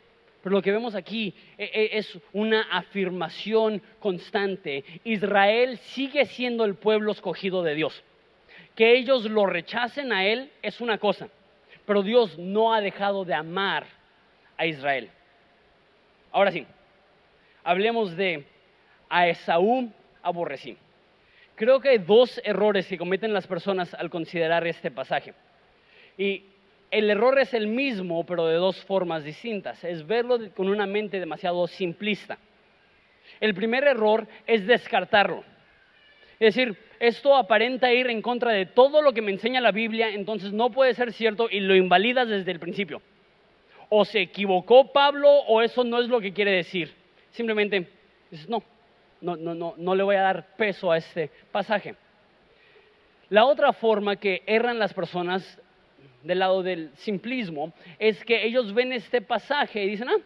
Pero 0.42 0.54
lo 0.54 0.62
que 0.62 0.72
vemos 0.72 0.94
aquí 0.94 1.34
e, 1.58 1.64
e, 1.64 1.98
es 1.98 2.18
una 2.32 2.62
afirmación 2.70 3.82
constante. 3.98 4.84
Israel 5.04 5.78
sigue 5.78 6.24
siendo 6.24 6.64
el 6.64 6.76
pueblo 6.76 7.12
escogido 7.12 7.62
de 7.62 7.74
Dios. 7.74 8.02
Que 8.74 8.96
ellos 8.96 9.24
lo 9.24 9.46
rechacen 9.46 10.12
a 10.12 10.24
Él 10.24 10.50
es 10.62 10.80
una 10.80 10.98
cosa, 10.98 11.28
pero 11.84 12.02
Dios 12.02 12.38
no 12.38 12.72
ha 12.72 12.80
dejado 12.80 13.24
de 13.24 13.34
amar 13.34 13.84
a 14.56 14.64
Israel. 14.64 15.10
Ahora 16.32 16.52
sí, 16.52 16.66
hablemos 17.64 18.16
de 18.16 18.46
a 19.08 19.28
Esaú 19.28 19.92
aborrecí. 20.22 20.76
Creo 21.56 21.80
que 21.80 21.90
hay 21.90 21.98
dos 21.98 22.40
errores 22.44 22.86
que 22.86 22.96
cometen 22.96 23.34
las 23.34 23.46
personas 23.46 23.92
al 23.92 24.08
considerar 24.08 24.66
este 24.66 24.90
pasaje. 24.90 25.34
Y 26.16 26.44
el 26.90 27.10
error 27.10 27.38
es 27.38 27.54
el 27.54 27.68
mismo, 27.68 28.24
pero 28.24 28.46
de 28.46 28.56
dos 28.56 28.84
formas 28.84 29.22
distintas. 29.24 29.82
Es 29.84 30.06
verlo 30.06 30.38
con 30.54 30.68
una 30.68 30.86
mente 30.86 31.20
demasiado 31.20 31.66
simplista. 31.66 32.38
El 33.40 33.54
primer 33.54 33.84
error 33.84 34.26
es 34.46 34.66
descartarlo. 34.66 35.44
Es 36.40 36.54
decir, 36.54 36.76
esto 36.98 37.36
aparenta 37.36 37.92
ir 37.92 38.08
en 38.08 38.22
contra 38.22 38.52
de 38.52 38.66
todo 38.66 39.02
lo 39.02 39.12
que 39.12 39.22
me 39.22 39.30
enseña 39.30 39.60
la 39.60 39.72
Biblia, 39.72 40.08
entonces 40.08 40.52
no 40.52 40.70
puede 40.70 40.94
ser 40.94 41.12
cierto 41.12 41.48
y 41.50 41.60
lo 41.60 41.76
invalidas 41.76 42.28
desde 42.28 42.50
el 42.50 42.58
principio. 42.58 43.02
O 43.88 44.04
se 44.04 44.20
equivocó 44.20 44.92
Pablo 44.92 45.30
o 45.30 45.62
eso 45.62 45.84
no 45.84 46.00
es 46.00 46.08
lo 46.08 46.20
que 46.20 46.32
quiere 46.32 46.52
decir. 46.52 46.94
Simplemente 47.30 47.88
dices, 48.30 48.48
no, 48.48 48.62
no, 49.20 49.36
no, 49.36 49.54
no, 49.54 49.74
no 49.76 49.94
le 49.94 50.02
voy 50.02 50.16
a 50.16 50.22
dar 50.22 50.56
peso 50.56 50.90
a 50.90 50.96
este 50.96 51.30
pasaje. 51.52 51.94
La 53.28 53.44
otra 53.44 53.72
forma 53.72 54.16
que 54.16 54.42
erran 54.46 54.78
las 54.78 54.92
personas 54.92 55.60
del 56.22 56.38
lado 56.38 56.62
del 56.62 56.90
simplismo, 56.96 57.72
es 57.98 58.22
que 58.24 58.44
ellos 58.44 58.72
ven 58.74 58.92
este 58.92 59.22
pasaje 59.22 59.84
y 59.84 59.90
dicen, 59.90 60.08
ah, 60.08 60.18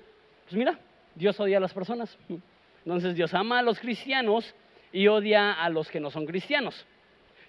pues 0.45 0.57
mira, 0.57 0.79
Dios 1.15 1.39
odia 1.39 1.59
a 1.59 1.61
las 1.61 1.73
personas. 1.73 2.17
Entonces 2.85 3.15
Dios 3.15 3.33
ama 3.35 3.61
a 3.61 3.63
los 3.63 3.79
cristianos 3.79 4.55
y 4.93 5.07
odia 5.09 5.53
a 5.53 5.69
los 5.71 5.91
que 5.91 6.01
no 6.01 6.11
son 6.11 6.27
cristianos. 6.27 6.87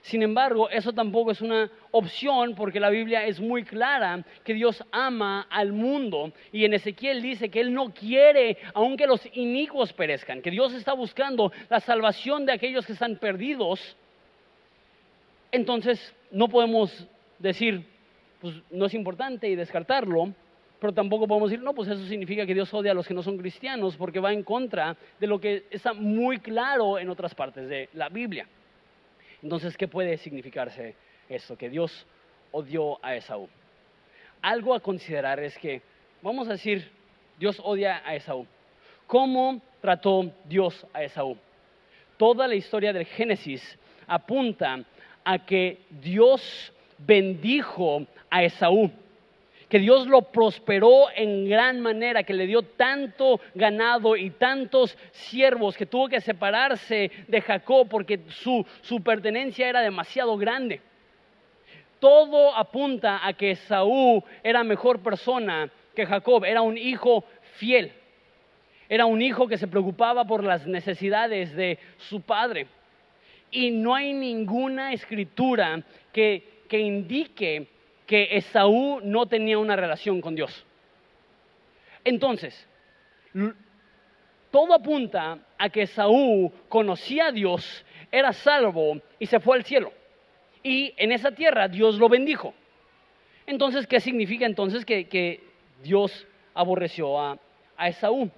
Sin 0.06 0.22
embargo, 0.22 0.70
eso 0.70 0.94
tampoco 0.94 1.32
es 1.32 1.42
una 1.42 1.70
opción 1.90 2.54
porque 2.54 2.80
la 2.80 2.92
Biblia 2.92 3.26
es 3.26 3.40
muy 3.40 3.64
clara 3.64 4.24
que 4.44 4.54
Dios 4.54 4.84
ama 4.92 5.48
al 5.50 5.74
mundo 5.74 6.32
y 6.52 6.64
en 6.64 6.76
Ezequiel 6.76 7.24
dice 7.24 7.50
que 7.50 7.60
Él 7.60 7.74
no 7.74 7.92
quiere 7.92 8.58
aunque 8.76 9.08
los 9.08 9.28
inicuos 9.34 9.94
perezcan, 9.94 10.44
que 10.44 10.52
Dios 10.52 10.74
está 10.74 10.94
buscando 10.94 11.52
la 11.72 11.80
salvación 11.80 12.46
de 12.46 12.52
aquellos 12.52 12.86
que 12.86 12.94
están 12.94 13.16
perdidos. 13.16 13.98
Entonces, 15.52 16.14
no 16.30 16.50
podemos 16.50 17.08
decir, 17.40 17.84
pues 18.46 18.62
no 18.70 18.86
es 18.86 18.94
importante 18.94 19.50
y 19.50 19.56
descartarlo, 19.56 20.32
pero 20.80 20.94
tampoco 20.94 21.28
podemos 21.28 21.50
decir, 21.50 21.64
no, 21.64 21.74
pues 21.74 21.90
eso 21.90 22.06
significa 22.06 22.46
que 22.46 22.54
Dios 22.54 22.72
odia 22.76 22.92
a 22.92 22.94
los 22.94 23.08
que 23.08 23.16
no 23.16 23.24
son 23.24 23.40
cristianos, 23.40 23.98
porque 23.98 24.20
va 24.20 24.32
en 24.32 24.44
contra 24.44 24.96
de 25.20 25.26
lo 25.26 25.40
que 25.40 25.66
está 25.72 25.94
muy 25.94 26.38
claro 26.38 27.00
en 27.00 27.10
otras 27.10 27.34
partes 27.34 27.68
de 27.68 27.90
la 27.94 28.08
Biblia. 28.08 28.48
Entonces, 29.42 29.76
¿qué 29.76 29.88
puede 29.88 30.18
significarse 30.18 30.94
esto? 31.28 31.58
Que 31.58 31.72
Dios 31.72 32.06
odió 32.52 33.04
a 33.04 33.16
Esaú. 33.16 33.50
Algo 34.44 34.76
a 34.76 34.80
considerar 34.80 35.40
es 35.40 35.58
que, 35.58 35.82
vamos 36.22 36.48
a 36.48 36.52
decir, 36.52 36.88
Dios 37.40 37.60
odia 37.64 38.04
a 38.06 38.14
Esaú. 38.14 38.46
¿Cómo 39.08 39.60
trató 39.82 40.32
Dios 40.48 40.86
a 40.94 41.02
Esaú? 41.02 41.36
Toda 42.18 42.48
la 42.48 42.54
historia 42.54 42.94
del 42.94 43.08
Génesis 43.08 43.76
apunta 44.06 44.86
a 45.24 45.44
que 45.44 45.80
Dios 45.90 46.72
bendijo 46.98 48.06
a 48.30 48.44
Esaú, 48.44 48.92
que 49.70 49.80
Dios 49.80 50.08
lo 50.08 50.22
prosperó 50.22 51.06
en 51.16 51.50
gran 51.50 51.82
manera, 51.82 52.24
que 52.24 52.34
le 52.34 52.48
dio 52.48 52.62
tanto 52.62 53.40
ganado 53.54 54.16
y 54.16 54.30
tantos 54.32 54.98
siervos 55.12 55.76
que 55.76 55.86
tuvo 55.86 56.08
que 56.08 56.22
separarse 56.22 57.12
de 57.28 57.42
Jacob 57.42 57.88
porque 57.90 58.20
su, 58.30 58.66
su 58.82 59.02
pertenencia 59.02 59.68
era 59.68 59.82
demasiado 59.82 60.38
grande. 60.38 60.82
Todo 62.00 62.56
apunta 62.56 63.26
a 63.26 63.34
que 63.34 63.52
Esaú 63.52 64.24
era 64.44 64.64
mejor 64.64 65.00
persona 65.00 65.72
que 65.96 66.06
Jacob, 66.06 66.44
era 66.44 66.62
un 66.62 66.78
hijo 66.78 67.24
fiel, 67.56 67.92
era 68.88 69.06
un 69.06 69.22
hijo 69.22 69.48
que 69.48 69.58
se 69.58 69.68
preocupaba 69.68 70.26
por 70.26 70.44
las 70.44 70.68
necesidades 70.68 71.56
de 71.56 71.80
su 71.98 72.22
padre. 72.22 72.68
Y 73.50 73.72
no 73.72 73.96
hay 73.96 74.14
ninguna 74.14 74.94
escritura 74.94 75.82
que 76.12 76.55
que 76.68 76.80
indique 76.80 77.68
que 78.06 78.38
Esaú 78.38 79.02
no 79.04 79.26
tenía 79.26 79.58
una 79.58 79.76
relación 79.76 80.22
con 80.22 80.36
Dios. 80.36 80.66
Entonces, 82.04 82.68
todo 84.52 84.74
apunta 84.74 85.40
a 85.58 85.70
que 85.70 85.84
Esaú 85.84 86.52
conocía 86.70 87.28
a 87.28 87.32
Dios, 87.32 87.84
era 88.12 88.32
salvo 88.32 89.02
y 89.20 89.26
se 89.26 89.40
fue 89.40 89.58
al 89.58 89.66
cielo. 89.66 89.92
Y 90.64 90.94
en 90.98 91.12
esa 91.12 91.32
tierra 91.32 91.68
Dios 91.68 91.98
lo 91.98 92.10
bendijo. 92.10 92.54
Entonces, 93.48 93.86
¿qué 93.86 94.00
significa 94.00 94.46
entonces 94.46 94.86
que, 94.86 95.44
Dios 95.84 96.26
aborreció 96.54 97.20
a, 97.20 97.38
a 97.76 97.90
Esaú? 97.90 98.32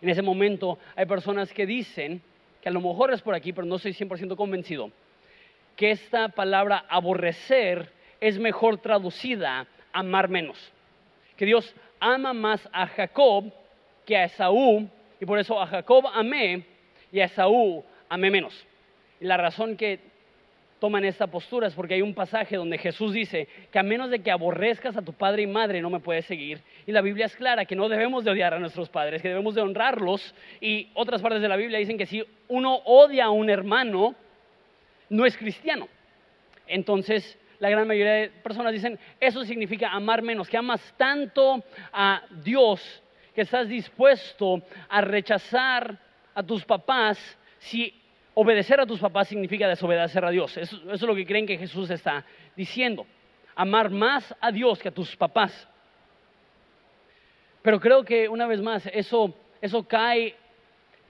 En 0.00 0.08
ese 0.08 0.22
momento 0.22 0.78
hay 0.94 1.06
personas 1.06 1.52
que 1.52 1.66
dicen, 1.66 2.22
que 2.62 2.68
a 2.68 2.72
lo 2.72 2.80
mejor 2.80 3.12
es 3.12 3.20
por 3.20 3.34
aquí, 3.34 3.52
pero 3.52 3.66
no 3.66 3.76
estoy 3.76 3.92
100% 3.92 4.36
convencido, 4.36 4.90
que 5.76 5.90
esta 5.90 6.28
palabra 6.28 6.84
aborrecer 6.88 7.90
es 8.20 8.38
mejor 8.38 8.78
traducida 8.78 9.66
amar 9.92 10.28
menos. 10.28 10.72
Que 11.36 11.46
Dios 11.46 11.74
ama 12.00 12.32
más 12.32 12.68
a 12.72 12.86
Jacob 12.86 13.52
que 14.06 14.16
a 14.16 14.24
Esaú, 14.24 14.88
y 15.20 15.26
por 15.26 15.38
eso 15.38 15.60
a 15.60 15.66
Jacob 15.66 16.06
amé 16.12 16.64
y 17.10 17.20
a 17.20 17.24
Esaú 17.24 17.84
amé 18.08 18.30
menos. 18.30 18.66
Y 19.20 19.24
la 19.24 19.36
razón 19.36 19.76
que 19.76 20.00
toman 20.78 21.04
esta 21.04 21.28
postura 21.28 21.66
es 21.66 21.74
porque 21.74 21.94
hay 21.94 22.02
un 22.02 22.12
pasaje 22.12 22.56
donde 22.56 22.76
Jesús 22.76 23.14
dice 23.14 23.48
que 23.72 23.78
a 23.78 23.82
menos 23.82 24.10
de 24.10 24.18
que 24.18 24.30
aborrezcas 24.30 24.96
a 24.96 25.02
tu 25.02 25.14
padre 25.14 25.42
y 25.42 25.46
madre 25.46 25.80
no 25.80 25.88
me 25.88 26.00
puedes 26.00 26.26
seguir. 26.26 26.60
Y 26.86 26.92
la 26.92 27.00
Biblia 27.00 27.26
es 27.26 27.34
clara 27.36 27.64
que 27.64 27.74
no 27.74 27.88
debemos 27.88 28.24
de 28.24 28.30
odiar 28.30 28.52
a 28.52 28.58
nuestros 28.58 28.90
padres, 28.90 29.22
que 29.22 29.28
debemos 29.28 29.54
de 29.54 29.62
honrarlos. 29.62 30.34
Y 30.60 30.88
otras 30.92 31.22
partes 31.22 31.40
de 31.40 31.48
la 31.48 31.56
Biblia 31.56 31.78
dicen 31.78 31.96
que 31.96 32.04
si 32.04 32.22
uno 32.48 32.74
odia 32.84 33.26
a 33.26 33.30
un 33.30 33.48
hermano, 33.48 34.14
no 35.08 35.26
es 35.26 35.36
cristiano. 35.36 35.88
Entonces, 36.66 37.38
la 37.58 37.70
gran 37.70 37.86
mayoría 37.86 38.12
de 38.12 38.28
personas 38.28 38.72
dicen, 38.72 38.98
eso 39.20 39.44
significa 39.44 39.90
amar 39.90 40.22
menos, 40.22 40.48
que 40.48 40.56
amas 40.56 40.94
tanto 40.96 41.62
a 41.92 42.22
Dios 42.42 43.02
que 43.34 43.42
estás 43.42 43.68
dispuesto 43.68 44.62
a 44.88 45.00
rechazar 45.00 45.98
a 46.34 46.42
tus 46.42 46.64
papás 46.64 47.18
si 47.58 47.92
obedecer 48.34 48.80
a 48.80 48.86
tus 48.86 49.00
papás 49.00 49.28
significa 49.28 49.68
desobedecer 49.68 50.24
a 50.24 50.30
Dios. 50.30 50.56
Eso, 50.56 50.92
es 50.92 51.02
lo 51.02 51.14
que 51.14 51.26
creen 51.26 51.46
que 51.46 51.56
Jesús 51.56 51.90
está 51.90 52.24
diciendo. 52.56 53.06
Amar 53.54 53.90
más 53.90 54.34
a 54.40 54.50
Dios 54.50 54.78
que 54.80 54.88
a 54.88 54.94
tus 54.94 55.16
papás. 55.16 55.68
Pero 57.62 57.80
creo 57.80 58.04
que 58.04 58.28
una 58.28 58.46
vez 58.46 58.60
más 58.60 58.86
eso, 58.92 59.34
eso 59.60 59.86
cae 59.86 60.36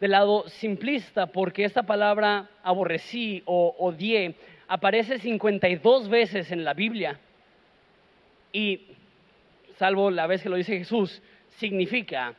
del 0.05 0.11
lado 0.11 0.47
simplista, 0.49 1.29
porque 1.29 1.65
esta 1.65 1.85
palabra 1.85 2.51
aborrecí 2.63 3.43
o 3.47 3.75
odié 3.79 4.35
aparece 4.69 5.19
52 5.19 6.11
veces 6.11 6.53
en 6.53 6.63
la 6.63 6.75
Biblia 6.75 7.19
y, 8.53 8.83
salvo 9.79 10.11
la 10.11 10.27
vez 10.27 10.43
que 10.43 10.51
lo 10.51 10.57
dice 10.57 10.77
Jesús, 10.77 11.23
significa 11.57 12.35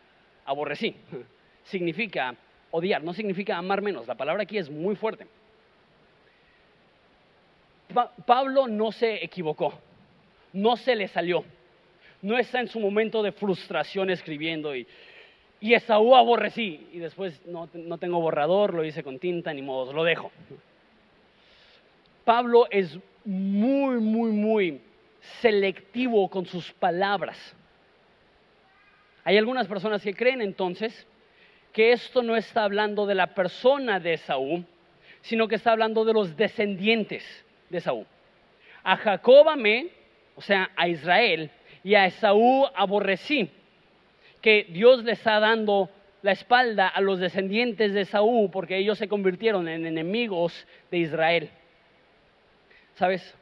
aborrecí, 0.45 0.95
significa 1.63 2.35
odiar, 2.69 3.03
no 3.03 3.15
significa 3.15 3.57
amar 3.57 3.81
menos. 3.81 4.05
La 4.05 4.13
palabra 4.13 4.43
aquí 4.43 4.59
es 4.59 4.69
muy 4.69 4.95
fuerte. 4.95 5.25
Pablo 8.27 8.67
no 8.67 8.91
se 8.91 9.25
equivocó, 9.25 9.73
no 10.53 10.77
se 10.77 10.95
le 10.95 11.07
salió, 11.07 11.43
no 12.21 12.37
está 12.37 12.59
en 12.59 12.67
su 12.67 12.79
momento 12.79 13.23
de 13.23 13.31
frustración 13.31 14.11
escribiendo 14.11 14.75
y 14.75 14.85
y 15.65 15.73
Esaú 15.73 16.13
aborrecí. 16.15 16.87
Y 16.93 16.99
después 16.99 17.41
no, 17.47 17.67
tengo 17.97 18.21
borrador, 18.21 18.75
lo 18.75 18.85
hice 18.85 19.01
con 19.01 19.17
tinta, 19.17 19.51
ni 19.51 19.63
modo, 19.63 19.93
lo 19.93 20.03
dejo. 20.03 20.31
Pablo 22.23 22.67
es 22.69 22.99
muy, 23.23 23.99
muy, 23.99 24.31
muy 24.31 24.81
selectivo 25.41 26.29
con 26.29 26.45
sus 26.45 26.71
palabras. 26.73 27.55
Hay 29.23 29.39
algunas 29.39 29.67
personas 29.67 30.03
que 30.03 30.13
creen 30.13 30.43
entonces 30.43 31.07
que 31.73 31.93
esto 31.93 32.21
no 32.21 32.35
está 32.35 32.63
hablando 32.63 33.07
de 33.07 33.15
la 33.15 33.33
persona 33.33 33.99
de 33.99 34.13
Esaú, 34.13 34.63
sino 35.21 35.47
que 35.47 35.55
está 35.55 35.71
hablando 35.71 36.05
de 36.05 36.13
los 36.13 36.37
descendientes 36.37 37.43
de 37.71 37.79
Esaú. 37.79 38.05
A 38.83 38.97
Jacob 38.97 39.49
amé, 39.49 39.87
o 40.35 40.41
sea, 40.41 40.69
a 40.75 40.87
Israel, 40.87 41.49
y 41.83 41.95
a 41.95 42.05
Esaú 42.05 42.67
aborrecí, 42.75 43.49
que 44.45 44.67
Dios 44.69 45.03
le 45.03 45.13
está 45.13 45.39
dando 45.39 45.89
la 46.21 46.33
espalda 46.33 46.87
a 46.87 47.01
los 47.01 47.17
descendientes 47.17 47.95
de 47.95 48.01
Esaú 48.01 48.51
porque 48.51 48.77
ellos 48.77 48.99
se 48.99 49.07
convirtieron 49.07 49.67
en 49.67 49.87
enemigos 49.87 50.67
de 50.91 50.99
Israel. 50.99 51.49
¿Sabes? 52.93 53.33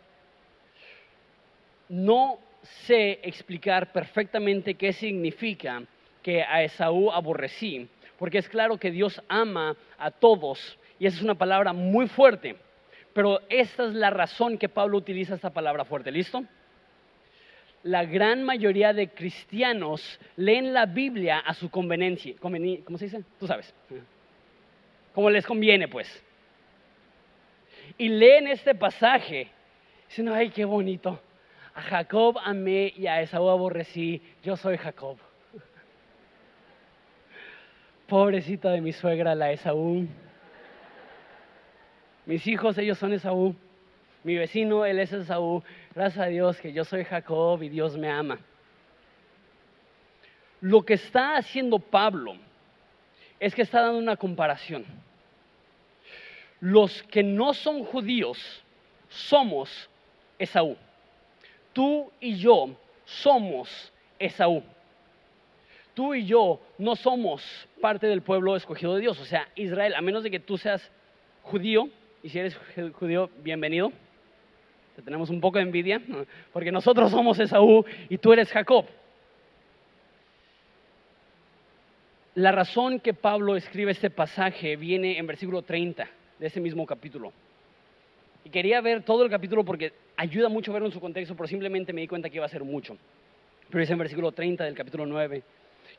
No 1.89 2.39
sé 2.85 3.19
explicar 3.21 3.91
perfectamente 3.91 4.75
qué 4.75 4.93
significa 4.93 5.83
que 6.21 6.41
a 6.41 6.63
Esaú 6.63 7.11
aborrecí, 7.11 7.89
porque 8.17 8.37
es 8.37 8.47
claro 8.47 8.77
que 8.77 8.89
Dios 8.89 9.21
ama 9.27 9.75
a 9.97 10.09
todos 10.09 10.79
y 10.99 11.05
esa 11.05 11.17
es 11.17 11.23
una 11.23 11.35
palabra 11.35 11.73
muy 11.73 12.07
fuerte, 12.07 12.55
pero 13.13 13.41
esta 13.49 13.87
es 13.87 13.93
la 13.93 14.09
razón 14.09 14.57
que 14.57 14.69
Pablo 14.69 14.99
utiliza 14.99 15.35
esta 15.35 15.49
palabra 15.49 15.83
fuerte. 15.83 16.13
¿Listo? 16.13 16.45
La 17.83 18.05
gran 18.05 18.43
mayoría 18.43 18.93
de 18.93 19.09
cristianos 19.09 20.19
leen 20.37 20.73
la 20.73 20.85
Biblia 20.85 21.39
a 21.39 21.53
su 21.53 21.69
conveniencia. 21.69 22.33
¿Cómo 22.39 22.97
se 22.97 23.05
dice? 23.05 23.23
Tú 23.39 23.47
sabes. 23.47 23.73
Como 25.13 25.29
les 25.29 25.45
conviene, 25.45 25.87
pues. 25.87 26.23
Y 27.97 28.09
leen 28.09 28.47
este 28.47 28.73
pasaje. 28.73 29.49
Dicen, 30.07 30.29
ay, 30.29 30.49
qué 30.49 30.65
bonito 30.65 31.19
a 31.73 31.81
Jacob 31.81 32.37
amé 32.43 32.93
y 32.95 33.07
a 33.07 33.21
Esaú 33.21 33.49
aborrecí, 33.49 34.21
yo 34.43 34.55
soy 34.55 34.77
Jacob. 34.77 35.17
Pobrecita 38.07 38.71
de 38.71 38.81
mi 38.81 38.91
suegra, 38.91 39.33
la 39.33 39.51
Esaú. 39.51 40.07
Mis 42.25 42.45
hijos, 42.47 42.77
ellos 42.77 42.97
son 42.97 43.13
Esaú. 43.13 43.55
Mi 44.23 44.35
vecino, 44.35 44.85
él 44.85 44.99
es 44.99 45.11
Esaú. 45.11 45.63
Gracias 45.95 46.25
a 46.25 46.27
Dios 46.27 46.59
que 46.59 46.73
yo 46.73 46.83
soy 46.83 47.03
Jacob 47.03 47.61
y 47.61 47.69
Dios 47.69 47.97
me 47.97 48.09
ama. 48.09 48.39
Lo 50.61 50.83
que 50.83 50.93
está 50.93 51.37
haciendo 51.37 51.79
Pablo 51.79 52.35
es 53.39 53.53
que 53.53 53.61
está 53.61 53.81
dando 53.81 53.99
una 53.99 54.15
comparación. 54.15 54.85
Los 56.59 57.03
que 57.03 57.23
no 57.23 57.53
son 57.53 57.83
judíos 57.83 58.63
somos 59.09 59.89
Esaú 60.39 60.77
tú 61.73 62.11
y 62.21 62.35
yo 62.35 62.75
somos 63.05 63.91
Esaú. 64.17 64.63
Tú 65.93 66.13
y 66.13 66.25
yo 66.25 66.61
no 66.77 66.95
somos 66.95 67.43
parte 67.81 68.07
del 68.07 68.21
pueblo 68.21 68.55
escogido 68.55 68.95
de 68.95 69.01
Dios, 69.01 69.19
o 69.19 69.25
sea, 69.25 69.49
Israel, 69.55 69.93
a 69.95 70.01
menos 70.01 70.23
de 70.23 70.31
que 70.31 70.39
tú 70.39 70.57
seas 70.57 70.89
judío, 71.43 71.89
y 72.23 72.29
si 72.29 72.39
eres 72.39 72.57
judío, 72.93 73.29
bienvenido. 73.43 73.91
Te 74.95 75.01
tenemos 75.01 75.29
un 75.29 75.41
poco 75.41 75.57
de 75.57 75.63
envidia, 75.63 76.01
porque 76.51 76.71
nosotros 76.71 77.09
somos 77.09 77.39
Esaú 77.39 77.85
y 78.09 78.17
tú 78.17 78.31
eres 78.31 78.51
Jacob. 78.51 78.85
La 82.35 82.51
razón 82.51 82.99
que 82.99 83.13
Pablo 83.13 83.55
escribe 83.55 83.91
este 83.91 84.09
pasaje 84.09 84.75
viene 84.75 85.17
en 85.17 85.27
versículo 85.27 85.61
30 85.61 86.07
de 86.39 86.47
ese 86.47 86.59
mismo 86.59 86.85
capítulo. 86.85 87.31
Y 88.43 88.49
quería 88.49 88.81
ver 88.81 89.03
todo 89.03 89.23
el 89.23 89.29
capítulo 89.29 89.63
porque 89.63 89.93
ayuda 90.17 90.49
mucho 90.49 90.73
verlo 90.73 90.87
en 90.87 90.93
su 90.93 90.99
contexto, 90.99 91.35
pero 91.35 91.47
simplemente 91.47 91.93
me 91.93 92.01
di 92.01 92.07
cuenta 92.07 92.29
que 92.29 92.37
iba 92.37 92.45
a 92.45 92.49
ser 92.49 92.63
mucho. 92.63 92.97
Pero 93.69 93.79
dice 93.79 93.93
en 93.93 93.99
versículo 93.99 94.31
30 94.31 94.63
del 94.63 94.75
capítulo 94.75 95.05
9, 95.05 95.43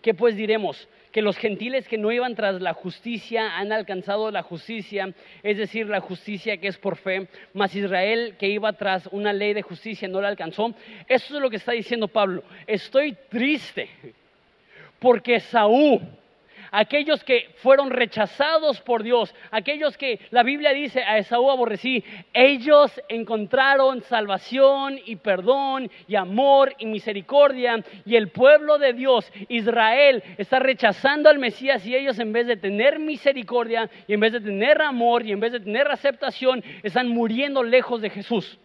¿qué 0.04 0.12
pues 0.12 0.36
diremos? 0.36 0.86
Que 1.12 1.22
los 1.22 1.38
gentiles 1.38 1.88
que 1.88 1.96
no 1.96 2.12
iban 2.12 2.34
tras 2.34 2.60
la 2.60 2.74
justicia 2.74 3.56
han 3.56 3.72
alcanzado 3.72 4.30
la 4.30 4.42
justicia, 4.42 5.14
es 5.42 5.56
decir, 5.56 5.88
la 5.88 6.00
justicia 6.00 6.58
que 6.58 6.68
es 6.68 6.76
por 6.76 6.96
fe, 6.96 7.26
mas 7.54 7.74
Israel 7.74 8.36
que 8.38 8.46
iba 8.46 8.70
tras 8.74 9.08
una 9.12 9.32
ley 9.32 9.54
de 9.54 9.62
justicia 9.62 10.06
no 10.06 10.20
la 10.20 10.28
alcanzó. 10.28 10.74
Eso 11.08 11.36
es 11.36 11.40
lo 11.40 11.48
que 11.48 11.56
está 11.56 11.72
diciendo 11.72 12.06
Pablo. 12.06 12.44
Estoy 12.66 13.16
triste 13.30 13.88
porque 14.98 15.40
Saúl 15.40 16.02
aquellos 16.74 17.22
que 17.22 17.50
fueron 17.56 17.90
rechazados 17.90 18.80
por 18.80 19.02
Dios, 19.02 19.34
aquellos 19.52 19.96
que 19.96 20.18
la 20.30 20.42
Biblia 20.42 20.72
dice 20.72 21.02
a 21.04 21.18
Esaú 21.18 21.50
aborrecí, 21.50 22.02
ellos 22.32 23.00
encontraron 23.08 24.02
salvación 24.02 24.98
y 25.06 25.16
perdón 25.16 25.90
y 26.08 26.16
amor 26.16 26.74
y 26.78 26.86
misericordia 26.86 27.82
y 28.04 28.16
el 28.16 28.30
pueblo 28.30 28.78
de 28.78 28.92
Dios, 28.92 29.30
Israel, 29.48 30.22
está 30.36 30.58
rechazando 30.58 31.28
al 31.28 31.38
Mesías 31.38 31.86
y 31.86 31.94
ellos 31.94 32.18
en 32.18 32.32
vez 32.32 32.46
de 32.48 32.56
tener 32.56 32.98
misericordia 32.98 33.88
y 34.08 34.14
en 34.14 34.20
vez 34.20 34.32
de 34.32 34.40
tener 34.40 34.82
amor 34.82 35.24
y 35.24 35.32
en 35.32 35.40
vez 35.40 35.52
de 35.52 35.60
tener 35.60 35.88
aceptación, 35.88 36.62
están 36.82 37.08
muriendo 37.08 37.62
lejos 37.62 38.00
de 38.00 38.10
Jesús. 38.10 38.58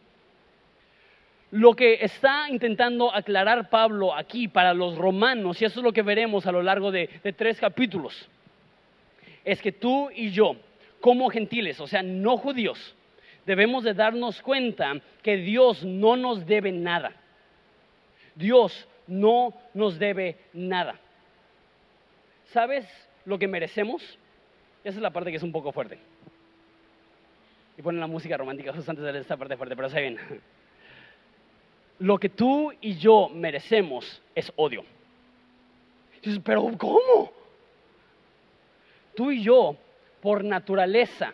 Lo 1.51 1.75
que 1.75 1.95
está 2.03 2.47
intentando 2.49 3.13
aclarar 3.13 3.69
Pablo 3.69 4.13
aquí 4.13 4.47
para 4.47 4.73
los 4.73 4.95
romanos, 4.95 5.59
y 5.61 5.65
eso 5.65 5.79
es 5.79 5.83
lo 5.83 5.93
que 5.93 6.03
veremos 6.03 6.45
a 6.45 6.51
lo 6.51 6.61
largo 6.61 6.91
de, 6.91 7.07
tres 7.35 7.59
capítulos, 7.59 8.29
es 9.43 9.59
que 9.61 9.71
tú 9.71 10.11
y 10.11 10.29
yo, 10.29 10.55
como 11.01 11.29
gentiles, 11.29 11.79
o 11.79 11.87
sea, 11.87 12.03
no 12.03 12.37
judíos, 12.37 12.95
debemos 13.47 13.83
de 13.83 13.95
darnos 13.95 14.43
cuenta 14.43 15.01
que 15.23 15.37
Dios 15.37 15.83
no 15.83 16.15
nos 16.15 16.45
debe 16.45 16.71
nada. 16.71 17.13
Dios 18.35 18.87
no 19.07 19.53
nos 19.73 19.97
debe 19.97 20.37
nada. 20.53 20.99
¿Sabes 22.53 22.85
lo 23.25 23.39
que 23.39 23.47
merecemos? 23.47 24.03
Esa 24.83 24.97
es 24.97 25.01
la 25.01 25.09
parte 25.09 25.31
que 25.31 25.37
es 25.37 25.43
un 25.43 25.51
poco 25.51 25.71
fuerte. 25.71 25.97
Y 27.75 27.81
ponen 27.81 28.01
la 28.01 28.07
música 28.07 28.37
romántica 28.37 28.71
justo 28.71 28.91
antes 28.91 29.03
de 29.03 29.19
esta 29.19 29.35
parte 29.35 29.57
fuerte, 29.57 29.75
pero 29.75 29.89
se 29.89 29.99
bien 29.99 30.19
lo 31.99 32.17
que 32.17 32.29
tú 32.29 32.71
y 32.81 32.95
yo 32.95 33.29
merecemos 33.29 34.21
es 34.33 34.51
odio. 34.55 34.83
Pero 36.43 36.71
¿cómo? 36.77 37.31
Tú 39.15 39.31
y 39.31 39.43
yo, 39.43 39.75
por 40.21 40.43
naturaleza, 40.43 41.33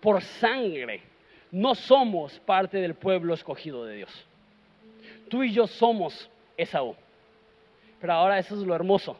por 0.00 0.22
sangre, 0.22 1.02
no 1.50 1.74
somos 1.74 2.38
parte 2.40 2.78
del 2.78 2.94
pueblo 2.94 3.32
escogido 3.32 3.84
de 3.86 3.96
Dios. 3.96 4.26
Tú 5.30 5.42
y 5.42 5.52
yo 5.52 5.66
somos 5.66 6.30
Esaú. 6.56 6.94
Pero 8.00 8.12
ahora 8.12 8.38
eso 8.38 8.54
es 8.54 8.66
lo 8.66 8.74
hermoso. 8.74 9.16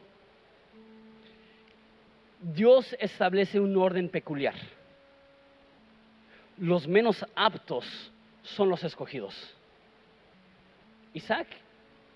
Dios 2.39 2.95
establece 2.99 3.59
un 3.59 3.75
orden 3.75 4.09
peculiar. 4.09 4.53
Los 6.57 6.87
menos 6.87 7.25
aptos 7.35 8.11
son 8.43 8.69
los 8.69 8.83
escogidos. 8.83 9.54
Isaac, 11.15 11.47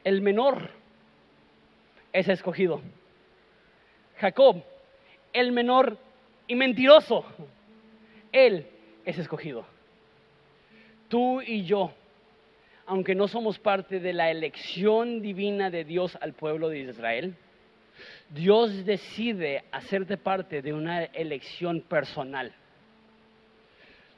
el 0.04 0.22
menor, 0.22 0.70
es 2.12 2.28
escogido. 2.28 2.82
Jacob, 4.18 4.62
el 5.32 5.54
menor 5.54 5.98
y 6.48 6.56
mentiroso, 6.56 7.24
él 8.34 8.68
es 9.06 9.18
escogido. 9.18 9.66
Tú 11.08 11.42
y 11.42 11.64
yo, 11.64 11.94
aunque 12.86 13.16
no 13.16 13.30
somos 13.30 13.58
parte 13.58 14.02
de 14.02 14.12
la 14.12 14.30
elección 14.32 15.22
divina 15.22 15.70
de 15.70 15.86
Dios 15.86 16.18
al 16.20 16.34
pueblo 16.34 16.68
de 16.68 16.80
Israel, 16.80 17.38
Dios 18.30 18.86
decide 18.86 19.64
hacerte 19.72 20.18
parte 20.18 20.62
de 20.62 20.74
una 20.74 21.06
elección 21.06 21.82
personal 21.82 22.54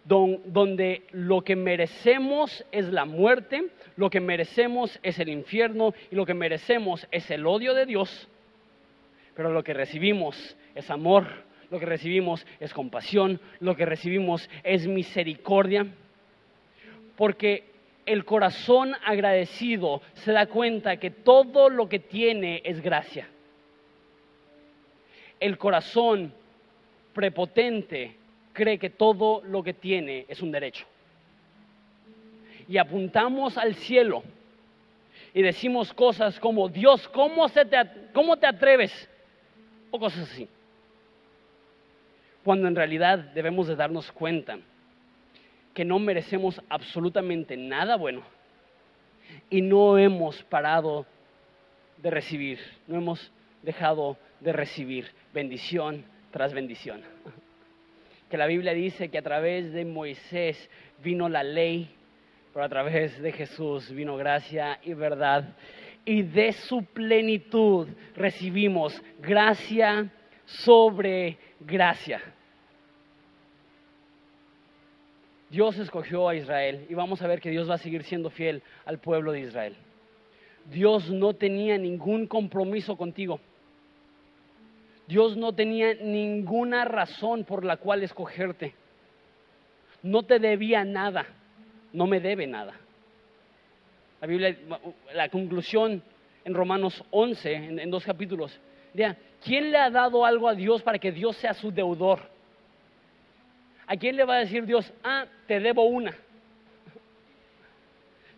donde 0.04 1.04
lo 1.12 1.42
que 1.42 1.56
merecemos 1.56 2.66
es 2.72 2.86
la 2.86 3.06
muerte, 3.06 3.68
lo 3.96 4.10
que 4.10 4.20
merecemos 4.20 5.00
es 5.04 5.20
el 5.20 5.30
infierno 5.30 5.94
y 6.10 6.16
lo 6.16 6.26
que 6.26 6.34
merecemos 6.34 7.08
es 7.12 7.30
el 7.30 7.46
odio 7.46 7.74
de 7.74 7.86
Dios, 7.86 8.28
pero 9.36 9.52
lo 9.52 9.64
que 9.64 9.74
recibimos 9.74 10.58
es 10.74 10.90
amor, 10.90 11.28
lo 11.70 11.80
que 11.80 11.86
recibimos 11.86 12.46
es 12.60 12.74
compasión, 12.74 13.40
lo 13.60 13.76
que 13.76 13.86
recibimos 13.86 14.50
es 14.64 14.88
misericordia, 14.88 15.88
porque 17.16 17.64
el 18.06 18.26
corazón 18.26 18.94
agradecido 19.06 20.02
se 20.14 20.32
da 20.32 20.48
cuenta 20.48 20.98
que 20.98 21.12
todo 21.12 21.70
lo 21.70 21.88
que 21.88 22.00
tiene 22.00 22.62
es 22.66 22.82
gracia. 22.82 23.30
El 25.40 25.58
corazón 25.58 26.34
prepotente 27.14 28.16
cree 28.54 28.78
que 28.78 28.90
todo 28.90 29.42
lo 29.44 29.64
que 29.64 29.74
tiene 29.74 30.26
es 30.28 30.42
un 30.42 30.52
derecho. 30.52 30.86
Y 32.68 32.78
apuntamos 32.78 33.58
al 33.58 33.76
cielo 33.76 34.24
y 35.34 35.42
decimos 35.42 35.94
cosas 35.94 36.40
como, 36.40 36.70
Dios, 36.70 37.08
¿cómo, 37.10 37.48
se 37.50 37.66
te, 37.66 37.78
¿cómo 38.14 38.38
te 38.38 38.48
atreves? 38.48 39.10
O 39.90 40.00
cosas 40.00 40.30
así. 40.32 40.48
Cuando 42.44 42.68
en 42.68 42.76
realidad 42.76 43.20
debemos 43.20 43.68
de 43.68 43.76
darnos 43.76 44.12
cuenta 44.12 44.58
que 45.74 45.86
no 45.86 46.00
merecemos 46.00 46.62
absolutamente 46.70 47.56
nada 47.56 47.96
bueno 47.96 48.24
y 49.50 49.62
no 49.62 49.98
hemos 49.98 50.44
parado 50.44 51.06
de 51.98 52.10
recibir, 52.10 52.60
no 52.88 52.98
hemos 52.98 53.32
dejado 53.62 54.18
de 54.40 54.54
recibir 54.54 55.12
bendición 55.34 56.04
tras 56.32 56.54
bendición. 56.54 57.02
Que 58.32 58.38
la 58.38 58.48
Biblia 58.48 58.74
dice 58.74 59.10
que 59.10 59.18
a 59.18 59.22
través 59.22 59.74
de 59.74 59.84
Moisés 59.84 60.70
vino 61.04 61.28
la 61.28 61.44
ley, 61.44 61.94
pero 62.54 62.64
a 62.64 62.70
través 62.70 63.22
de 63.22 63.34
Jesús 63.34 63.92
vino 63.92 64.16
gracia 64.16 64.80
y 64.84 64.94
verdad. 64.94 65.54
Y 66.06 66.22
de 66.22 66.54
su 66.54 66.86
plenitud 66.86 67.90
recibimos 68.16 69.04
gracia 69.20 70.10
sobre 70.46 71.38
gracia. 71.60 72.22
Dios 75.50 75.78
escogió 75.78 76.30
a 76.30 76.36
Israel 76.36 76.86
y 76.88 76.94
vamos 76.94 77.22
a 77.22 77.28
ver 77.28 77.42
que 77.42 77.50
Dios 77.50 77.70
va 77.70 77.76
a 77.76 77.80
seguir 77.80 78.04
siendo 78.04 78.30
fiel 78.30 78.64
al 78.86 79.00
pueblo 79.00 79.34
de 79.34 79.42
Israel. 79.42 79.76
Dios 80.72 81.10
no 81.10 81.34
tenía 81.34 81.78
ningún 81.78 82.28
compromiso 82.28 82.96
contigo. 82.96 83.42
Dios 85.12 85.36
no 85.36 85.52
tenía 85.52 85.94
ninguna 85.96 86.86
razón 86.86 87.44
por 87.44 87.66
la 87.66 87.76
cual 87.76 88.02
escogerte. 88.02 88.74
No 90.02 90.24
te 90.24 90.40
debía 90.40 90.86
nada, 90.86 91.26
no 91.92 92.08
me 92.08 92.22
debe 92.22 92.48
nada. 92.48 92.80
La 94.22 94.28
Biblia, 94.28 94.58
la 95.14 95.28
conclusión 95.28 96.02
en 96.46 96.54
Romanos 96.54 97.04
11, 97.12 97.54
en, 97.54 97.92
dos 97.92 98.06
capítulos, 98.06 98.58
¿quién 99.44 99.70
le 99.70 99.80
ha 99.80 99.90
dado 99.90 100.24
algo 100.26 100.48
a 100.48 100.56
Dios 100.56 100.82
para 100.82 100.98
que 100.98 101.12
Dios 101.12 101.36
sea 101.36 101.54
su 101.56 101.74
deudor? 101.74 102.22
¿A 103.88 103.98
quién 103.98 104.16
le 104.16 104.24
va 104.24 104.36
a 104.36 104.40
decir 104.40 104.66
Dios, 104.66 104.94
ah, 105.04 105.26
te 105.46 105.60
debo 105.60 105.84
una? 105.84 106.16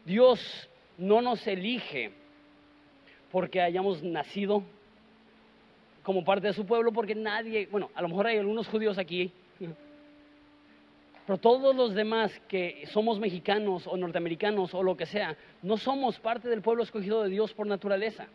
Dios 0.05 0.67
no 0.97 1.21
nos 1.21 1.45
elige 1.45 2.13
porque 3.31 3.61
hayamos 3.61 4.01
nacido 4.01 4.63
como 6.03 6.23
parte 6.23 6.47
de 6.47 6.53
su 6.53 6.65
pueblo, 6.65 6.91
porque 6.91 7.15
nadie, 7.15 7.67
bueno, 7.71 7.89
a 7.95 8.01
lo 8.01 8.09
mejor 8.09 8.27
hay 8.27 8.37
algunos 8.37 8.67
judíos 8.67 8.97
aquí, 8.97 9.31
pero 11.25 11.37
todos 11.37 11.75
los 11.75 11.95
demás 11.95 12.31
que 12.47 12.85
somos 12.91 13.19
mexicanos 13.19 13.87
o 13.87 13.95
norteamericanos 13.95 14.73
o 14.73 14.83
lo 14.83 14.97
que 14.97 15.05
sea, 15.05 15.37
no 15.61 15.77
somos 15.77 16.19
parte 16.19 16.49
del 16.49 16.61
pueblo 16.61 16.83
escogido 16.83 17.23
de 17.23 17.29
Dios 17.29 17.53
por 17.53 17.65
naturaleza. 17.65 18.27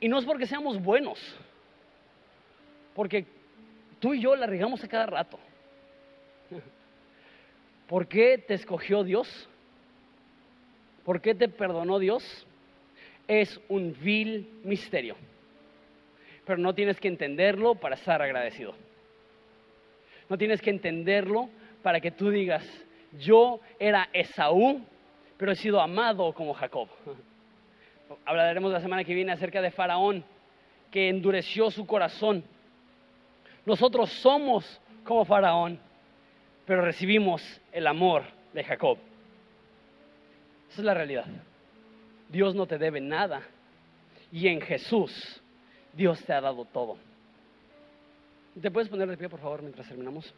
Y 0.00 0.08
no 0.08 0.18
es 0.18 0.24
porque 0.24 0.46
seamos 0.46 0.82
buenos, 0.82 1.18
porque 2.94 3.26
Tú 4.00 4.14
y 4.14 4.20
yo 4.20 4.36
la 4.36 4.46
regamos 4.46 4.82
a 4.84 4.88
cada 4.88 5.06
rato. 5.06 5.38
¿Por 7.88 8.06
qué 8.06 8.38
te 8.38 8.54
escogió 8.54 9.02
Dios? 9.02 9.48
¿Por 11.04 11.20
qué 11.20 11.34
te 11.34 11.48
perdonó 11.48 11.98
Dios? 11.98 12.46
Es 13.28 13.60
un 13.68 13.94
vil 14.00 14.60
misterio. 14.64 15.14
Pero 16.44 16.58
no 16.58 16.74
tienes 16.74 16.98
que 16.98 17.06
entenderlo 17.06 17.76
para 17.76 17.94
estar 17.94 18.20
agradecido. 18.20 18.74
No 20.28 20.36
tienes 20.36 20.60
que 20.60 20.70
entenderlo 20.70 21.48
para 21.82 22.00
que 22.00 22.10
tú 22.10 22.30
digas, 22.30 22.66
yo 23.18 23.60
era 23.78 24.08
Esaú, 24.12 24.82
pero 25.36 25.52
he 25.52 25.56
sido 25.56 25.80
amado 25.80 26.32
como 26.32 26.52
Jacob. 26.54 26.88
Hablaremos 28.24 28.72
la 28.72 28.80
semana 28.80 29.04
que 29.04 29.14
viene 29.14 29.32
acerca 29.32 29.62
de 29.62 29.70
Faraón, 29.70 30.24
que 30.90 31.08
endureció 31.08 31.70
su 31.70 31.86
corazón 31.86 32.42
nosotros 33.68 34.10
somos 34.22 34.80
como 35.04 35.26
Faraón, 35.26 35.78
pero 36.64 36.80
recibimos 36.80 37.42
el 37.70 37.86
amor 37.86 38.22
de 38.54 38.64
Jacob. 38.64 38.96
Esa 40.70 40.80
es 40.80 40.84
la 40.86 40.94
realidad. 40.94 41.26
Dios 42.28 42.54
no 42.54 42.66
te 42.66 42.78
debe 42.78 43.00
nada 43.00 43.42
y 44.30 44.48
en 44.48 44.60
Jesús 44.60 45.40
Dios 45.92 46.22
te 46.24 46.32
ha 46.32 46.40
dado 46.40 46.64
todo. 46.66 46.96
¿Te 48.60 48.70
puedes 48.70 48.88
poner 48.88 49.08
de 49.08 49.16
pie, 49.16 49.28
por 49.28 49.40
favor, 49.40 49.62
mientras 49.62 49.86
terminamos? 49.88 50.32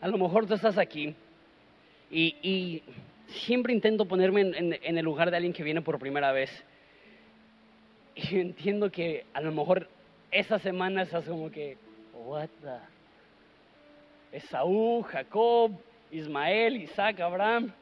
A 0.00 0.08
lo 0.08 0.16
mejor 0.16 0.46
tú 0.46 0.54
estás 0.54 0.78
aquí 0.78 1.14
y, 2.10 2.82
siempre 3.46 3.72
intento 3.72 4.06
ponerme 4.06 4.40
en, 4.40 4.98
el 4.98 5.04
lugar 5.04 5.30
de 5.30 5.36
alguien 5.36 5.52
que 5.52 5.62
viene 5.62 5.82
por 5.82 5.98
primera 5.98 6.32
vez. 6.32 6.50
Y 8.16 8.40
entiendo 8.40 8.90
que 8.90 9.26
a 9.32 9.40
lo 9.40 9.52
mejor 9.52 9.88
esa 10.30 10.58
semana 10.58 11.02
estás 11.02 11.24
como 11.26 11.50
que, 11.50 11.76
what 12.12 12.48
the? 12.62 12.99
Esaú, 14.32 15.02
Jacob, 15.02 15.72
Ismael, 16.10 16.76
Isaac, 16.76 17.20
Abraham. 17.20 17.72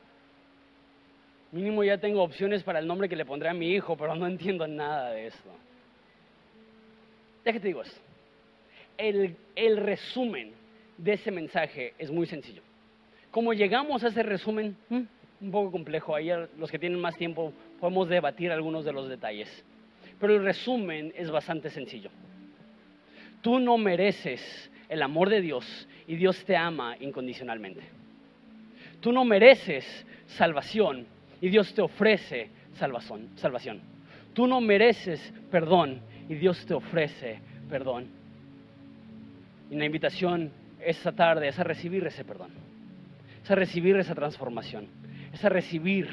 Mínimo 1.50 1.82
ya 1.82 1.98
tengo 1.98 2.22
opciones 2.22 2.62
para 2.62 2.78
el 2.78 2.86
nombre 2.86 3.08
que 3.08 3.16
le 3.16 3.24
pondré 3.24 3.48
a 3.48 3.54
mi 3.54 3.70
hijo, 3.72 3.96
pero 3.96 4.14
no 4.14 4.26
entiendo 4.26 4.66
nada 4.66 5.12
de 5.12 5.28
esto. 5.28 5.50
Déjate 7.44 7.66
digo 7.66 7.82
esto. 7.82 8.00
El, 8.96 9.36
el 9.54 9.76
resumen 9.78 10.52
de 10.98 11.12
ese 11.14 11.30
mensaje 11.30 11.94
es 11.98 12.10
muy 12.10 12.26
sencillo. 12.26 12.62
Como 13.30 13.52
llegamos 13.52 14.02
a 14.04 14.08
ese 14.08 14.22
resumen, 14.22 14.76
mm, 14.88 15.02
un 15.40 15.50
poco 15.50 15.70
complejo, 15.70 16.14
ahí 16.14 16.30
los 16.58 16.70
que 16.70 16.78
tienen 16.78 17.00
más 17.00 17.16
tiempo 17.16 17.52
podemos 17.80 18.08
debatir 18.08 18.50
algunos 18.50 18.84
de 18.84 18.92
los 18.92 19.08
detalles. 19.08 19.48
Pero 20.20 20.34
el 20.34 20.44
resumen 20.44 21.12
es 21.16 21.30
bastante 21.30 21.70
sencillo. 21.70 22.10
Tú 23.40 23.60
no 23.60 23.78
mereces 23.78 24.70
el 24.88 25.02
amor 25.02 25.28
de 25.30 25.40
Dios 25.40 25.88
y 26.06 26.16
Dios 26.16 26.44
te 26.44 26.56
ama 26.56 26.96
incondicionalmente. 27.00 27.82
Tú 29.00 29.12
no 29.12 29.24
mereces 29.24 29.84
salvación 30.26 31.06
y 31.40 31.48
Dios 31.48 31.72
te 31.74 31.82
ofrece 31.82 32.50
salvación. 32.74 33.28
salvación. 33.36 33.80
Tú 34.34 34.46
no 34.46 34.60
mereces 34.60 35.32
perdón 35.50 36.00
y 36.28 36.34
Dios 36.34 36.64
te 36.66 36.74
ofrece 36.74 37.40
perdón. 37.68 38.06
Y 39.70 39.76
la 39.76 39.84
invitación 39.84 40.50
esta 40.80 41.12
tarde 41.12 41.48
es 41.48 41.58
a 41.58 41.64
recibir 41.64 42.06
ese 42.06 42.24
perdón 42.24 42.68
es 43.48 43.52
a 43.52 43.54
recibir 43.54 43.96
esa 43.96 44.14
transformación, 44.14 44.88
es 45.32 45.42
a 45.42 45.48
recibir 45.48 46.06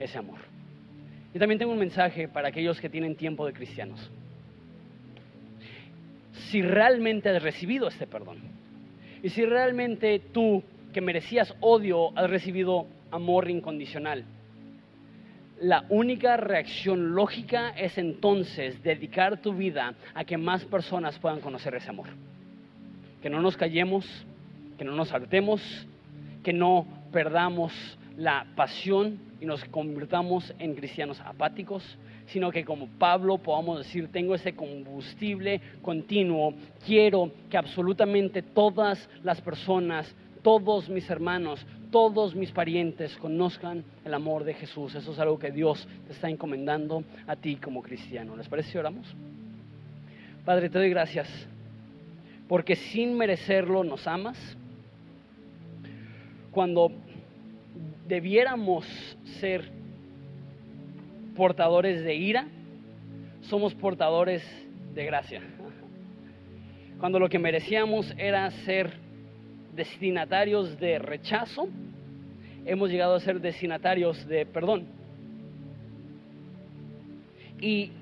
ese 0.00 0.18
amor. 0.18 0.38
Y 1.32 1.38
también 1.38 1.60
tengo 1.60 1.70
un 1.70 1.78
mensaje 1.78 2.26
para 2.26 2.48
aquellos 2.48 2.80
que 2.80 2.88
tienen 2.88 3.14
tiempo 3.14 3.46
de 3.46 3.52
cristianos. 3.52 4.10
Si 6.50 6.62
realmente 6.62 7.28
has 7.28 7.42
recibido 7.42 7.88
este 7.88 8.06
perdón, 8.06 8.38
y 9.22 9.30
si 9.30 9.44
realmente 9.44 10.20
tú, 10.32 10.62
que 10.92 11.00
merecías 11.00 11.54
odio, 11.60 12.16
has 12.16 12.30
recibido 12.30 12.86
amor 13.10 13.50
incondicional, 13.50 14.24
la 15.60 15.86
única 15.88 16.36
reacción 16.36 17.14
lógica 17.14 17.70
es 17.70 17.96
entonces 17.96 18.82
dedicar 18.82 19.40
tu 19.40 19.54
vida 19.54 19.94
a 20.14 20.24
que 20.24 20.36
más 20.36 20.64
personas 20.66 21.18
puedan 21.18 21.40
conocer 21.40 21.74
ese 21.74 21.88
amor. 21.88 22.08
Que 23.22 23.30
no 23.30 23.40
nos 23.40 23.56
callemos, 23.56 24.06
que 24.76 24.84
no 24.84 24.92
nos 24.92 25.12
hartemos, 25.12 25.62
que 26.44 26.52
no 26.52 26.86
perdamos 27.10 27.72
la 28.18 28.46
pasión 28.54 29.18
y 29.40 29.46
nos 29.46 29.64
convirtamos 29.64 30.54
en 30.58 30.74
cristianos 30.74 31.20
apáticos, 31.20 31.98
sino 32.26 32.50
que 32.50 32.64
como 32.64 32.88
Pablo 32.98 33.38
podamos 33.38 33.78
decir, 33.78 34.08
tengo 34.08 34.34
ese 34.34 34.54
combustible 34.54 35.60
continuo, 35.82 36.54
quiero 36.84 37.30
que 37.50 37.56
absolutamente 37.56 38.42
todas 38.42 39.08
las 39.22 39.40
personas, 39.40 40.14
todos 40.42 40.88
mis 40.88 41.08
hermanos, 41.08 41.64
todos 41.90 42.34
mis 42.34 42.50
parientes 42.50 43.16
conozcan 43.16 43.84
el 44.04 44.14
amor 44.14 44.44
de 44.44 44.54
Jesús. 44.54 44.94
Eso 44.94 45.12
es 45.12 45.18
algo 45.18 45.38
que 45.38 45.50
Dios 45.50 45.86
te 46.06 46.12
está 46.12 46.28
encomendando 46.28 47.04
a 47.26 47.36
ti 47.36 47.56
como 47.56 47.82
cristiano. 47.82 48.36
¿Les 48.36 48.48
parece 48.48 48.72
si 48.72 48.78
oramos? 48.78 49.06
Padre, 50.44 50.68
te 50.68 50.78
doy 50.78 50.90
gracias 50.90 51.28
porque 52.48 52.76
sin 52.76 53.16
merecerlo 53.16 53.82
nos 53.82 54.06
amas 54.06 54.38
cuando 56.52 56.92
debiéramos 58.06 58.86
ser 59.40 59.70
portadores 61.36 62.02
de 62.02 62.14
ira, 62.14 62.46
somos 63.42 63.74
portadores 63.74 64.42
de 64.94 65.04
gracia. 65.04 65.42
Cuando 66.98 67.18
lo 67.18 67.28
que 67.28 67.38
merecíamos 67.38 68.12
era 68.16 68.50
ser 68.50 68.92
destinatarios 69.74 70.80
de 70.80 70.98
rechazo, 70.98 71.68
hemos 72.64 72.90
llegado 72.90 73.14
a 73.14 73.20
ser 73.20 73.40
destinatarios 73.40 74.26
de 74.26 74.46
perdón. 74.46 74.86
Y, 77.60 77.92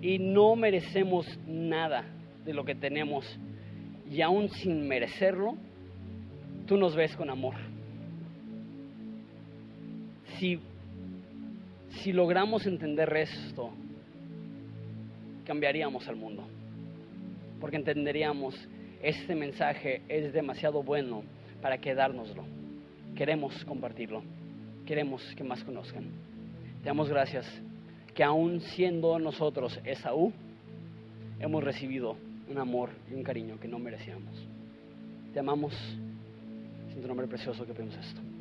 y 0.00 0.18
no 0.18 0.56
merecemos 0.56 1.26
nada 1.46 2.04
de 2.44 2.54
lo 2.54 2.64
que 2.64 2.74
tenemos, 2.74 3.38
y 4.10 4.20
aún 4.20 4.48
sin 4.50 4.86
merecerlo, 4.86 5.56
tú 6.66 6.76
nos 6.76 6.94
ves 6.94 7.16
con 7.16 7.30
amor. 7.30 7.54
Si, 10.38 10.60
si 12.04 12.12
logramos 12.12 12.66
entender 12.66 13.10
esto, 13.16 13.70
cambiaríamos 15.46 16.06
al 16.06 16.16
mundo, 16.16 16.44
porque 17.58 17.76
entenderíamos, 17.76 18.54
este 19.02 19.34
mensaje 19.34 20.02
es 20.06 20.34
demasiado 20.34 20.82
bueno 20.82 21.22
para 21.62 21.78
quedárnoslo. 21.78 22.44
queremos 23.16 23.64
compartirlo, 23.64 24.22
queremos 24.84 25.22
que 25.34 25.44
más 25.44 25.64
conozcan. 25.64 26.04
Te 26.82 26.88
damos 26.90 27.08
gracias 27.08 27.46
que 28.14 28.22
aún 28.22 28.60
siendo 28.60 29.18
nosotros 29.18 29.80
Esaú, 29.82 30.30
hemos 31.40 31.64
recibido 31.64 32.16
un 32.50 32.58
amor 32.58 32.90
y 33.10 33.14
un 33.14 33.22
cariño 33.22 33.58
que 33.58 33.68
no 33.68 33.78
merecíamos. 33.78 34.46
Te 35.32 35.40
amamos, 35.40 35.72
en 36.94 37.00
tu 37.00 37.08
nombre 37.08 37.26
precioso 37.26 37.64
que 37.64 37.72
pedimos 37.72 37.96
esto. 37.96 38.33